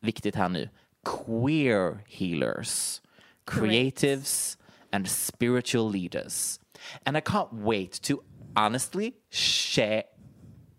[0.00, 0.68] viktigt här nu,
[1.04, 3.00] queer healers,
[3.46, 4.56] creatives,
[4.92, 6.58] and spiritual leaders.
[7.06, 8.22] And I can't wait to
[8.56, 10.04] honestly share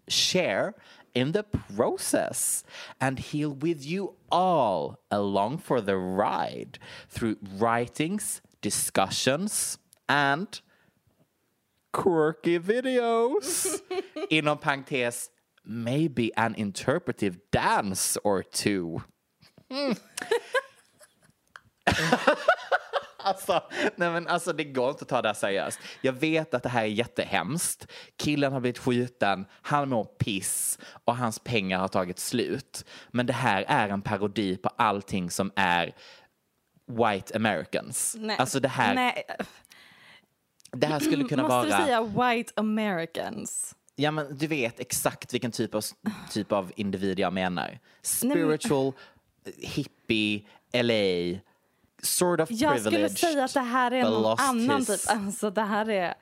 [0.07, 0.75] share
[1.13, 2.63] in the process
[2.99, 10.61] and heal with you all along for the ride through writings, discussions, and
[11.91, 13.81] quirky videos.
[14.29, 15.29] Inom parentes,
[15.65, 19.03] maybe an interpretive dance or two.
[23.23, 23.63] Alltså,
[23.95, 25.79] nej men alltså det går inte att ta det här seriöst.
[26.01, 27.87] Jag vet att det här är jättehemskt.
[28.17, 32.85] Killen har blivit skjuten, han mår piss och hans pengar har tagit slut.
[33.11, 35.95] Men det här är en parodi på allting som är
[36.87, 38.15] white americans.
[38.19, 38.37] Nej.
[38.39, 39.23] Alltså det här, Nej.
[40.71, 41.79] det här skulle kunna Måste vara...
[41.79, 43.75] du säga white americans?
[43.95, 45.83] Ja men du vet exakt vilken typ av,
[46.31, 47.79] typ av individ jag menar.
[48.01, 48.93] Spiritual,
[49.45, 51.39] hippie, LA,
[52.03, 55.11] sort of Jag skulle säga att det här är någon annan his- typ.
[55.15, 56.13] Alltså det här är,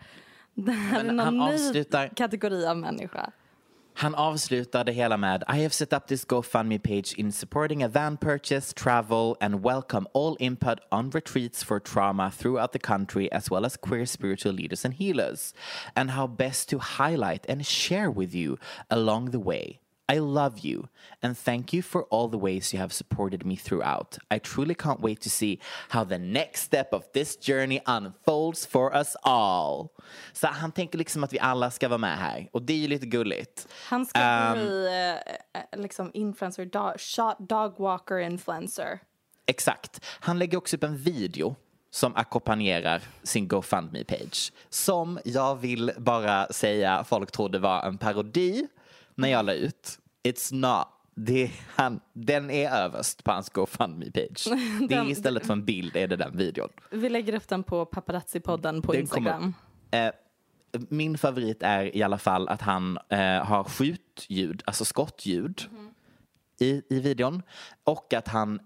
[0.55, 3.31] det här Men är någon ny avslutar- kategori av människa.
[3.93, 7.87] Han avslutar det hela med I have set up this GoFundMe page in supporting a
[7.87, 13.51] van purchase, travel and welcome all input on retreats for trauma throughout the country as
[13.51, 15.53] well as queer spiritual leaders and healers
[15.95, 18.57] and how best to highlight and share with you
[18.89, 19.79] along the way.
[20.11, 20.87] I love you
[21.21, 24.17] and thank you for all the ways you have supported me throughout.
[24.35, 28.95] I truly can't wait to see how the next step of this journey unfolds for
[28.97, 29.87] us all.
[30.33, 32.87] Så han tänker liksom att vi alla ska vara med här och det är ju
[32.87, 33.67] lite gulligt.
[33.89, 34.53] Han ska Ehm.
[34.53, 38.99] bli eh, eh, liksom influencer, dog, shot dog walker influencer.
[39.47, 40.05] Exakt.
[40.19, 41.55] Han lägger också upp en video
[41.91, 44.51] som ackompanjerar sin GoFundMe-page.
[44.69, 48.67] Som jag vill bara säga folk trodde var en parodi
[49.19, 49.99] när jag la ut.
[50.23, 50.87] It's not.
[51.15, 54.49] Det, han, den är överst på hans GoFundMe-page.
[54.89, 56.69] Det är istället för en bild är det den videon.
[56.91, 59.53] Vi lägger upp den på paparazzi-podden på Den kommer Instagram.
[59.87, 59.95] upp.
[59.95, 60.11] Eh,
[60.89, 65.61] min favorit är i alla fall att han eh, har skjutljud, alltså skottljud
[66.59, 67.41] i, i videon.
[67.83, 68.65] Och att han, eh,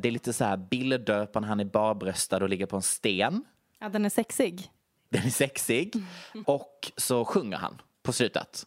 [0.00, 2.82] det är lite så här bilder på när han är barbröstad och ligger på en
[2.82, 3.44] sten.
[3.78, 4.70] Ja, den är sexig.
[5.08, 5.94] Den är sexig.
[6.46, 8.66] Och så sjunger han på slutet.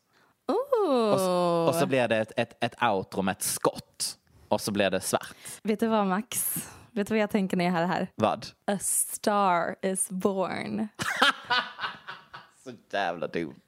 [0.89, 4.17] Och, så- och så blir det ett, ett, ett outro med ett skott.
[4.47, 5.35] Och så blir det svart.
[5.63, 6.55] Vet du vad Max?
[6.91, 8.07] Vet du vad jag tänker när jag hör det här?
[8.15, 8.47] Vad?
[8.67, 10.87] A star is born.
[12.63, 13.61] Så jävla dumt.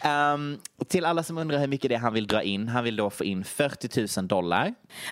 [0.00, 0.58] Ehm,
[0.88, 2.68] till alla som undrar hur mycket det är han vill dra in.
[2.68, 4.64] Han vill då få in 40 000 dollar.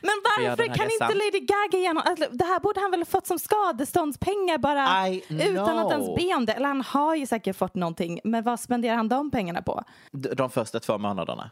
[0.02, 1.10] Men varför kan resan?
[1.10, 2.02] inte Lady Gaga ge honom...
[2.06, 6.16] Alltså, det här borde han väl ha fått som skadeståndspengar bara I utan att ens
[6.16, 6.52] be om det.
[6.52, 8.20] Eller han har ju säkert fått någonting.
[8.24, 9.84] Men vad spenderar han de pengarna på?
[10.12, 11.50] D- De första två månaderna.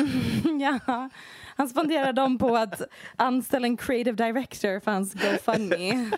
[0.60, 1.08] ja,
[1.56, 2.82] han spenderar dem på att
[3.16, 6.10] anställa en creative director för hans GoFundMe.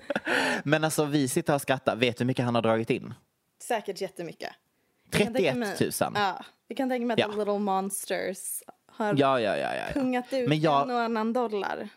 [0.64, 1.96] Men alltså vi sitter och skrattar.
[1.96, 3.14] Vet du hur mycket han har dragit in?
[3.62, 4.50] Säkert jättemycket.
[5.10, 6.12] Jag kan tänka 31 mig- 000.
[6.14, 7.28] Ja, vi kan tänka mig att Ja.
[7.32, 9.56] The Little Monsters har Ja, ja, ja.
[9.56, 9.92] ja, ja.
[10.00, 11.88] pungat ut Men, jag, en och annan dollar.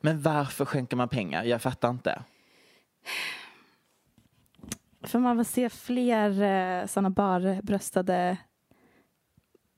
[0.00, 1.44] men varför skänker man pengar?
[1.44, 2.22] Jag fattar inte.
[5.02, 8.36] För man vill se fler eh, såna barbröstade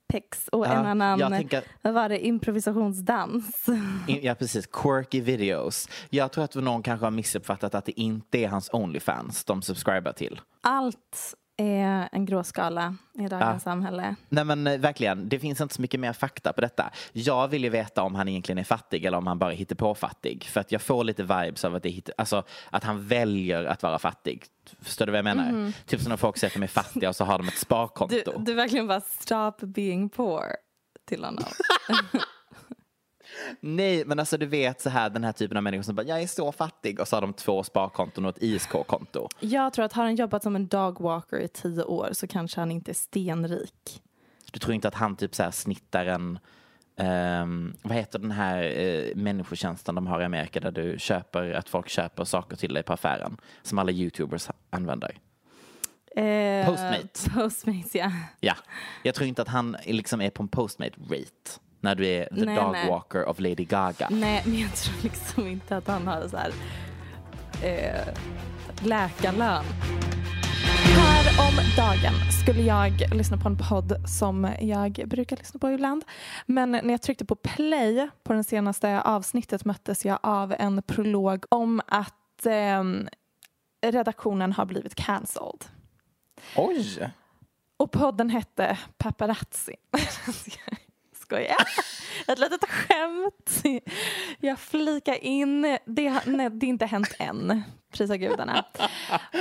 [0.09, 3.67] pecs och Ja, en annan, jag tänker- vad var det, improvisationsdans.
[4.09, 4.67] In- Ja, precis.
[4.67, 5.89] Quirky videos.
[6.11, 10.13] Jag tror att någon kanske har missuppfattat att det inte är hans Onlyfans de subscriber
[10.13, 10.41] till.
[10.61, 13.59] Allt är en gråskala i dagens Ja.
[13.59, 14.15] samhälle.
[14.29, 16.91] Nej men eh, verkligen, det finns inte så mycket mer fakta på detta.
[17.13, 19.95] Jag vill ju veta om han egentligen är fattig eller om han bara hittar på
[19.95, 20.45] fattig.
[20.45, 23.83] För att jag får lite vibes av att, det hittar, alltså, att han väljer att
[23.83, 24.45] vara fattig.
[24.81, 25.73] Förstår du vad jag menar?
[25.87, 27.61] Typ som när folk säger att de är fattiga och så har de ett Du,
[27.61, 28.39] sparkonto.
[28.39, 30.45] du verkligen bara stop being poor
[31.09, 31.45] till honom.
[33.61, 36.23] Nej, men alltså du vet så här den här typen av människor som bara jag
[36.23, 39.29] är så fattig och så har de två sparkonton och ett ISK-konto.
[39.41, 42.71] Jag tror att har han jobbat som en dogwalker i tio år så kanske han
[42.71, 44.03] inte är stenrik.
[44.53, 46.39] Du tror inte att han typ så här snittar en
[46.97, 51.69] ehm, vad heter den här uh, människotjänsten de har i Amerika där du köper, att
[51.69, 55.19] folk köper saker till dig på affären som alla YouTubers använder?
[56.17, 57.29] Eh, Postmates.
[57.35, 58.13] Postmates, ja.
[58.41, 58.55] Ja,
[59.03, 62.57] jag tror inte att han liksom är på en postmate-rate när du är the Nej,
[62.57, 62.89] dog nej.
[62.89, 64.09] walker of Lady Gaga.
[64.11, 66.53] Nej, men jag tror liksom inte att han har så här
[67.63, 68.15] eh,
[68.83, 69.65] läkarlön.
[70.97, 76.05] Här om dagen skulle jag lyssna på en podd som jag brukar lyssna på ibland.
[76.47, 81.45] Men när jag tryckte på play på det senaste avsnittet möttes jag av en prolog
[81.49, 83.09] om att ehm,
[83.87, 85.65] redaktionen har blivit cancelled.
[86.57, 87.11] Oj!
[87.77, 89.75] Och podden hette Paparazzi.
[91.29, 91.57] Skojar.
[92.27, 93.63] Ett litet skämt.
[94.41, 95.79] Jag flikar in.
[95.85, 97.63] Det, nej, det är inte hänt än.
[97.93, 98.65] Prisa gudarna.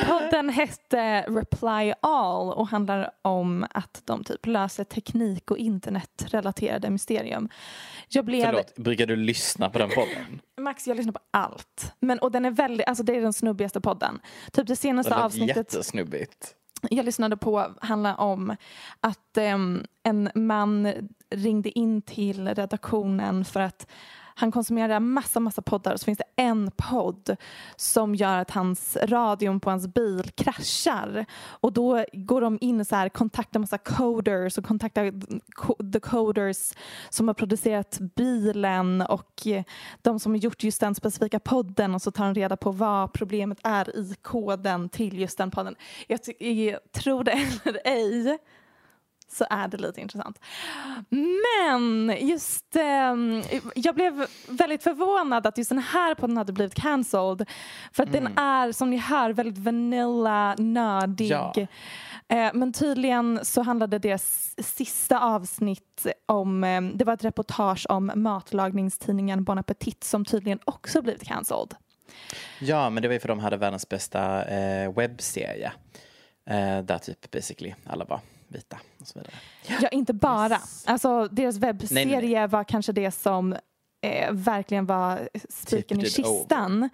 [0.07, 7.49] Podden hette Reply All och handlar om att de typ löser teknik och internetrelaterade mysterium.
[8.07, 8.45] Jag blev...
[8.45, 10.41] Förlåt, brukar du lyssna på den podden?
[10.57, 11.93] Max, jag lyssnar på allt.
[11.99, 14.19] Men, och den är väldigt, alltså det är den snubbigaste podden.
[14.51, 18.55] Typ det senaste Det avsnittet jättesnubbigt jag lyssnade på handlar om
[18.99, 20.93] att um, en man
[21.29, 23.87] ringde in till redaktionen för att
[24.39, 27.35] han konsumerar massa, massa poddar och så finns det en podd
[27.75, 31.25] som gör att hans radion på hans bil kraschar.
[31.35, 35.13] Och då går de in så här, kontaktar massa coders och kontaktar
[35.91, 36.73] the coders
[37.09, 39.47] som har producerat bilen och
[40.01, 43.13] de som har gjort just den specifika podden och så tar de reda på vad
[43.13, 45.75] problemet är i koden till just den podden.
[46.07, 47.31] Jag, jag tror det
[47.65, 48.37] eller ej
[49.31, 50.39] så är det lite intressant.
[51.09, 53.43] Men just, ehm,
[53.75, 57.49] jag blev väldigt förvånad att just den här podden hade blivit cancelled.
[57.91, 61.31] För att den är som ni hör väldigt vanilla, nördig.
[61.31, 61.53] Ja.
[62.29, 68.11] Eh, men tydligen så handlade deras sista avsnitt om, eh, det var ett reportage om
[68.15, 71.75] matlagningstidningen Bon Appetit som tydligen också blivit cancelled.
[72.59, 75.71] Ja, men det var ju för de hade världens bästa eh, webbserie.
[76.49, 79.33] Eh, där typ basically alla var vita och så vidare.
[79.81, 80.49] Ja, inte bara.
[80.49, 80.83] Yes.
[80.87, 82.47] Alltså, deras webbserie Nej, nej, nej.
[82.47, 83.55] var kanske det som
[84.01, 86.89] eh, verkligen var spiken i it kistan.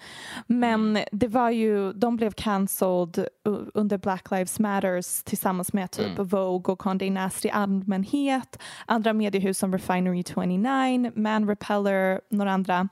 [0.47, 3.27] Men det var ju, de blev cancelled
[3.73, 6.27] under Black Lives Matters tillsammans med typ Mm.
[6.27, 8.59] Vogue och Condé Nast i allmänhet.
[8.85, 12.89] Andra mediehus som Refinery 29, Man Repeller, några andra.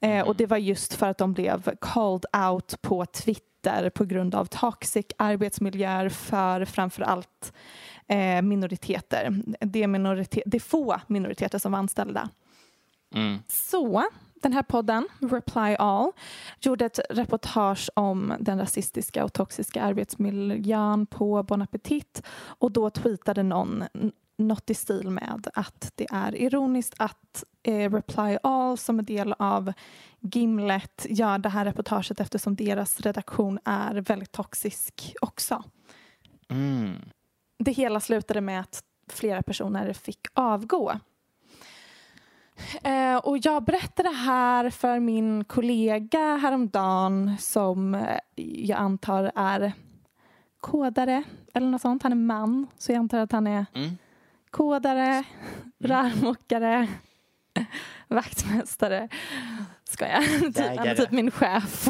[0.00, 3.55] Eh, och det var just för att de blev called out på Twitter
[3.90, 7.52] på grund av toxic arbetsmiljöer för framför allt
[8.06, 9.42] eh, minoriteter.
[9.60, 12.28] Det är, minorite- det är få minoriteter som var anställda.
[13.14, 13.38] Mm.
[13.48, 14.04] Så
[14.42, 16.12] den här podden, Reply All,
[16.60, 23.42] gjorde ett reportage om den rasistiska och toxiska arbetsmiljön på Bon Appetit och då tweetade
[23.42, 23.84] någon
[24.38, 29.34] något i stil med att det är ironiskt att eh, Reply All som är del
[29.38, 29.72] av
[30.20, 35.64] Gimlet gör det här reportaget eftersom deras redaktion är väldigt toxisk också.
[36.48, 36.94] Mm.
[37.58, 40.92] Det hela slutade med att flera personer fick avgå.
[42.82, 48.18] Eh, och jag berättade det här för min kollega häromdagen som eh,
[48.66, 49.72] jag antar är
[50.60, 51.22] kodare
[51.54, 52.02] eller något sånt.
[52.02, 53.96] Han är man, så jag antar att han är Mm.
[54.56, 55.24] Kodare,
[55.78, 56.88] rörmokare,
[58.08, 59.08] vaktmästare.
[59.84, 60.24] Ska jag?
[60.54, 61.88] Typ, han är typ min chef.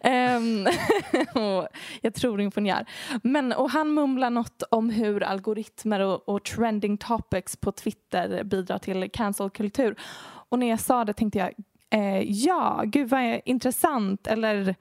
[0.00, 0.66] Ehm,
[1.34, 1.68] och
[2.00, 2.86] jag tror ingenjör.
[3.22, 8.78] Men, och han mumlar något om hur algoritmer och, och trending topics på Twitter bidrar
[8.78, 9.96] till cancelkultur.
[10.22, 11.52] Och när jag sa det tänkte jag,
[11.90, 14.26] eh, ja, gud vad intressant.
[14.26, 14.74] Eller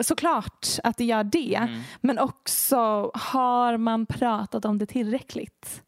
[0.00, 1.80] såklart att det gör det.
[2.00, 5.82] Men också, har man pratat om det tillräckligt?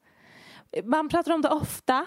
[0.84, 2.06] Man pratar om det ofta.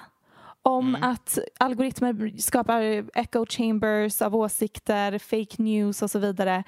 [0.61, 2.81] Om att algoritmer skapar
[3.15, 6.63] echo chambers av åsikter, fake news och så vidare.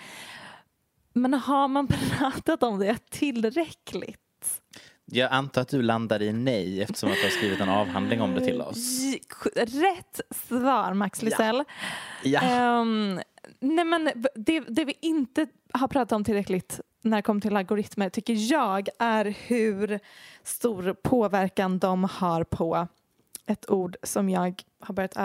[1.14, 1.88] Men har man
[2.18, 4.62] pratat om det tillräckligt?
[5.06, 8.34] Jag antar att du landade i nej eftersom att du har skrivit en avhandling om
[8.34, 9.00] det till oss.
[9.56, 11.64] Rätt svar, Max Lysell.
[12.24, 12.42] Ja.
[12.42, 13.20] Ehm,
[13.60, 18.10] nej men det, det vi inte har pratat om tillräckligt när det kommer till algoritmer
[18.10, 20.00] tycker jag är hur
[20.44, 22.88] stor påverkan de har på
[23.46, 25.18] ett ord som jag har börjat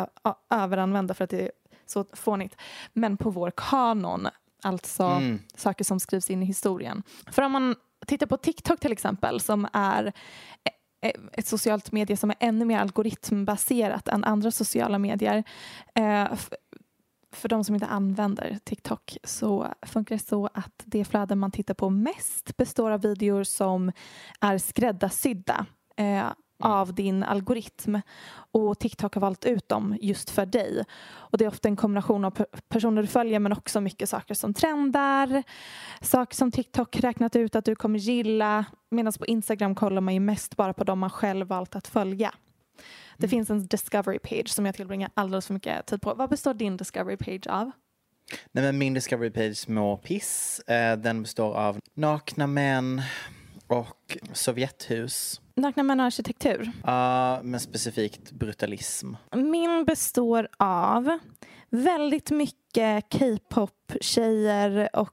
[0.51, 1.51] överanvända för att det är
[1.87, 2.57] så fånigt,
[2.93, 4.29] men på vår kanon,
[4.63, 5.39] alltså Mm.
[5.57, 7.03] saker som skrivs in i historien.
[7.31, 7.75] För om man
[8.07, 10.07] tittar på TikTok till exempel som är
[10.65, 10.71] e-
[11.09, 15.45] e- ett socialt medie som är ännu mer algoritmbaserat än andra sociala medier.
[17.35, 21.75] För de som inte använder TikTok så funkar det så att det flöde man tittar
[21.75, 23.93] på mest består av videor som
[24.41, 25.67] är skräddarsydda
[25.97, 26.27] eh,
[26.63, 27.97] av din algoritm
[28.35, 30.85] och TikTok har valt ut dem just för dig.
[31.07, 34.35] Och det är ofta en kombination av pe- personer du följer men också mycket saker
[34.35, 35.43] som trendar,
[36.01, 40.21] saker som TikTok räknat ut att du kommer gilla medan på Instagram kollar man ju
[40.21, 42.35] mest bara på dem man själv valt att följa.
[43.17, 46.15] Det finns en discovery page som jag tillbringar alldeles för mycket tid på.
[46.15, 47.71] Vad består din discovery page av?
[48.53, 50.61] Nej, men min Discovery Page mår piss.
[50.61, 53.03] Eh, den består av nakna män
[53.67, 55.41] och Sovjethus.
[55.57, 56.73] Nakna män och arkitektur.
[56.85, 59.15] Ja, men specifikt brutalism.
[59.33, 61.19] Min består av
[61.71, 65.13] väldigt mycket K-pop-tjejer och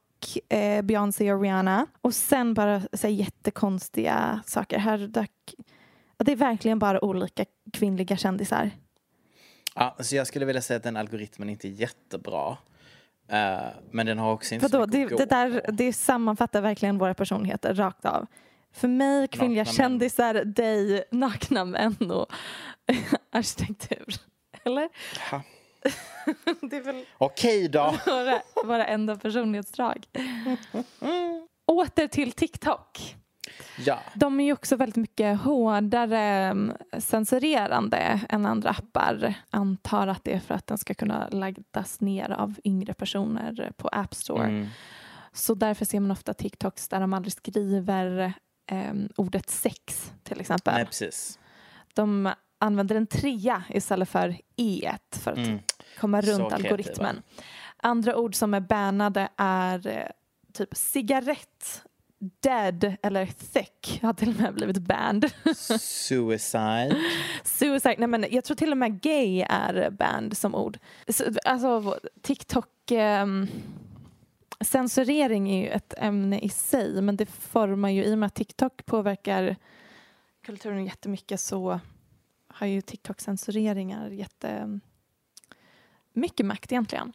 [0.50, 1.88] eh, Beyoncé och Rihanna.
[2.02, 4.78] Och sen bara så här, jättekonstiga saker.
[4.78, 5.32] Här dök,
[6.26, 8.72] det är verkligen bara olika kvinnliga kändisar.
[9.76, 12.58] Ja, så jag skulle vilja säga att den algoritmen inte är jättebra.
[13.28, 13.60] Eh,
[13.92, 17.14] men den har också inte så Vadå, mycket det, det, där, det sammanfattar verkligen våra
[17.14, 18.26] personligheter rakt av.
[18.74, 19.76] För mig, kvinnliga Nakna män.
[19.76, 22.26] kändisar, dig, nakna män och
[23.32, 24.16] arkitektur.
[24.64, 24.90] Eller?
[25.32, 25.42] Ja.
[26.62, 27.96] det är väl Okej då.
[28.06, 30.06] våra, våra enda personlighetsdrag.
[31.68, 33.16] Åter till TikTok.
[33.78, 34.00] Ja.
[34.14, 39.34] De är ju också väldigt mycket hårdare mm, censurerande än andra appar.
[39.50, 43.88] Antar att det är för att den ska kunna laddas ner av yngre personer på
[43.88, 44.44] App Store.
[44.48, 44.68] Mm.
[45.34, 48.34] Så därför ser man ofta TikToks där de aldrig skriver
[48.72, 50.74] em, ordet sex till exempel.
[50.74, 51.40] Nej, precis.
[51.94, 55.60] De använder en trea istället för e för att Mm.
[56.00, 56.56] komma Så runt kreativa.
[56.70, 57.22] algoritmen.
[57.78, 60.08] Andra ord som är bannade är eh,
[60.54, 61.84] typ cigarett,
[62.22, 65.32] dead eller thick har till och med blivit banned.
[65.80, 66.96] Suicide.
[67.44, 70.78] Suicide, nej men jag tror till och med gay är banned som ord.
[71.08, 73.48] Så, Alltså TikTok ehm,
[74.60, 78.36] censurering är ju ett ämne i sig men det formar ju i och med att
[78.36, 79.56] TikTok påverkar
[80.46, 81.80] kulturen jättemycket så
[82.48, 84.80] har ju TikTok censureringar jätte
[86.14, 87.14] mycket makt egentligen.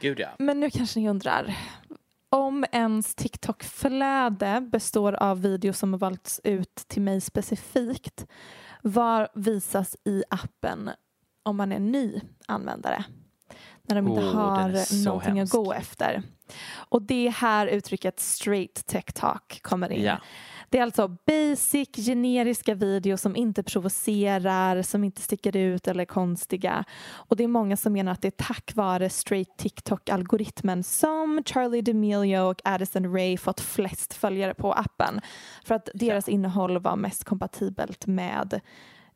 [0.00, 0.28] Gud ja.
[0.38, 1.56] Men nu kanske ni undrar
[2.30, 8.26] om ens TikTok-flöde består av videos som har valts ut till mig specifikt
[8.82, 10.90] vad visas i appen
[11.42, 13.04] om man är ny användare?
[13.82, 15.54] När de inte Oh, har någonting hemsk.
[15.54, 16.22] att gå efter.
[16.72, 20.02] Och det är här uttrycket straight talk kommer in.
[20.04, 20.18] Ja.
[20.72, 26.06] Det är alltså basic, generiska videos som inte provocerar, som inte sticker ut eller är
[26.06, 26.84] konstiga.
[27.12, 31.82] Och det är många som menar att det är tack vare straight TikTok-algoritmen som Charlie
[31.82, 35.20] D'Amelio och Addison Ray fått flest följare på appen.
[35.64, 38.60] För att deras innehåll var mest kompatibelt med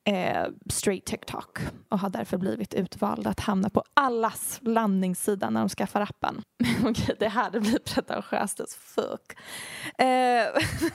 [0.05, 1.59] eh, straight TikTok
[1.89, 6.43] och har därför blivit utvalda att hamna på allas landningssida när de skaffar appen.
[6.85, 9.39] Okej, det här det blir pretentiöst as fuck.
[9.99, 10.47] Eh,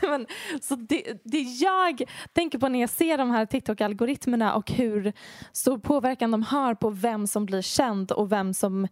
[0.09, 0.27] men,
[0.61, 2.03] så det, det jag
[2.33, 5.13] tänker på när jag ser de här TikTok-algoritmerna och hur
[5.51, 8.83] stor påverkan de har på vem som blir känd och vem som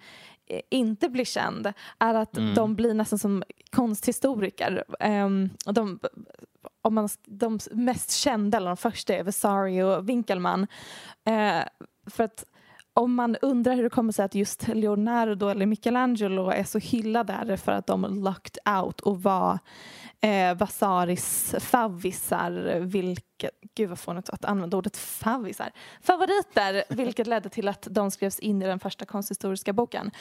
[0.47, 4.83] eh, inte blir känd är att de blir nästan som konsthistoriker.
[4.99, 5.99] Um, de,
[6.81, 10.67] om man, de mest kända, eller de första, är Vasari och Winkelmann.
[11.25, 11.63] Eh,
[12.09, 12.45] för att
[12.93, 17.33] om man undrar hur det kommer sig att just Leonardo eller Michelangelo är så hyllade
[17.33, 19.59] är det för att de locked out och var
[20.21, 25.71] eh, Vasaris favvisar, vilket, gud vad fånigt att använda ordet favvisar,
[26.01, 30.11] favoriter, vilket ledde till att de skrevs in i den första konsthistoriska boken.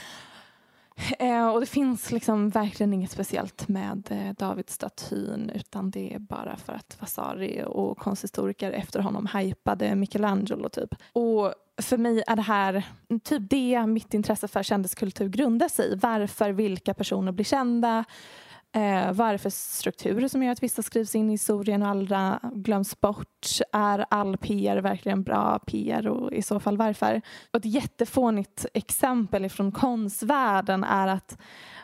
[1.19, 6.57] Eh, och det finns liksom verkligen inget speciellt med eh, Davidstatyn utan det är bara
[6.57, 10.95] för att Vasari och konsthistoriker efter honom hypade Michelangelo typ.
[11.13, 12.83] Och för mig är det här
[13.25, 15.95] typ det mitt intresse för kändiskultur grundar sig i.
[15.95, 18.05] Varför vilka personer blir kända,
[18.77, 21.89] Eh, vad är det för strukturer som gör att vissa skrivs in i historien och
[21.89, 23.47] andra glöms bort?
[23.73, 27.21] Är all PR verkligen bra PR och i så fall varför?
[27.51, 31.39] Och ett jättefånigt exempel från konstvärlden är att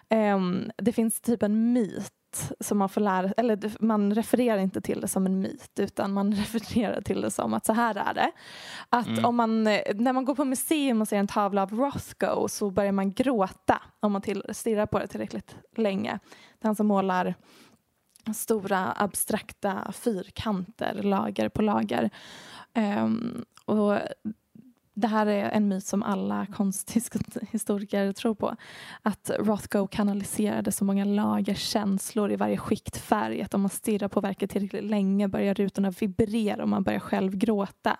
[0.08, 2.12] ehm, det finns typ en myt
[2.60, 6.32] som man får lära eller man refererar inte till det som en myt utan man
[6.34, 8.32] refererar till det som att så här är det.
[8.88, 12.48] Att om man, eh, när man går på museum och ser en tavla av Rothko
[12.48, 16.18] så börjar man gråta om man till, stirrar på det tillräckligt länge.
[16.62, 17.34] Det är han som målar
[18.34, 22.10] stora abstrakta fyrkanter, lager på lager.
[22.74, 23.98] Um, och
[24.94, 28.56] det här är en myt som alla konsthistoriker tror på.
[29.02, 34.08] Att Rothko kanaliserade så många lager känslor i varje skikt färg att om man stirrar
[34.08, 37.96] på verket tillräckligt länge börjar rutorna vibrera och man börjar själv gråta.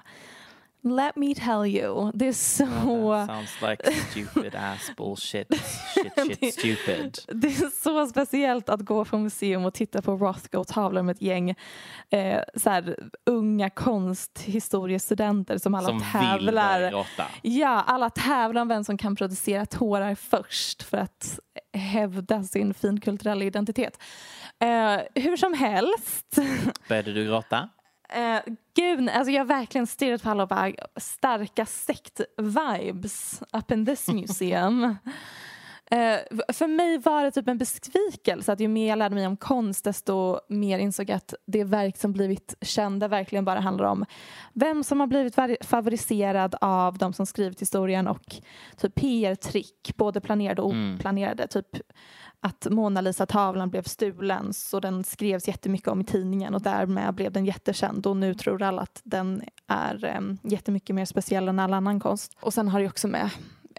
[0.85, 2.65] Let me tell you, det är så...
[2.65, 5.49] That sounds like stupid ass bullshit.
[5.95, 7.19] Shit, shit, stupid.
[7.27, 11.51] Det är så speciellt att gå på museum och titta på Rothko-tavlor med ett gäng
[12.11, 12.97] eh, så här,
[13.27, 17.07] unga konsthistoriestudenter som alla Som tävlar.
[17.43, 21.39] Ja, alla tävlar om vem som kan producera tårar först för att
[21.73, 23.99] hävda sin finkulturella identitet.
[24.61, 26.39] Eh, hur som helst.
[26.89, 27.69] Började du gråta?
[28.15, 28.41] Eh,
[28.75, 34.09] gud, alltså jag har verkligen stirrat på alla och bara starka sekt-vibes up in this
[34.13, 34.97] museum.
[35.93, 36.19] Eh,
[36.53, 39.85] för mig var det typ en besvikelse att ju mer jag lärde mig om konst
[39.85, 44.05] desto mer insåg jag att det verk som blivit kända verkligen bara handlar om
[44.53, 48.35] vem som har blivit favoriserad av de som skrivit historien och
[48.77, 51.47] typ PR-trick, både planerade och oplanerade.
[51.47, 51.69] Typ
[52.45, 57.33] att Mona Lisa-tavlan blev stulen så den skrevs jättemycket om i tidningen och därmed blev
[57.33, 61.75] den jättekänd och nu tror alla att den är um, jättemycket mer speciell än all
[61.75, 62.37] annan konst.
[62.41, 63.31] Och sen har det också med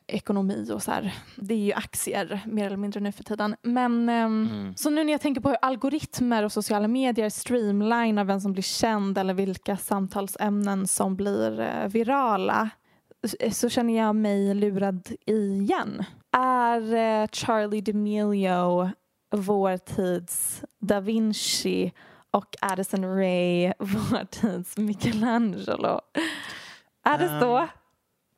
[0.07, 1.13] ekonomi och så här.
[1.35, 3.55] Det är ju aktier mer eller mindre nu för tiden.
[3.61, 8.41] Men ehm, så nu när jag tänker på hur algoritmer och sociala medier streamlinar vem
[8.41, 12.69] som blir känd eller vilka samtalsämnen som blir eh, virala
[13.51, 16.03] så känner jag mig lurad igen.
[16.37, 18.91] Är eh, Charlie D'Amelio
[19.31, 21.91] vår tids Da Vinci
[22.31, 25.99] och Addison Ray vår tids Michelangelo?
[27.05, 27.57] Är det så?
[27.59, 27.67] Um,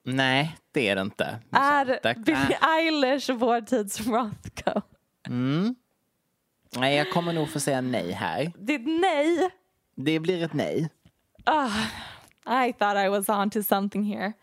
[0.04, 1.40] Nej, det är det inte.
[1.52, 2.18] Är Tack.
[2.18, 4.82] Billie Eilish vår tids Rothko?
[5.28, 5.76] Mm.
[6.78, 8.52] Nej, jag kommer nog få säga nej här.
[8.58, 9.50] Det är ett nej.
[9.96, 10.90] Det blir ett nej.
[11.44, 11.70] Ah,
[12.66, 14.34] I thought I was on to something here.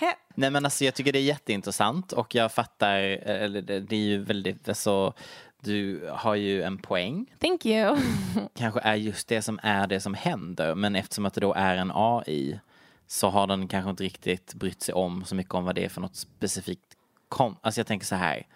[0.00, 3.96] He- Nej men alltså jag tycker det är jätteintressant och jag fattar, eller det, det
[3.96, 5.12] är ju väldigt, alltså
[5.60, 7.26] du har ju en poäng.
[7.38, 7.96] Thank you.
[8.54, 11.76] Kanske är just det som är det som händer men eftersom att det då är
[11.76, 12.60] en AI
[13.06, 15.88] så har den kanske inte riktigt brytt sig om så mycket om vad det är
[15.88, 16.96] för något specifikt
[17.28, 17.56] kom.
[17.60, 18.46] Alltså jag tänker så här.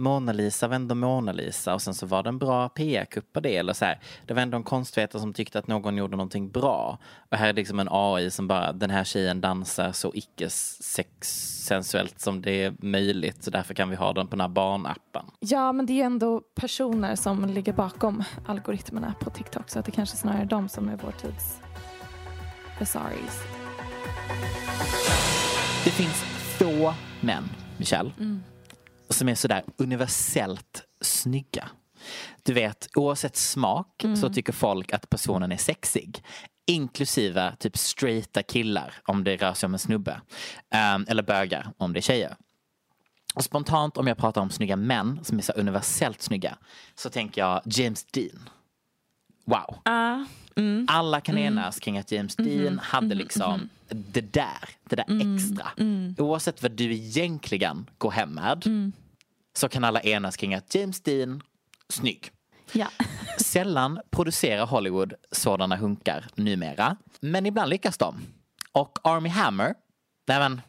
[0.00, 3.40] Mona Lisa var ändå Mona Lisa och sen så var det en bra PR-kupp på
[3.40, 3.56] det.
[3.56, 4.00] Eller så här.
[4.26, 6.98] Det var ändå en konstvetare som tyckte att någon gjorde någonting bra.
[7.30, 12.20] Och här är liksom en AI som bara, den här tjejen dansar så icke sensuellt
[12.20, 13.44] som det är möjligt.
[13.44, 15.24] Så därför kan vi ha den på den här barnappen.
[15.40, 19.70] Ja, men det är ändå personer som ligger bakom algoritmerna på TikTok.
[19.70, 21.60] Så att det kanske snarare är de som är vår tids
[22.78, 23.42] bizarries.
[25.84, 26.24] Det finns
[26.58, 27.44] få män,
[27.78, 28.42] Michelle, mm.
[29.10, 31.68] Som är sådär universellt snygga.
[32.42, 34.16] Du vet, oavsett smak mm.
[34.16, 36.22] så tycker folk att personen är sexig.
[36.66, 40.20] Inklusive typ straighta killar om det rör sig om en snubbe.
[40.94, 42.36] Um, eller bögar om det är tjejer.
[43.34, 46.58] Och spontant om jag pratar om snygga män som är så universellt snygga
[46.94, 48.48] så tänker jag James Dean.
[49.44, 49.78] Wow.
[49.88, 50.26] Uh,
[50.56, 50.86] mm.
[50.90, 51.46] Alla kan mm.
[51.46, 52.78] enas kring att James Dean mm.
[52.78, 53.18] hade mm-hmm.
[53.18, 55.66] liksom mm det där, det där mm, extra.
[55.76, 56.14] Mm.
[56.18, 58.92] Oavsett vad du egentligen går hem med mm.
[59.60, 61.42] Så kan alla enas kring att James Dean,
[61.88, 62.30] snygg.
[62.72, 62.86] Ja.
[63.38, 66.96] Sällan producerar Hollywood sådana hunkar numera.
[67.20, 68.20] Men ibland lyckas de.
[68.72, 69.74] Och Army Hammer,
[70.28, 70.60] nej men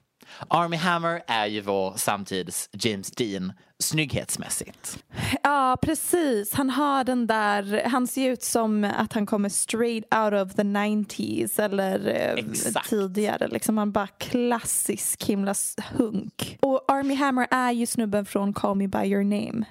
[0.47, 5.03] Army Hammer är ju vår samtids James Dean snygghetsmässigt.
[5.43, 6.53] Ja, precis.
[6.53, 10.63] Han har den där, han ser ut som att han kommer straight out of the
[10.63, 12.89] 90s eller eh, Exakt.
[12.89, 13.47] tidigare.
[13.47, 15.55] Liksom han bara klassisk himla
[15.91, 16.57] hunk.
[16.61, 19.65] Och Army Hammer är ju snubben från Call Me By Your Name.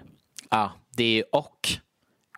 [0.51, 1.69] Ja, det är och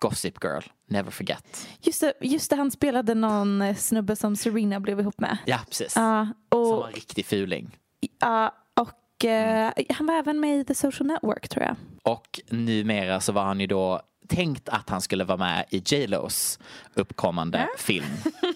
[0.01, 0.61] Gossip Girl.
[0.87, 1.67] Never forget.
[1.81, 5.37] Just det, just det, han spelade någon eh, snubbe som Serena blev ihop med.
[5.45, 5.97] Ja, precis.
[5.97, 7.77] Uh, och, som var en riktig fuling.
[8.19, 11.75] Ja, och uh, han var även med i The Social Network tror jag.
[12.03, 16.07] Och numera så var han ju då tänkt att han skulle vara med i J
[16.07, 16.59] Los
[16.93, 17.67] uppkommande ja.
[17.77, 18.05] film.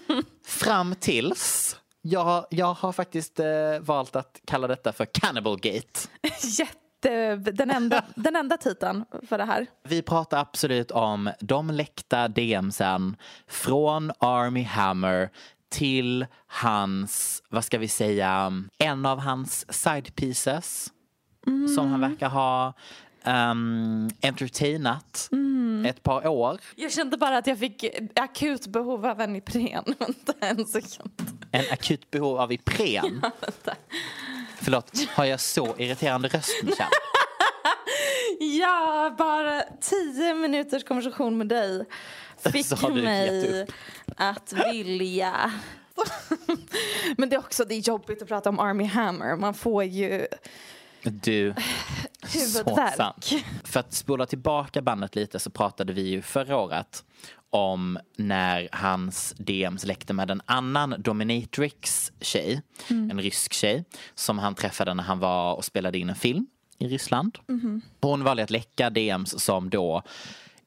[0.46, 3.46] Fram tills jag, jag har faktiskt eh,
[3.80, 6.00] valt att kalla detta för Cannibal Gate.
[6.58, 9.66] Jätte, den, enda, den enda titeln för det här.
[9.88, 13.16] Vi pratar absolut om de läckta DMsen
[13.46, 15.30] från Army Hammer
[15.68, 20.92] till hans, vad ska vi säga, en av hans side pieces
[21.46, 21.68] mm.
[21.68, 22.72] som han verkar ha
[23.24, 25.86] um, entertainat mm.
[25.86, 26.60] ett par år.
[26.76, 27.84] Jag kände bara att jag fick
[28.14, 29.84] akut behov av en Ipren.
[29.98, 31.12] Vänta en sekund.
[31.52, 33.20] En akut behov av Ipren?
[33.22, 33.74] Ja, vänta.
[34.60, 36.90] Förlåt, har jag så irriterande röst Michelle?
[38.60, 41.86] ja, bara tio minuters konversation med dig
[42.52, 43.66] fick mig
[44.16, 45.52] att vilja
[47.16, 49.36] men det är också det är jobbigt att prata om Army Hammer.
[49.36, 50.26] Man får ju
[51.02, 51.44] du,
[52.34, 52.90] huvudvärk.
[52.90, 53.30] Så sant.
[53.64, 57.04] För att spola tillbaka bandet lite så pratade vi ju förra året
[57.50, 63.10] om när hans DMs läckte med en annan dominatrix-tjej, mm.
[63.10, 63.84] en rysk tjej,
[64.14, 66.46] som han träffade när han var och spelade in en film
[66.78, 67.38] i Ryssland.
[67.48, 67.80] Mm.
[68.00, 70.02] Hon valde att läcka DMs som då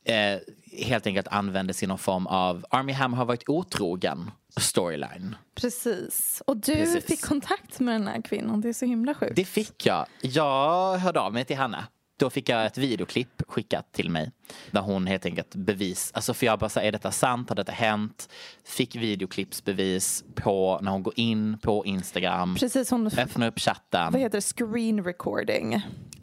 [0.03, 0.39] eh,
[0.77, 5.35] helt enkelt användes i någon form av Army Hammer har varit otrogen storyline.
[5.56, 6.43] Precis.
[6.48, 7.06] Och du Precis.
[7.06, 8.61] fick kontakt med den här kvinnan.
[8.61, 9.35] Det är så himla sjukt.
[9.35, 10.06] Det fick jag.
[10.22, 11.85] Jag hörde av mig till henne.
[12.19, 14.31] Då fick jag ett videoklipp skickat till mig.
[14.72, 17.72] Där hon helt enkelt bevis, alltså för jag bara säger är detta sant, har detta
[17.72, 18.30] hänt?
[18.65, 22.56] Fick videoklippsbevis på när hon går in på Instagram.
[22.56, 24.11] Precis, hon öppnar upp chatten.
[24.11, 24.41] Vad heter det?
[24.41, 25.81] Screen recording.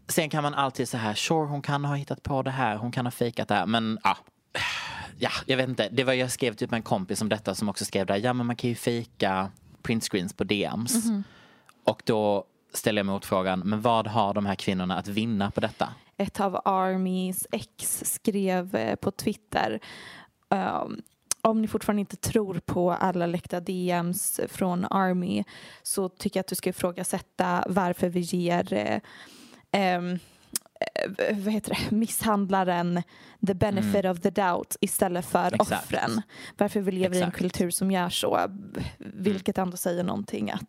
[0.08, 2.92] Sen kan man alltid så här, sure hon kan ha hittat på det här, hon
[2.92, 4.16] kan ha fejkat det här, men ja.
[5.18, 5.88] Ja, jag vet inte.
[5.88, 8.32] Det var jag skrev typ med en kompis om detta som också skrev där, ja
[8.32, 9.50] men man kan ju fejka
[9.82, 10.94] printscreens på DMs.
[11.04, 11.22] Mm -hmm.
[11.84, 15.88] Och då ställer jag motfrågan, men vad har de här kvinnorna att vinna på detta?
[16.16, 19.80] Ett av Armys ex skrev eh, på Twitter
[20.48, 21.02] um,
[21.42, 25.44] om ni fortfarande inte tror på alla läckta DMs från Army
[25.82, 29.00] så tycker jag att du ska ifrågasätta varför vi ger
[29.72, 30.18] um,
[31.32, 33.02] vad heter det, misshandlaren
[33.46, 34.12] the benefit mm.
[34.12, 35.84] of the doubt istället för Exakt.
[35.84, 36.22] offren.
[36.56, 38.40] Varför vi lever i en kultur som gör så,
[38.98, 40.64] vilket ändå säger någonting att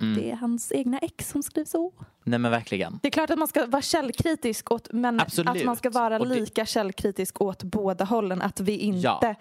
[0.00, 0.14] Mm.
[0.14, 1.92] Det är hans egna ex som skriver så.
[2.24, 2.98] Nej men verkligen.
[3.02, 5.48] Det är klart att man ska vara källkritisk åt, men Absolut.
[5.48, 6.24] att man ska vara det...
[6.24, 8.42] lika källkritisk åt båda hållen.
[8.42, 9.34] Att vi inte ja.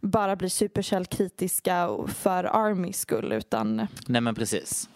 [0.00, 3.86] bara blir superkällkritiska för Armys skull utan...
[4.06, 4.88] Nej men precis.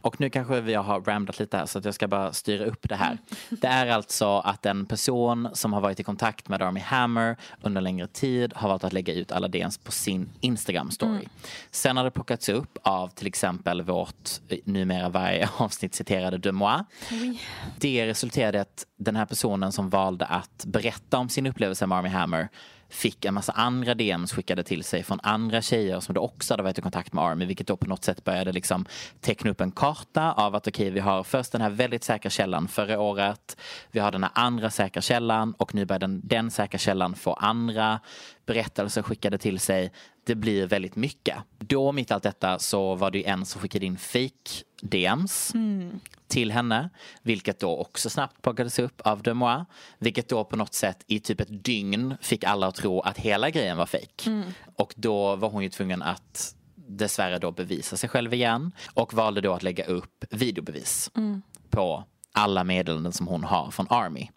[0.00, 2.88] Och nu kanske vi har ramlat lite här så att jag ska bara styra upp
[2.88, 3.10] det här.
[3.10, 3.18] Mm.
[3.50, 7.80] Det är alltså att en person som har varit i kontakt med Army Hammer under
[7.80, 11.10] längre tid har valt att lägga ut alla DMs på sin Instagram story.
[11.10, 11.28] Mm.
[11.70, 14.30] Sen har det plockats upp av till exempel vårt
[14.64, 16.84] numera varje avsnitt citerade De Moi.
[17.10, 17.40] Oui.
[17.78, 21.98] Det resulterade i att den här personen som valde att berätta om sin upplevelse med
[21.98, 22.48] Army Hammer
[22.88, 26.62] fick en massa andra DMs skickade till sig från andra tjejer som då också hade
[26.62, 28.86] varit i kontakt med Army vilket då på något sätt började liksom
[29.20, 32.30] teckna upp en karta av att okej okay, vi har först den här väldigt säkra
[32.30, 33.56] källan förra året,
[33.90, 37.32] vi har den här andra säkra källan och nu börjar den, den säkra källan få
[37.32, 38.00] andra
[38.48, 39.92] berättelser skickade till sig.
[40.24, 41.36] Det blir väldigt mycket.
[41.58, 46.00] Då mitt i allt detta så var det en som skickade in fake DMs mm.
[46.28, 46.90] till henne.
[47.22, 49.66] Vilket då också snabbt plockades upp av Demois.
[49.98, 53.50] Vilket då på något sätt i typ ett dygn fick alla att tro att hela
[53.50, 54.26] grejen var fake.
[54.30, 54.52] Mm.
[54.76, 58.72] Och då var hon ju tvungen att dessvärre då bevisa sig själv igen.
[58.94, 61.42] Och valde då att lägga upp videobevis mm.
[61.70, 64.28] på alla meddelanden som hon har från Army.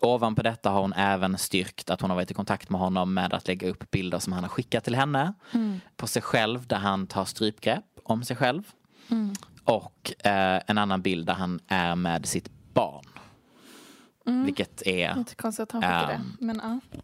[0.00, 3.34] Ovanpå detta har hon även styrkt att hon har varit i kontakt med honom med
[3.34, 5.34] att lägga upp bilder som han har skickat till henne.
[5.52, 5.80] Mm.
[5.96, 8.62] På sig själv där han tar strypgrepp om sig själv.
[9.10, 9.34] Mm.
[9.64, 13.04] Och eh, en annan bild där han är med sitt barn.
[14.26, 14.44] Mm.
[14.44, 15.18] Vilket är...
[15.18, 16.44] Inte konstigt att han fick um, det.
[16.44, 16.98] Men, ja.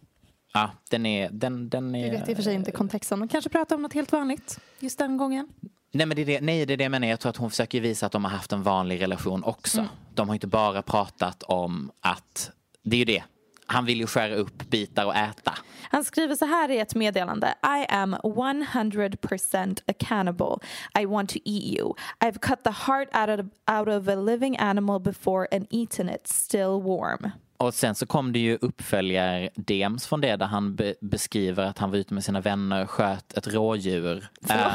[0.53, 2.07] Ja, den är, den, den är...
[2.07, 3.19] Jag vet i och för sig inte kontexten.
[3.19, 5.49] Men kanske prata om något helt vanligt just den gången.
[5.93, 7.09] Nej, men det är det, nej, det är det jag menar.
[7.09, 9.79] Jag tror att hon försöker visa att de har haft en vanlig relation också.
[9.79, 9.91] Mm.
[10.15, 12.51] De har inte bara pratat om att
[12.87, 13.25] det är ju det.
[13.67, 15.55] Han vill ju skära upp bitar och äta.
[15.91, 17.55] Han skriver så här i ett meddelande.
[17.65, 20.57] I am 100% accountable.
[21.01, 21.95] I want to eat you.
[22.21, 26.29] I've cut the heart out of, out of a living animal before and eaten it
[26.29, 27.31] still warm.
[27.59, 31.91] Och sen så kom det ju uppföljar-DMs från det där han be beskriver att han
[31.91, 34.29] var ute med sina vänner, sköt ett rådjur.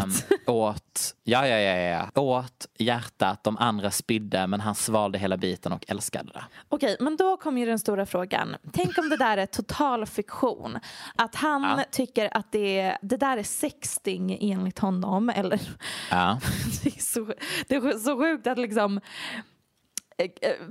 [0.04, 0.12] Um,
[0.56, 1.76] åt, ja, ja, ja,
[2.16, 6.44] ja, åt hjärtat, de andra spydde men han svalde hela biten och älskade det.
[6.70, 8.56] Okej, men då kommer ju den stora frågan.
[8.74, 10.80] Tänk om det där är total fiktion.
[11.16, 11.84] Att han ja.
[11.92, 15.30] tycker att det, det där är sexting enligt honom.
[15.30, 15.62] Eller,
[16.12, 16.40] ja.
[16.84, 17.34] det, är så,
[17.68, 19.02] det är så sjukt att liksom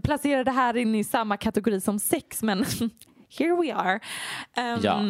[0.02, 2.64] placera det här in i samma kategori som sex men
[3.39, 4.01] here we are.
[4.56, 5.02] Um, ja.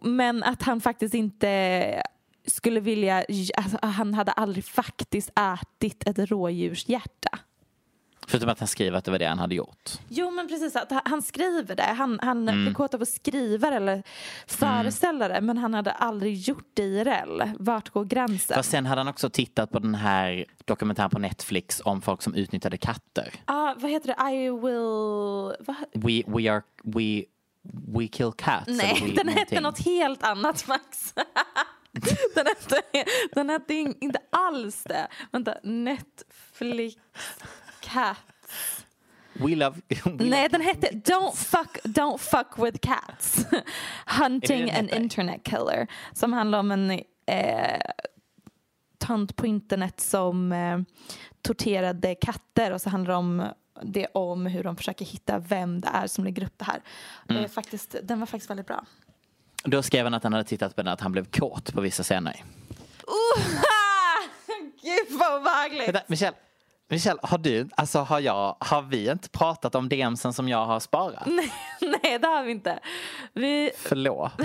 [0.00, 2.02] Men att han faktiskt inte
[2.46, 3.24] skulle vilja,
[3.56, 7.38] alltså, han hade aldrig faktiskt ätit ett rådjurshjärta.
[8.28, 9.90] Förutom att han skriver att det var det han hade gjort.
[10.08, 11.82] Jo men precis, att han skriver det.
[11.82, 12.64] Han, han mm.
[12.64, 14.02] blir kåt av att skriva eller
[14.46, 17.42] föreställa det men han hade aldrig gjort det IRL.
[17.58, 18.54] Vart går gränsen?
[18.54, 22.34] Fast sen hade han också tittat på den här dokumentären på Netflix om folk som
[22.34, 23.30] utnyttjade katter.
[23.32, 24.36] Ja, ah, vad heter det?
[24.36, 25.66] I will...
[25.66, 25.76] Va?
[25.92, 26.62] We, we are...
[26.84, 27.24] We,
[27.98, 28.66] we kill cats.
[28.66, 31.14] Nej, we, den hette något helt annat Max.
[32.34, 32.82] den, hette,
[33.32, 35.08] den hette inte alls det.
[35.32, 36.96] Vänta, Netflix
[37.84, 38.86] cats.
[39.32, 39.80] We love...
[40.04, 43.46] We Nej, den hette Don't fuck, Don't fuck with cats.
[44.06, 45.86] Hunting an internet killer.
[46.12, 46.90] Som handlar om en
[47.26, 47.80] eh,
[48.98, 50.78] tant på internet som eh,
[51.42, 53.48] torterade katter och så handlar det om
[53.82, 56.82] det om hur de försöker hitta vem det är som lägger upp det här.
[57.28, 57.44] Mm.
[57.44, 58.84] Eh, faktiskt, den var faktiskt väldigt bra.
[59.64, 62.02] Då skrev han att han hade tittat på den att han blev kåt på vissa
[62.02, 62.44] scener.
[63.08, 63.44] Uh,
[64.82, 66.08] Gud vad obehagligt!
[66.08, 66.36] Michelle,
[66.94, 70.80] Michelle, har du, alltså har jag, har vi inte pratat om DMsen som jag har
[70.80, 71.26] sparat?
[71.26, 71.52] Nej,
[72.02, 72.78] nej det har vi inte.
[73.32, 73.70] Vi...
[73.76, 74.32] Förlåt.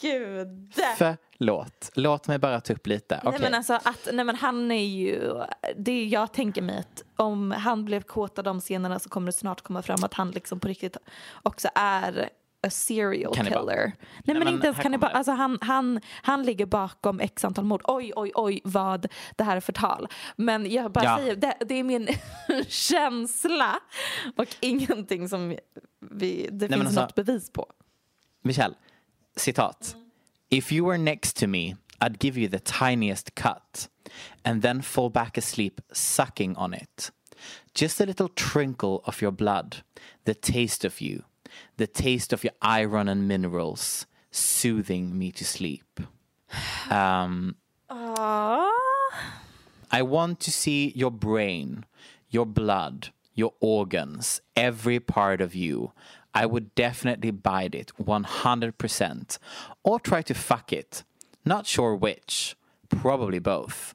[0.00, 0.74] Gud.
[0.98, 1.90] Förlåt.
[1.94, 3.20] Låt mig bara ta upp lite.
[3.24, 5.32] Nej men alltså att, nej men han är ju,
[5.76, 9.32] det jag tänker mig att om han blev kåt av de scenerna så kommer det
[9.32, 10.96] snart komma fram att han liksom på riktigt
[11.42, 12.28] också är
[12.62, 13.66] a serial kannibal.
[13.66, 13.84] killer.
[13.86, 13.94] Nej,
[14.24, 15.10] Nej men, men inte ens kannibal.
[15.12, 17.80] Alltså han, han, han ligger bakom x antal mord.
[17.84, 19.06] Oj, oj, oj vad
[19.36, 20.08] det här är förtal.
[20.36, 21.18] Men jag bara ja.
[21.18, 22.08] säger, det, det, är min
[22.68, 23.80] känsla
[24.36, 25.56] och ingenting som
[26.00, 27.66] vi, det Nej, finns alltså, något bevis på.
[28.42, 28.74] Michelle,
[29.36, 29.92] citat.
[29.94, 30.10] Mm.
[30.50, 33.88] If you were next to me I'd give you the tiniest cut
[34.42, 37.12] and then fall back asleep sucking on it.
[37.74, 39.76] Just a little trinkle of your blood,
[40.24, 41.22] the taste of you
[41.76, 46.00] the taste of your iron and minerals soothing me to sleep.
[46.90, 47.56] Um,
[49.90, 51.84] I want to see your brain,
[52.30, 55.92] your blood, your organs, every part of you.
[56.34, 59.38] I would definitely bite it 100%
[59.82, 61.04] or try to fuck it.
[61.44, 62.54] Not sure which.
[62.90, 63.94] Probably both.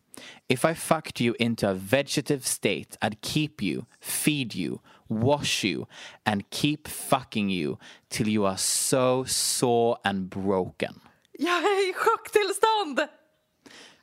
[0.49, 5.85] If I fucked you into a vegetative state, I'd keep you, feed you, wash you,
[6.23, 7.77] and keep fucking you
[8.09, 10.99] till you are so sore and broken.
[11.31, 13.09] Jag är i chocktillstånd!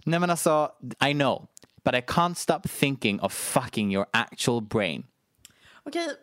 [0.05, 0.73] Nej men alltså,
[1.09, 1.47] I know.
[1.85, 5.07] But I can't stop thinking of fucking your actual brain.
[5.85, 6.07] Okej.
[6.07, 6.17] Okay.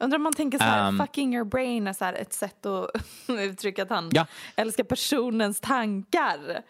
[0.00, 2.66] Undrar om man tänker så här, um, fucking your brain är så här ett sätt
[2.66, 2.90] att
[3.28, 4.26] uttrycka att han ja.
[4.56, 6.62] älskar personens tankar.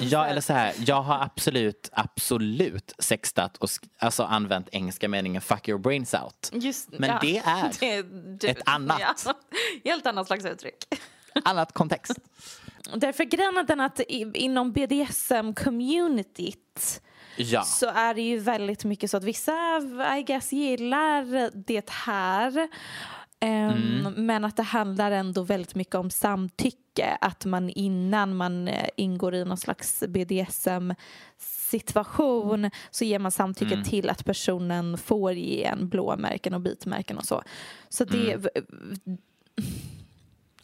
[0.00, 3.68] Ja, eller så här, jag har absolut, absolut sextat och
[3.98, 6.50] alltså använt engelska meningen fuck your brains out.
[6.52, 8.02] Just, Men ja, det är det,
[8.40, 9.24] det, ett annat.
[9.26, 9.34] Ja,
[9.84, 10.84] helt annat slags uttryck.
[11.44, 12.12] Annat kontext.
[12.94, 14.00] Därför grejen att
[14.34, 17.00] inom BDSM-communityt
[17.36, 17.62] Ja.
[17.62, 19.52] så är det ju väldigt mycket så att vissa,
[20.18, 22.68] I guess, gillar det här.
[23.40, 27.18] Ehm, Men att det handlar ändå väldigt mycket om samtycke.
[27.20, 30.92] Att man innan man eh, ingår i någon slags BDSM
[31.38, 37.24] situation så ger man samtycke till att personen får ge en blåmärken och bitmärken och
[37.24, 37.42] så.
[37.88, 38.46] Så det,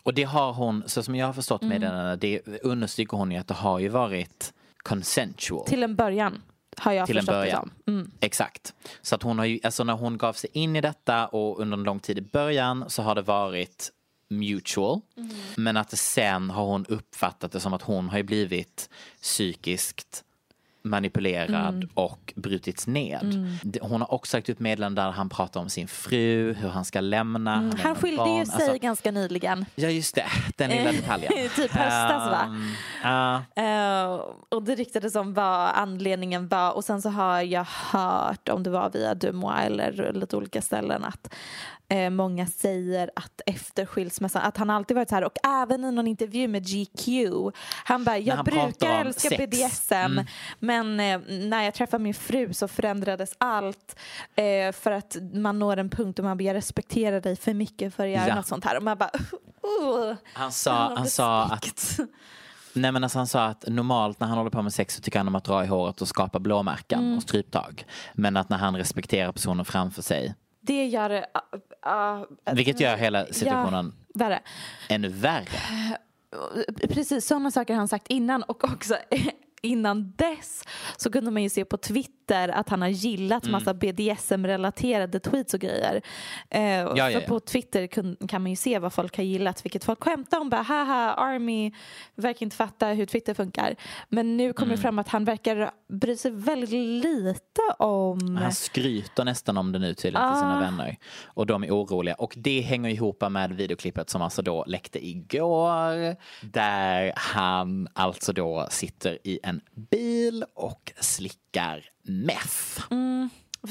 [0.03, 1.81] Och det har hon, så som jag har förstått Mm.
[1.81, 5.67] med den, det understryker hon ju att det har ju varit consensual.
[5.67, 6.43] till en början
[6.83, 7.71] har jag till en början.
[7.87, 8.11] Mm.
[8.21, 8.75] Exakt.
[9.03, 11.77] Så att hon har ju, alltså när hon gav sig in i detta och under
[11.77, 13.91] en lång tid i början så har det varit
[14.31, 15.01] mutual.
[15.17, 15.31] Mm.
[15.57, 18.91] Men att sen har hon uppfattat det som att hon har ju blivit
[19.23, 20.25] psykiskt
[20.85, 21.89] manipulerad Mm.
[21.95, 23.49] och brutits ned.
[23.63, 26.85] Det- Hon har också lagt ut meddelanden där han pratar om sin fru, hur han
[26.85, 27.55] ska lämna.
[27.55, 27.65] Mm.
[27.71, 28.39] Han lämnar skilde barn.
[28.39, 29.65] ju sig Alltså, ganska nyligen.
[29.75, 30.27] ja just det,
[30.57, 31.33] den lilla detaljen.
[31.57, 32.43] typ höstas va?
[32.45, 33.63] Ehm, ja.
[33.63, 38.63] Eh, och det ryktades om vad anledningen var och sen så har jag hört om
[38.63, 41.35] det var via Dumois eller lite olika ställen att
[41.93, 45.93] eh, många säger att efter skilsmässan, att han alltid varit så här och även i
[45.93, 47.09] någon intervju med GQ,
[47.85, 50.27] han bara jag han brukar älska sex." BDSM Mm.
[50.59, 53.97] men eh, när jag träffade min fru så förändrades allt
[54.35, 57.95] eh, för att man når en punkt och man bara jag respekterar dig för mycket
[57.95, 58.35] för att göra Ja.
[58.35, 59.11] något sånt här och man bara
[59.83, 61.99] uh, Han sa, han sa att.
[62.73, 65.19] Nej men alltså han sa att normalt när han håller på med sex så tycker
[65.19, 67.17] han om att dra i håret och skapa blåmärken Mm.
[67.17, 67.87] och stryptag.
[68.15, 71.11] Men att när han respekterar personen framför sig, Det gör.
[71.11, 71.21] Uh,
[71.87, 74.41] uh, vilket gör hela situationen värre.
[74.89, 75.47] ännu värre.
[76.89, 78.97] Precis, sådana saker har han sagt innan och också
[79.63, 80.65] innan dess
[80.97, 83.53] så kunde man ju se på Twitter att han har gillat Mm.
[83.53, 86.03] massa BDSM-relaterade tweets och grejer.
[86.51, 87.21] Eh, ja, för ja.
[87.21, 90.51] på Twitter kun, kan man ju se vad folk har gillat, vilket folk skämtar om.
[90.51, 91.73] Bara, haha, Army
[92.15, 93.77] verkar inte fatta hur Twitter funkar.
[94.09, 94.77] Men nu kommer Mm.
[94.77, 96.71] det fram att han verkar bry sig väldigt
[97.05, 98.37] lite om...
[98.37, 100.61] Han skryter nästan om det nu tydligen till sina Ah.
[100.61, 100.97] vänner.
[101.25, 102.15] Och de är oroliga.
[102.15, 106.17] Och det hänger ihop med videoklippet som alltså då läckte igår.
[106.47, 109.52] Där han alltså då sitter i en
[109.91, 112.81] bil och slickar meth.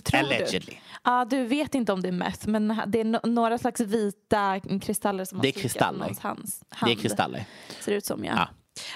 [0.04, 0.74] Tror Allegedly.
[0.74, 0.78] Du?
[1.04, 4.60] Ja, du vet inte om det är meth, men det är no- några slags vita
[4.82, 6.00] kristaller som har Det är kristaller.
[6.00, 6.92] någons hands, Det hand.
[6.92, 7.46] är kristaller.
[7.80, 8.34] Ser ut som, ja.
[8.36, 8.48] Ja.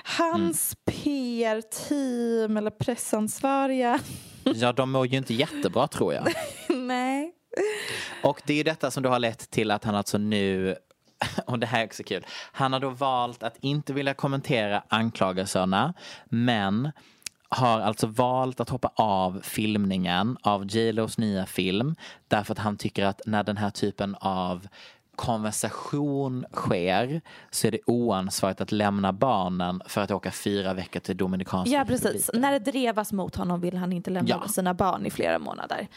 [0.03, 3.99] Hans PR-team eller pressansvariga.
[4.55, 6.33] Ja, de mår ju inte jättebra tror jag.
[6.69, 7.31] Nej.
[8.23, 10.75] Och det är ju detta som då har lett till att han alltså nu
[11.45, 12.25] och det här är också kul.
[12.51, 15.93] Han har då valt att inte vilja kommentera anklagelserna
[16.25, 16.91] men
[17.49, 21.95] har alltså valt att hoppa av filmningen av J Los nya film
[22.27, 24.67] därför att han tycker att när den här typen av
[25.15, 27.21] konversation sker
[27.51, 31.85] så är det oansvarigt att lämna barnen för att åka fyra veckor till Dominikanska Ja,
[31.85, 32.03] precis.
[32.05, 32.41] republiken.
[32.41, 34.47] När det drevas mot honom vill han inte lämna Ja.
[34.47, 35.87] sina barn i flera månader.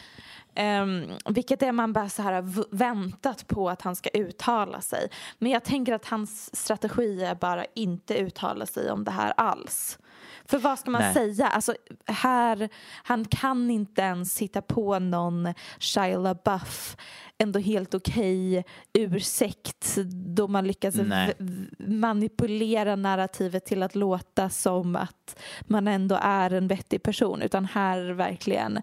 [0.56, 2.44] Um, vilket är man bara så här
[2.76, 5.10] väntat på att han ska uttala sig.
[5.38, 9.98] Men jag tänker att hans strategi är bara inte uttala sig om det här alls.
[10.44, 11.14] För vad ska man Nej.
[11.14, 11.48] säga?
[11.48, 11.74] Alltså,
[12.06, 12.68] här,
[13.02, 16.96] han kan inte ens hitta på någon Shia LaBeouf
[17.38, 20.94] ändå helt okej ursäkt då man lyckas
[21.78, 28.00] manipulera narrativet till att låta som att man ändå är en vettig person utan här
[28.10, 28.82] verkligen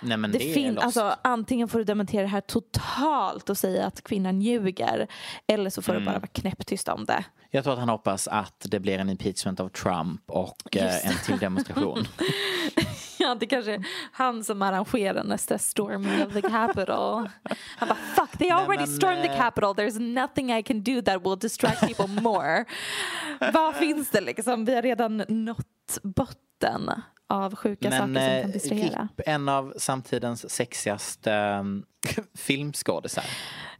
[0.00, 3.86] Nej men det det, fin- alltså, antingen får du dementera det här totalt och säga
[3.86, 5.06] att kvinnan ljuger
[5.46, 6.02] eller så får Mm.
[6.04, 7.24] du bara vara knäpptyst om det.
[7.50, 11.14] Jag tror att han hoppas att det blir en impeachment av Trump och eh, en
[11.24, 12.04] till demonstration.
[13.18, 17.28] Ja, det kanske är han som arrangerar nästa storming of the Capitol.
[17.76, 21.02] Han bara fuck, they already men, stormed the eh, Capitol, there's nothing I can do
[21.02, 22.64] that will distract people more.
[23.52, 24.64] Vad finns det liksom?
[24.64, 26.90] Vi har redan nått botten
[27.28, 29.08] av sjuka saker som eh, kan distrahera.
[29.16, 31.84] RIP, en av samtidens sexigaste um,
[32.34, 33.24] filmskådisar.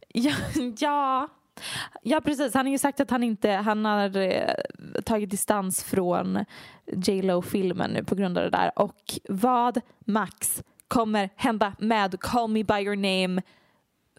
[0.07, 0.33] Ja,
[0.79, 1.27] ja.
[2.01, 4.53] Ja precis, han har ju sagt att han inte, han har eh,
[5.05, 6.45] tagit distans från
[6.91, 8.71] J Lo-filmen nu på grund av det där.
[8.75, 13.41] Och vad, Max, kommer hända med Call Me By Your Name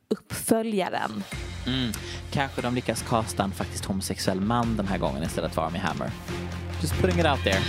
[0.09, 1.25] uppföljaren?
[1.67, 1.93] Mm.
[2.31, 6.11] Kanske de lyckas casta en faktiskt homosexuell man den här gången istället för Army Hammer.
[6.81, 7.61] Just putting it out there.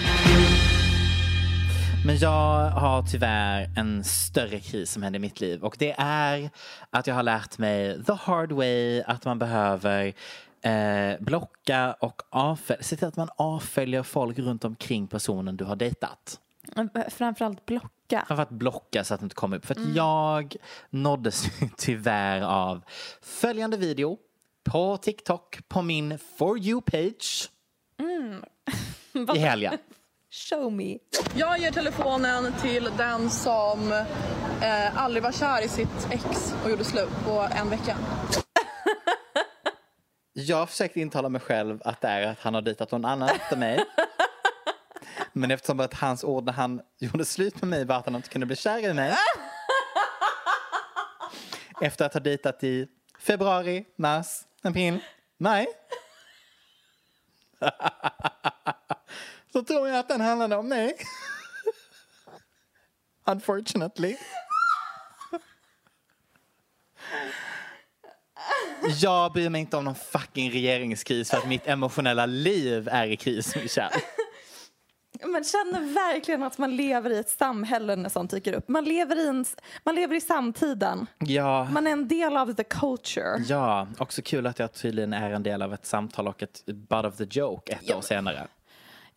[2.06, 6.50] Men jag har tyvärr en större kris som händer i mitt liv och det är
[6.90, 10.14] att jag har lärt mig the hard way att man behöver
[10.62, 12.84] Eh, blocka och avfölja.
[12.84, 16.40] Se till att man avföljer folk runt omkring personen du har dejtat.
[17.10, 18.24] Framförallt blocka.
[18.28, 19.66] Framförallt blocka så att det inte kommer upp.
[19.66, 19.96] För att mm.
[19.96, 20.56] jag
[20.90, 21.46] nåddes
[21.78, 22.82] tyvärr av
[23.22, 24.18] följande video
[24.64, 27.50] på TikTok på min For You-page.
[28.00, 28.44] Mm.
[29.36, 29.78] I helgen.
[30.32, 30.98] Show me.
[31.36, 33.92] Jag ger telefonen till den som
[34.62, 37.98] eh, aldrig var kär i sitt ex och gjorde slut på en vecka.
[40.34, 43.58] Jag försökte intala mig själv att det är att han har dejtat någon annan efter
[43.58, 43.86] mig.
[45.34, 48.30] Men eftersom att hans ord när han gjorde slut med mig var att han inte
[48.30, 49.14] kunde bli kär i mig.
[51.82, 52.88] Efter att ha dejtat i
[53.20, 54.28] februari, mars,
[54.64, 55.00] april,
[55.38, 55.68] maj.
[59.54, 60.94] Så tror jag att den handlade om mig.
[63.26, 64.18] Unfortunately.
[69.02, 73.18] Jag bryr mig inte om någon fucking regeringskris för att mitt emotionella liv är i
[73.18, 73.96] kris, Michelle.
[75.26, 78.68] Man känner verkligen att man lever i ett samhälle när sånt dyker upp.
[78.68, 79.46] Man lever i, en,
[79.84, 81.08] man lever i samtiden.
[81.18, 81.68] Ja.
[81.72, 83.44] Man är en del av the culture.
[83.48, 87.06] Ja, också kul att jag tydligen är en del av ett samtal och ett butt
[87.06, 87.98] of the joke ett ja.
[87.98, 88.48] år senare.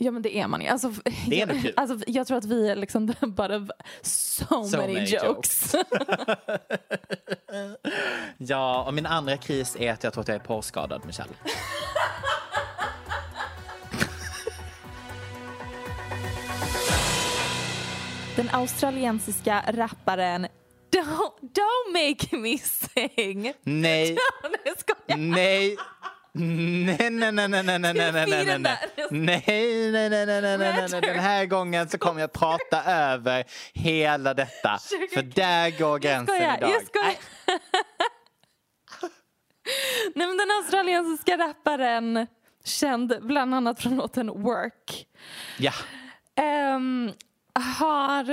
[0.03, 0.69] Ja men det är man ju.
[0.69, 0.93] Alltså,
[1.27, 3.67] det är jag, alltså, jag tror att vi är liksom bara
[4.03, 5.75] so, so many, many jokes.
[8.37, 11.33] ja, och min andra kris är att jag tror att jag är porrskadad, Michelle.
[18.37, 20.47] Den australiensiska rapparen
[20.91, 23.53] Don't, don't make me sing.
[23.63, 24.17] Nej.
[25.07, 25.17] Nej.
[25.17, 25.77] Nej,
[26.35, 28.59] nej, nej, nej, nej, nej, nej, nej, nej, nej, nej,
[29.11, 34.35] nej, nej, nej, nej, nej, nej, den här gången så kommer jag prata över hela
[34.35, 34.79] detta.
[35.15, 36.71] För där går gränsen idag.
[36.71, 37.17] Jag skojar.
[40.15, 42.27] Nej, men den australiensiska rapparen
[42.65, 45.07] känd bland annat från låten Work.
[45.59, 45.73] Ja.
[46.75, 47.13] Um,
[47.79, 48.31] har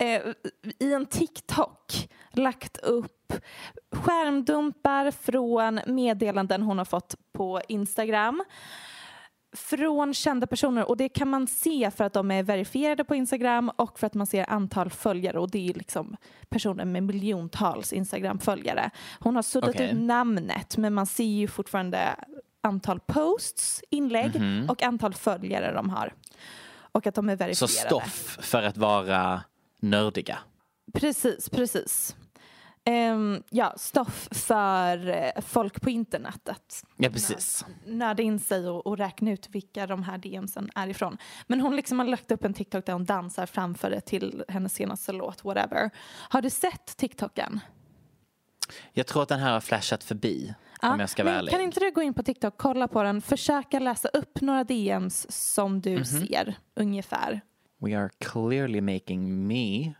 [0.00, 0.22] eh,
[0.78, 3.32] i en TikTok lagt upp
[3.92, 8.44] skärmdumpar från meddelanden hon har fått på Instagram
[9.52, 13.70] från kända personer och det kan man se för att de är verifierade på Instagram
[13.76, 16.16] och för att man ser antal följare och det är liksom
[16.48, 18.90] personer med miljontals Instagram-följare.
[19.20, 19.90] Hon har suddat okay.
[19.90, 22.16] ut namnet men man ser ju fortfarande
[22.60, 24.68] antal posts, inlägg mm -hmm.
[24.68, 26.14] och antal följare de har.
[26.92, 27.56] Och att de är verifierade.
[27.56, 29.42] Så stoff för att vara
[29.80, 30.38] nördiga?
[30.92, 32.16] Precis, precis.
[32.88, 37.64] Um, ja, stoff för uh, folk på internet att ja, precis.
[37.86, 41.18] nörda in sig och, och, räkna ut vilka de här DMsen är ifrån.
[41.46, 44.74] Men hon liksom har lagt upp en TikTok där hon dansar framför det till hennes
[44.74, 45.90] senaste låt, whatever.
[46.28, 47.60] Har du sett TikToken?
[48.92, 50.54] Jag tror att den här har flashat förbi.
[50.82, 51.50] Ja, om jag ska vara ärlig.
[51.50, 55.26] Kan inte du gå in på TikTok, kolla på den, försöka läsa upp några DMs
[55.52, 56.26] som du mm -hmm.
[56.26, 57.40] ser ungefär.
[57.80, 59.94] We are clearly making me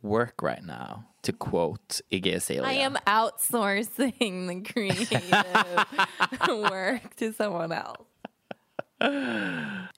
[0.00, 1.02] work right now.
[1.22, 2.72] To quote Iggy Azalea.
[2.72, 5.30] I am outsourcing the creative
[6.70, 8.02] work to someone else.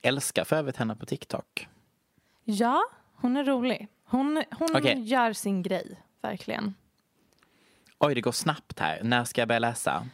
[0.02, 1.68] Älskar för övrigt henne på TikTok.
[2.44, 2.82] Ja,
[3.14, 3.88] hon är rolig.
[4.04, 5.00] Hon, hon okay.
[5.00, 6.74] gör sin grej, verkligen.
[7.98, 9.00] Oj, det går snabbt här.
[9.02, 10.06] När ska jag börja läsa?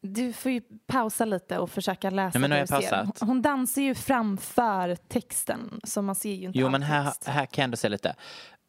[0.00, 3.20] Du får ju pausa lite och försöka läsa Nej, men nu har jag pausat.
[3.20, 7.62] Hon dansar ju framför texten så man ser ju inte Jo, men här, här kan
[7.62, 8.14] jag ändå se lite.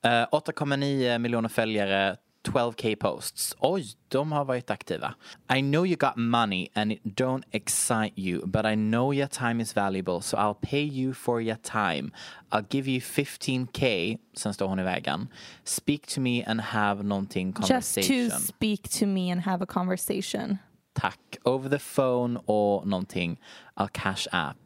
[0.06, 3.56] Uh, eh, 8,9 miljoner följare, 12k posts.
[3.60, 5.16] Oj, de har varit aktiva.
[5.58, 9.62] I know you got money and it don't excite you, but I know your time
[9.62, 12.12] is valuable, so I'll pay you for your time.
[12.52, 15.28] I'll give you 15k, sen står hon i vägen.
[15.64, 18.26] Speak to me and have någonting conversation.
[18.26, 20.58] Just to speak to me and have a conversation.
[20.94, 21.38] Tack.
[21.44, 23.40] Over the phone och någonting.
[23.78, 24.58] I'll cash app.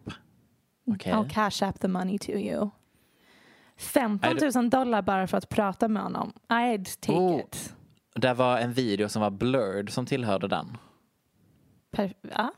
[0.94, 1.14] Okay.
[1.14, 2.72] I'll cash app the money to you.
[3.78, 6.34] 15 000 dollar bara för att prata med honom.
[6.50, 7.74] I'd take oh, it.
[8.16, 10.78] Det var en video som var blurred som tillhörde den.
[11.92, 12.54] Per ja.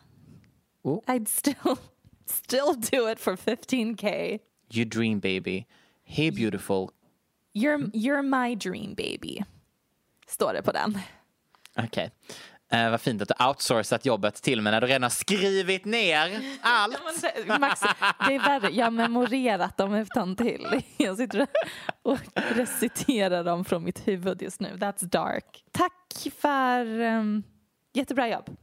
[0.81, 1.03] Oh.
[1.07, 1.75] I'd still,
[2.25, 4.39] still do it for 15k.
[4.73, 5.65] You dream baby.
[6.03, 6.89] Hey beautiful.
[7.53, 9.43] You're, you're my dream baby.
[10.27, 10.97] Står det på den.
[11.77, 11.87] Okej.
[11.87, 12.09] Okay.
[12.71, 16.41] Eh, vad fint att du outsourcat jobbet till mig när du redan har skrivit ner
[16.61, 16.97] allt.
[17.59, 17.81] Max,
[18.27, 20.81] det är värre, jag har memorerat dem utan till.
[20.97, 21.47] Jag sitter
[22.01, 24.75] och reciterar dem från mitt huvud just nu.
[24.75, 25.63] That's dark.
[25.71, 27.43] Tack för um,
[27.93, 28.57] jättebra jobb.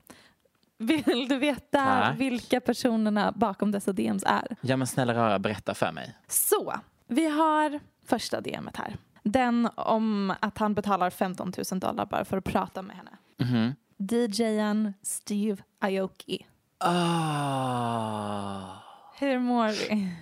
[0.78, 2.18] Vill du veta Tack.
[2.18, 4.56] vilka personerna bakom dessa DMs är?
[4.60, 6.14] Ja men snälla rara, berätta för mig.
[6.28, 6.74] Så,
[7.06, 8.96] vi har första DMet här.
[9.22, 13.10] Den om att han betalar 15 000 dollar bara för att prata med henne.
[13.38, 13.74] Mm -hmm.
[13.98, 16.46] DJen Steve Aoki.
[16.78, 17.96] Ah.
[19.18, 20.12] Hur mår vi?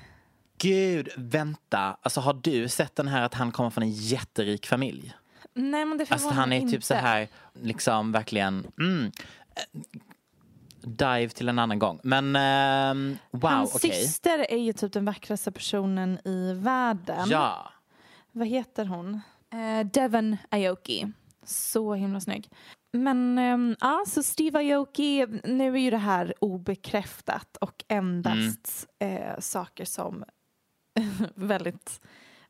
[0.59, 1.97] Gud, vänta.
[2.03, 5.15] Alltså har du sett den här att han kommer från en jätterik familj?
[5.55, 9.13] Nej, men det Alltså han är typ så här, liksom verkligen, mm,
[10.81, 12.01] dive till en annan gång.
[12.03, 13.93] Men ehm, wow, Hans okej.
[13.93, 17.29] syster är ju typ den vackraste personen i världen.
[17.31, 17.73] Ja.
[18.33, 19.21] Vad heter hon?
[19.53, 21.13] Eh, Devon Aoki.
[21.45, 22.49] Så himla snygg.
[22.95, 29.39] Men um, ja, så Steve Aoki, nu är ju det här obekräftat och endast eh,
[29.39, 30.25] saker som
[31.35, 32.01] väldigt,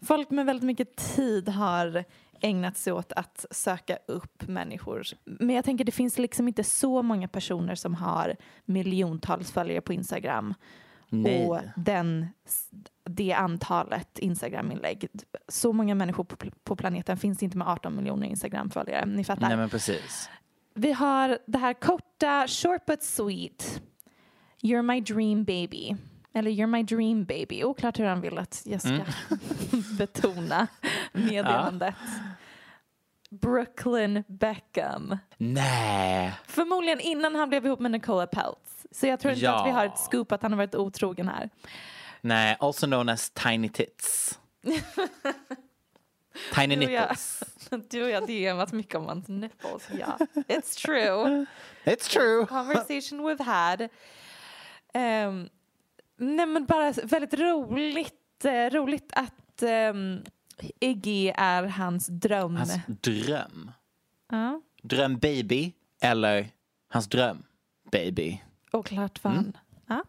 [0.00, 2.04] folk med väldigt mycket tid har
[2.40, 5.06] ägnat sig åt att söka upp människor.
[5.24, 9.92] Men jag tänker det finns liksom inte så många personer som har miljontals följare på
[9.92, 10.54] Instagram.
[11.09, 11.47] Nej.
[11.48, 12.26] Och den,
[13.05, 15.06] det antalet Instagram-inlägg.
[15.48, 19.06] Så många människor på, på planeten finns inte med 18 miljoner Instagram-följare.
[19.06, 19.48] Ni fattar.
[19.48, 20.31] Nej men precis.
[20.74, 23.82] Vi har det här korta, short but sweet.
[24.62, 25.97] You're my dream baby.
[26.35, 27.64] Eller You're my dream baby.
[27.64, 29.05] Oklart hur han vill att jag ska Mm.
[29.98, 30.66] betona
[31.12, 31.94] meddelandet.
[33.31, 35.18] Brooklyn Beckham.
[35.36, 36.35] Nej.
[36.47, 38.84] Förmodligen innan han blev ihop med Nicola Peltz.
[38.94, 39.60] Så jag tror inte Ja.
[39.60, 41.50] att vi har ett scoop att han har varit otrogen här.
[42.20, 44.38] Nej, also known as tiny tits.
[46.54, 47.42] tiny Du och jag- nipples.
[47.90, 49.88] Du och jag DMat mycket om hans nipples.
[49.98, 51.46] Ja, it's true.
[51.84, 52.46] It's true.
[52.46, 53.80] Conversation we've had.
[55.30, 55.48] Um,
[56.16, 60.24] nej men bara väldigt roligt, eh, roligt att um,
[60.80, 62.56] Iggy är hans dröm.
[62.56, 63.70] Hans dröm.
[64.30, 65.72] Ja, Dröm baby
[66.02, 66.48] eller
[66.88, 67.42] hans dröm
[67.92, 68.40] baby.
[68.74, 69.56] Oklart vad han...
[69.86, 70.05] Ja.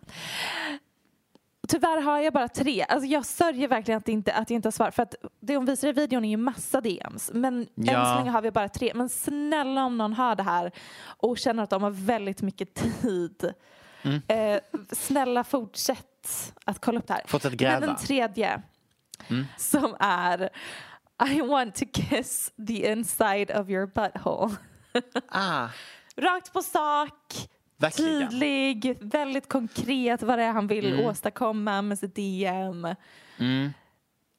[1.68, 2.86] Tyvärr har jag bara tre.
[2.90, 4.92] Alltså jag sörjer verkligen att, inte, att jag inte har svar.
[4.92, 7.32] För att det hon visar i videon är ju massa DMs.
[7.34, 8.06] Men än Ja.
[8.06, 8.92] så länge har vi bara tre.
[8.96, 10.72] Men snälla om någon hör det här
[11.06, 13.54] och känner att de har väldigt mycket tid.
[14.04, 14.22] Mm.
[14.28, 14.60] Eh,
[14.92, 17.24] snälla fortsätt att kolla upp det här.
[17.28, 17.80] Fortsätt Men gräva.
[17.88, 18.62] den tredje
[19.30, 19.46] Mm.
[19.58, 20.50] som är
[21.32, 24.56] I want to kiss the inside of your butthole.
[25.28, 25.68] Ah,
[26.18, 28.30] Rakt på sak, verkligen.
[28.30, 31.06] tydlig, väldigt konkret vad det är han vill Mm.
[31.06, 32.88] åstadkomma med sitt DM.
[33.38, 33.70] Mm.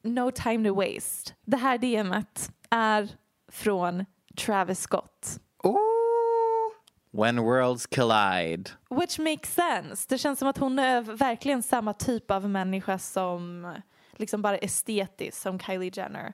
[0.03, 1.33] No time to waste.
[1.45, 3.09] Det här DMet är
[3.51, 4.05] från
[4.45, 5.39] Travis Scott.
[5.63, 5.77] Ooh.
[7.11, 8.69] When worlds collide.
[8.89, 10.05] Which makes sense.
[10.09, 13.73] Det känns som att hon är verkligen samma typ av människa som
[14.15, 16.33] liksom bara estetisk som Kylie Jenner.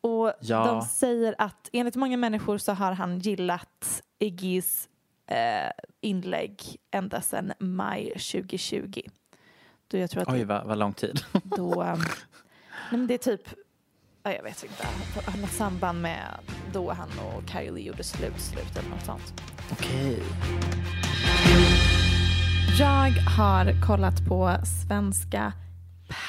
[0.00, 0.64] Och Ja.
[0.66, 4.88] de säger att enligt många människor så har han gillat Iggys
[5.30, 5.70] eh,
[6.00, 9.00] inlägg ända sedan maj 2020.
[9.88, 11.20] Då jag tror att Oj, vad, vad lång tid.
[11.42, 11.82] då...
[11.82, 11.98] Um,
[12.90, 13.42] nej men det är typ,
[14.22, 14.86] ja, jag vet inte,
[15.30, 16.38] har något samband med
[16.72, 19.42] då han och Kylie gjorde slut, slut eller något sånt.
[19.72, 20.22] Okej.
[22.78, 25.52] Jag har kollat på svenska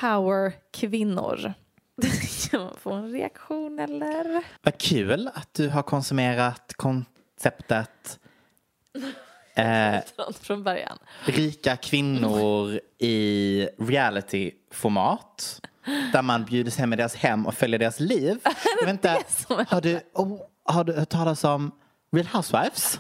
[0.02, 1.54] powerkvinnor.
[2.52, 4.44] Kan man få en reaktion eller?
[4.64, 8.20] Vad kul att du har konsumerat konceptet
[9.56, 10.00] eh,
[10.42, 10.98] Från början.
[11.26, 15.62] rika kvinnor i reality-format.
[16.14, 18.40] Där man bjuds hem i deras hem och följer deras liv.
[18.80, 21.72] Jag vet inte, som är har, du, oh, har du hört talas om
[22.12, 23.00] Real Housewives?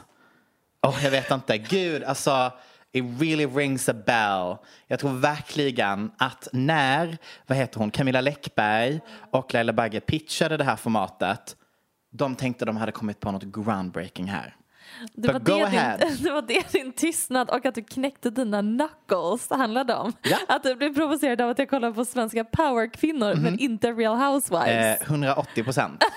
[0.81, 1.57] Oh, jag vet inte.
[1.57, 2.51] Gud, alltså.
[2.93, 4.57] It really rings a bell.
[4.88, 8.99] Jag tror verkligen att när, vad heter hon, Camilla Läckberg
[9.31, 11.55] och Laila Bagge pitchade det här formatet.
[12.11, 14.55] De tänkte de hade kommit på något groundbreaking här.
[15.13, 15.97] Det But var go det, ahead.
[15.97, 20.13] din, det var det din tystnad och att du knäckte dina knuckles handlade om.
[20.21, 20.37] Ja.
[20.47, 25.01] Att du blev provocerad av att jag kollar på svenska powerkvinnor men inte real housewives.
[25.01, 26.03] Eh, 180 procent.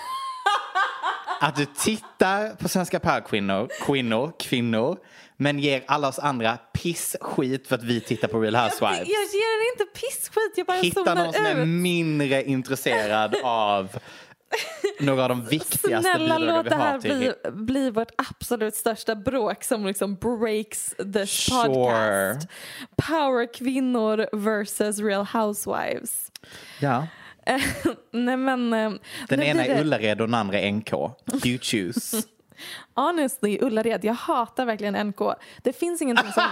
[1.40, 4.98] Att du tittar på svenska powerkvinnor, kvinnor, kvinnor,
[5.36, 8.98] men ger alla oss andra pissskit för att vi tittar på Real jag, Housewives.
[8.98, 11.68] jag ger er inte pissskit, jag bara Hitta någon som är ut.
[11.68, 13.88] mindre intresserad av
[15.00, 19.86] några av de viktigaste Snälla låt det här bli, bli vårt absolut största bråk som
[19.86, 21.66] liksom breaks this Sure.
[21.66, 22.48] podcast.
[22.96, 26.32] Powerkvinnor versus real housewives.
[26.80, 27.06] Ja.
[28.10, 28.72] Nej men...
[28.72, 28.92] eh,
[29.28, 30.92] Den ena är det- Ullared och den andra är NK.
[31.44, 32.22] You choose.
[32.94, 35.18] Honestly, Ullared, jag hatar verkligen NK.
[35.62, 36.42] Det finns ingenting som,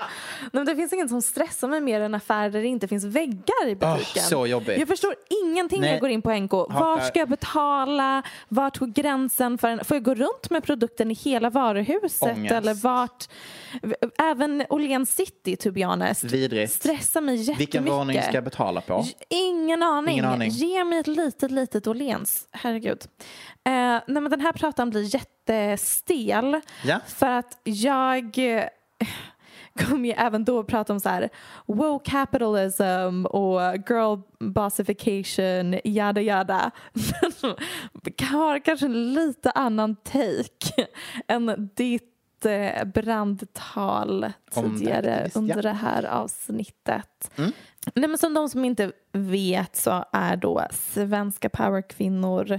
[0.52, 3.66] Nej, det finns inget som stressar mig mer än affärer där det inte finns väggar
[3.68, 4.22] i butiken.
[4.22, 4.78] så jobbigt.
[4.78, 5.14] Jag förstår
[5.44, 6.52] ingenting när jag går in på NK.
[6.52, 8.22] Var ska jag betala?
[8.48, 9.58] Vart går gränsen?
[9.58, 12.36] För en, får jag gå runt med produkten i hela varuhuset?
[12.36, 12.54] Ångest.
[12.54, 13.24] Eller vart?
[14.18, 16.24] Även Åhléns City, to be honest.
[16.24, 16.72] Vidrigt.
[16.72, 17.60] Stressar mig jättemycket.
[17.60, 19.04] Vilken våning ska jag betala på?
[19.28, 20.12] Ingen aning.
[20.12, 20.50] Ingen aning.
[20.50, 22.48] Ge mig ett litet, litet Åhléns.
[22.52, 22.98] Herregud.
[23.64, 26.60] Eh, nej, men den här pratan blir jätte jättestel.
[26.84, 27.00] Ja.
[27.06, 28.64] För att jag eh,
[29.86, 31.28] kommer ju även då prata om så här
[31.66, 36.70] woke capitalism och girl bossification, yada yada.
[37.32, 37.54] Men
[38.28, 40.86] har kanske en lite annan take
[41.28, 45.40] än ditt eh, brandtal tidigare ja.
[45.40, 47.30] under det här avsnittet.
[47.36, 47.52] Mm.
[47.94, 52.58] Nej, men som de som inte vet så är då svenska powerkvinnor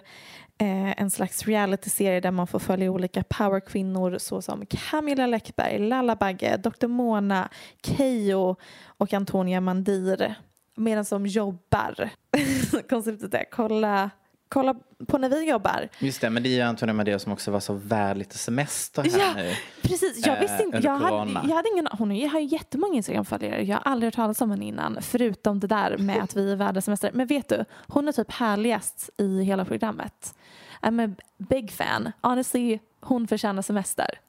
[0.58, 6.58] eh, en slags realityserie där man får följa olika powerkvinnor såsom Camilla Läckberg, Lalla Bagge,
[6.58, 6.88] Dr.
[6.88, 7.50] Mona,
[7.84, 8.56] Keyyo
[8.86, 10.36] och Antonia Mandir
[10.76, 12.10] medan de jobbar.
[12.90, 14.10] Konceptet är kolla,
[14.50, 14.76] kolla
[15.08, 15.90] på när vi jobbar.
[16.00, 19.04] Just det, men det är ju Antonija Madeira som också var så värd lite semester
[19.04, 19.54] här Ja, nu.
[19.82, 20.26] precis.
[20.26, 20.78] Jag eh, visste inte.
[20.78, 23.62] under Jag hade, jag hade ingen, hon har ju jättemånga Instagram-följare.
[23.64, 24.98] Jag har aldrig hört talas om henne innan.
[25.02, 27.12] Förutom det där med att vi är värda semester.
[27.14, 30.36] Men vet du, hon är typ härligast i hela programmet.
[30.82, 32.12] I'm a big fan.
[32.22, 34.20] Honestly, hon förtjänar semester.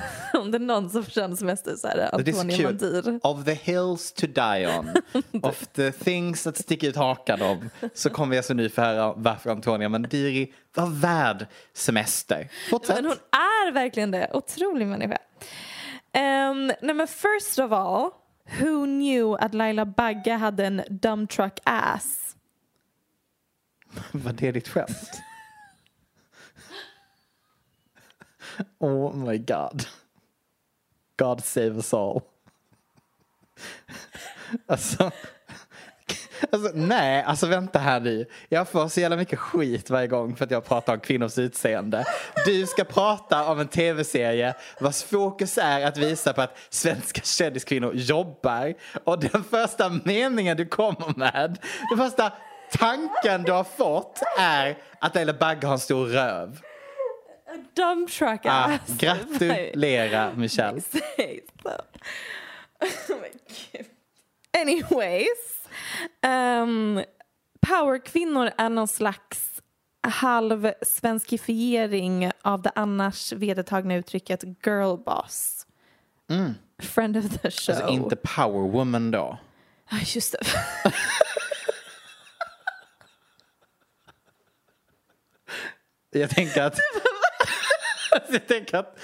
[0.34, 2.66] om det är någon som förtjänar semester så är det så Antonia kul.
[2.66, 3.20] Mandir.
[3.22, 4.90] Of the hills to die on,
[5.42, 9.12] of the things that stick ut hakan om, så kommer vi alltså nu få höra
[9.16, 12.48] varför Antonia Mandiri var värd semester.
[12.70, 12.96] Fortsätt.
[12.96, 14.30] Men hon är verkligen det.
[14.32, 15.18] Otrolig människa.
[16.14, 18.10] Um, nej men first of all,
[18.60, 22.36] who knew att Laila Bagge hade en dump truck ass?
[24.12, 25.22] Var det ditt skämt?
[28.78, 29.86] Oh my god.
[31.16, 32.20] God save us all.
[34.66, 35.10] Alltså,
[36.50, 38.26] alltså, nej, alltså vänta här nu.
[38.48, 42.04] Jag får så jävla mycket skit varje gång för att jag pratar om kvinnors utseende.
[42.46, 47.92] Du ska prata om en tv-serie vars fokus är att visa på att svenska kändiskvinnor
[47.94, 48.74] jobbar.
[49.04, 51.58] Och den första meningen du kommer med,
[51.90, 52.32] den första
[52.72, 56.60] tanken du har fått är att Laila Bagge har en stor röv.
[57.74, 58.96] Dump truck Ah, ass.
[58.98, 60.80] gratulera Michelle.
[62.80, 63.30] Oh my
[63.72, 63.86] God.
[64.58, 65.58] Anyways.
[66.26, 67.02] Um,
[67.60, 69.48] powerkvinnor är någon slags
[70.02, 75.66] halv svenskifiering av det annars vedertagna uttrycket girl boss.
[76.82, 77.74] Friend of the show.
[77.74, 79.38] Alltså inte power woman då.
[79.90, 80.38] Ja, just det.
[86.20, 86.78] Jag tänker att...
[88.28, 88.98] Jag tänker att...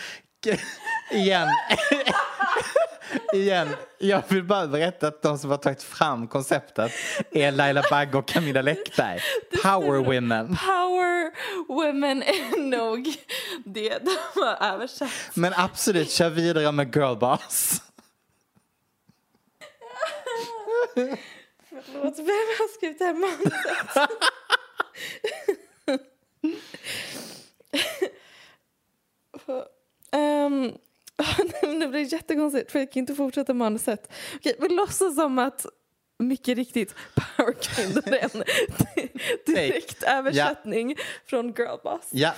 [1.10, 1.48] Igen.
[3.34, 3.68] Igen.
[3.98, 6.92] Jag vill bara berätta att de som har tagit fram konceptet
[7.30, 9.20] är Laila Bagge och Camilla Läckberg.
[9.62, 10.56] Power women.
[10.56, 11.32] Power
[11.68, 13.14] women är nog
[13.64, 15.10] det de har översatt.
[15.34, 17.82] Men absolut, kör vidare med girlboss.
[21.70, 22.26] Förlåt, vem
[22.58, 24.10] har skrivit det här manuset?
[30.46, 30.72] um,
[31.80, 34.12] det blir jättekonstigt för jag kan inte fortsätta manuset.
[34.36, 35.66] Okej, vi låtsas som att
[36.18, 36.94] mycket riktigt
[37.36, 38.44] Power Kingdom är en
[39.46, 42.08] direkt översättning från Girlboss.
[42.10, 42.34] Ja,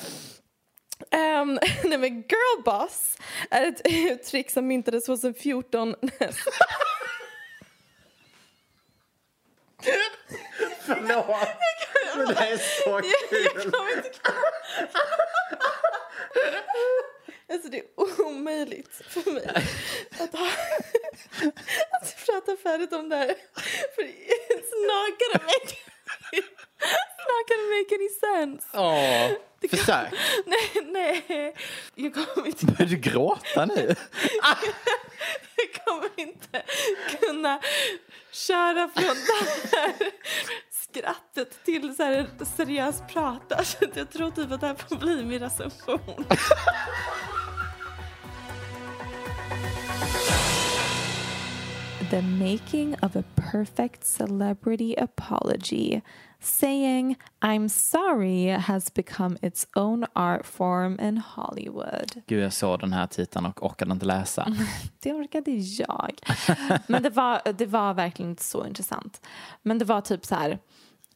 [1.11, 3.19] Um, nej men girlboss
[3.51, 5.95] är ett uttryck som myntades 2014
[10.81, 11.27] förlåt.
[12.17, 13.05] Men det här är så jag,
[13.43, 13.73] jag kul.
[17.51, 17.85] Alltså det är
[18.27, 19.47] omöjligt för mig
[20.19, 20.47] att, ha,
[21.91, 23.35] att prata färdigt om det här.
[23.95, 24.03] För
[25.21, 25.77] gonna make,
[27.49, 28.67] gonna make any sense.
[28.75, 29.31] Åh,
[29.71, 30.13] försök.
[30.47, 31.55] Nej, nej.
[31.95, 33.95] Jag kommer inte, Börjar du gråta nu?
[35.57, 36.63] jag kommer inte
[37.21, 37.61] kunna
[38.33, 40.13] köra från det här
[40.93, 43.65] skrattet till så här seriöst prata.
[43.65, 46.25] Så att jag tror typ att det här får bli min recension.
[52.11, 56.03] The making of a perfect celebrity apology.
[56.41, 62.23] Saying I'm sorry has become its own art form in Hollywood.
[62.27, 64.47] Gud, jag såg den här titeln och orkade inte läsa.
[65.01, 66.11] Det orkade jag.
[66.87, 69.27] Men det var, det var verkligen inte så intressant.
[69.63, 70.59] Men det var typ så här.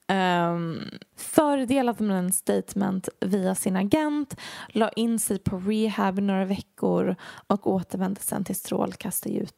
[0.09, 4.37] Um, fördelade man en statement via sin agent,
[4.69, 7.17] la in sig på rehab i några veckor
[7.47, 9.51] och återvände sen till strålkastarljus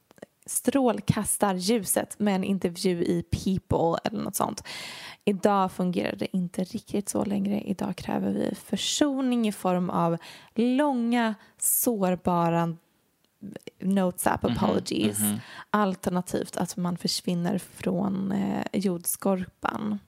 [0.46, 4.62] strålkastarljuset med en intervju i People eller något sånt.
[5.24, 7.60] Idag fungerar det inte riktigt så längre.
[7.60, 10.16] Idag kräver vi försoning i form av
[10.54, 12.76] långa, sårbara
[13.80, 15.18] notes app apologies.
[15.70, 19.98] Alternativt att man försvinner från eh, jordskorpan.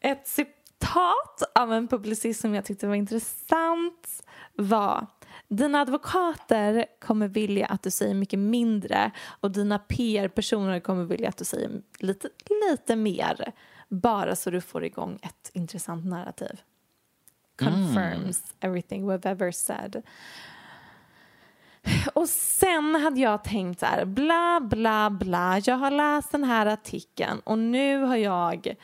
[0.00, 0.46] Ett, ci-
[0.80, 4.22] citat av en publicist som jag tyckte var intressant
[4.54, 5.06] var
[5.48, 9.10] dina advokater kommer vilja att du säger mycket mindre
[9.40, 12.28] och dina PR-personer kommer vilja att du säger lite,
[12.70, 13.52] lite mer
[13.88, 16.60] bara så du får igång ett intressant narrativ.
[17.58, 18.56] Confirms mm.
[18.60, 20.02] everything we've ever said.
[22.14, 26.66] Och sen hade jag tänkt så här, bla bla bla, jag har läst den här
[26.66, 28.74] artikeln och nu har jag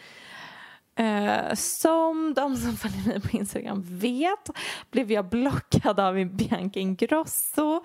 [1.01, 4.51] Uh, som de som följer mig på Instagram vet
[4.91, 7.83] blev jag blockad av Bianca Ingrosso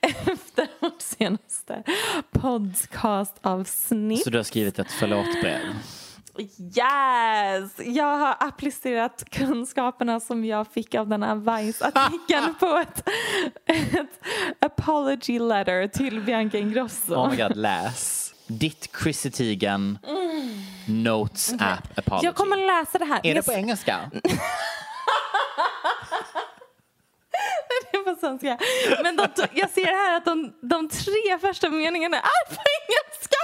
[0.00, 1.82] efter vårt senaste
[2.30, 4.24] podcastavsnitt.
[4.24, 5.60] Så du har skrivit ett förlåtbrev?
[6.38, 7.72] Yes!
[7.78, 13.08] Jag har applicerat kunskaperna som jag fick av den här Vice-artikeln på ett,
[13.66, 14.20] ett
[14.58, 17.14] apology letter till Bianca Ingrosso.
[17.14, 18.31] Oh my god, läs.
[18.46, 20.62] Ditt Chrissy Teigen mm.
[20.86, 21.68] Notes okay.
[21.68, 22.26] app apology.
[22.26, 23.20] Jag kommer läsa det här.
[23.22, 24.10] Är det på engelska?
[27.90, 28.58] det är på svenska.
[29.02, 33.36] Men de, jag ser här att de, de tre första meningarna är på engelska.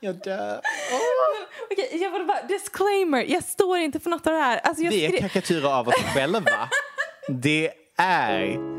[0.00, 0.60] jag dör.
[0.92, 1.46] Oh.
[1.70, 4.58] Okej, jag vill bara, disclaimer, jag står inte för något av det här.
[4.58, 6.68] Alltså jag det är karikatyrer av oss själva.
[7.28, 8.76] det är...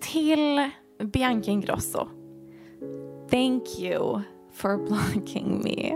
[0.00, 0.70] Till
[1.12, 2.08] Bianca Ingrosso.
[3.30, 4.22] Thank you
[4.52, 5.92] for blocking me.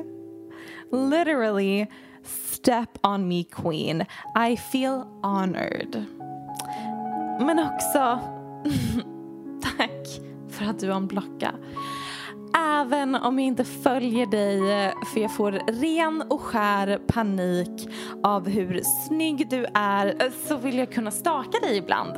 [0.91, 1.87] Literally,
[2.23, 4.07] step on me queen.
[4.37, 6.05] I feel honored.
[7.41, 7.99] Men också
[9.63, 11.55] tack för att du unblockar.
[12.81, 17.89] Även om jag inte följer dig eh, för jag får ren och skär panik
[18.23, 22.15] av hur snygg du är eh, så vill jag kunna staka dig ibland.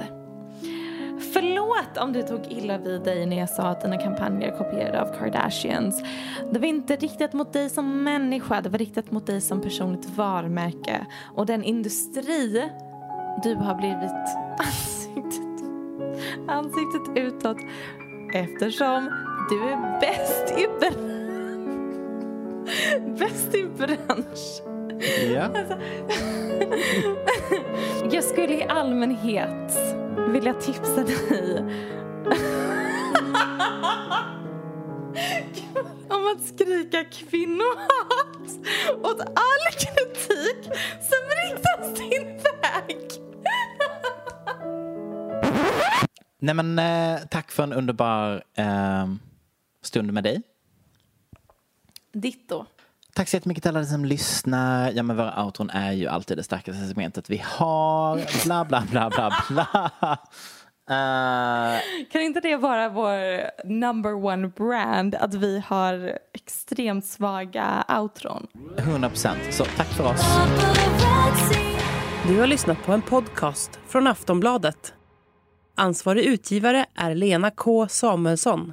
[1.32, 5.02] Förlåt om du tog illa vid dig när jag sa att dina kampanjer är kopierade
[5.02, 6.02] av Kardashians.
[6.52, 10.10] Det var inte riktat mot dig som människa, det var riktat mot dig som personligt
[10.16, 12.70] varumärke och den industri
[13.43, 14.12] du har blivit
[14.59, 15.68] ansiktet,
[16.48, 17.59] ansiktet utåt
[18.34, 19.10] eftersom
[19.48, 20.66] du är bäst i,
[23.19, 24.62] bäst i bransch.
[25.35, 25.43] Ja.
[25.43, 25.78] Alltså,
[28.16, 29.78] jag skulle i allmänhet
[30.28, 31.59] vilja tipsa dig
[36.09, 38.48] om att skrika kvinnohat
[39.02, 40.64] åt all kritik
[41.01, 42.98] som riktas din väg.
[46.39, 49.06] Nej men eh, tack för en underbar eh,
[49.83, 50.43] stund med dig.
[52.13, 52.65] Ditto.
[53.15, 54.91] Tack så jättemycket till alla som lyssnar.
[54.91, 58.45] Ja, men våra outron är ju alltid det starkaste segmentet vi har.
[58.45, 60.19] Bla, bla, bla, bla, bla.
[60.91, 61.81] Uh...
[62.13, 65.15] Kan inte det vara vår number one brand?
[65.15, 68.47] Att vi har extremt svaga outron.
[68.77, 69.41] 100 procent.
[69.51, 70.23] Så tack för oss.
[72.29, 74.95] Du har lyssnat på en podcast från Aftonbladet.
[75.77, 78.73] Ansvarig utgivare är Lena K Samuelsson.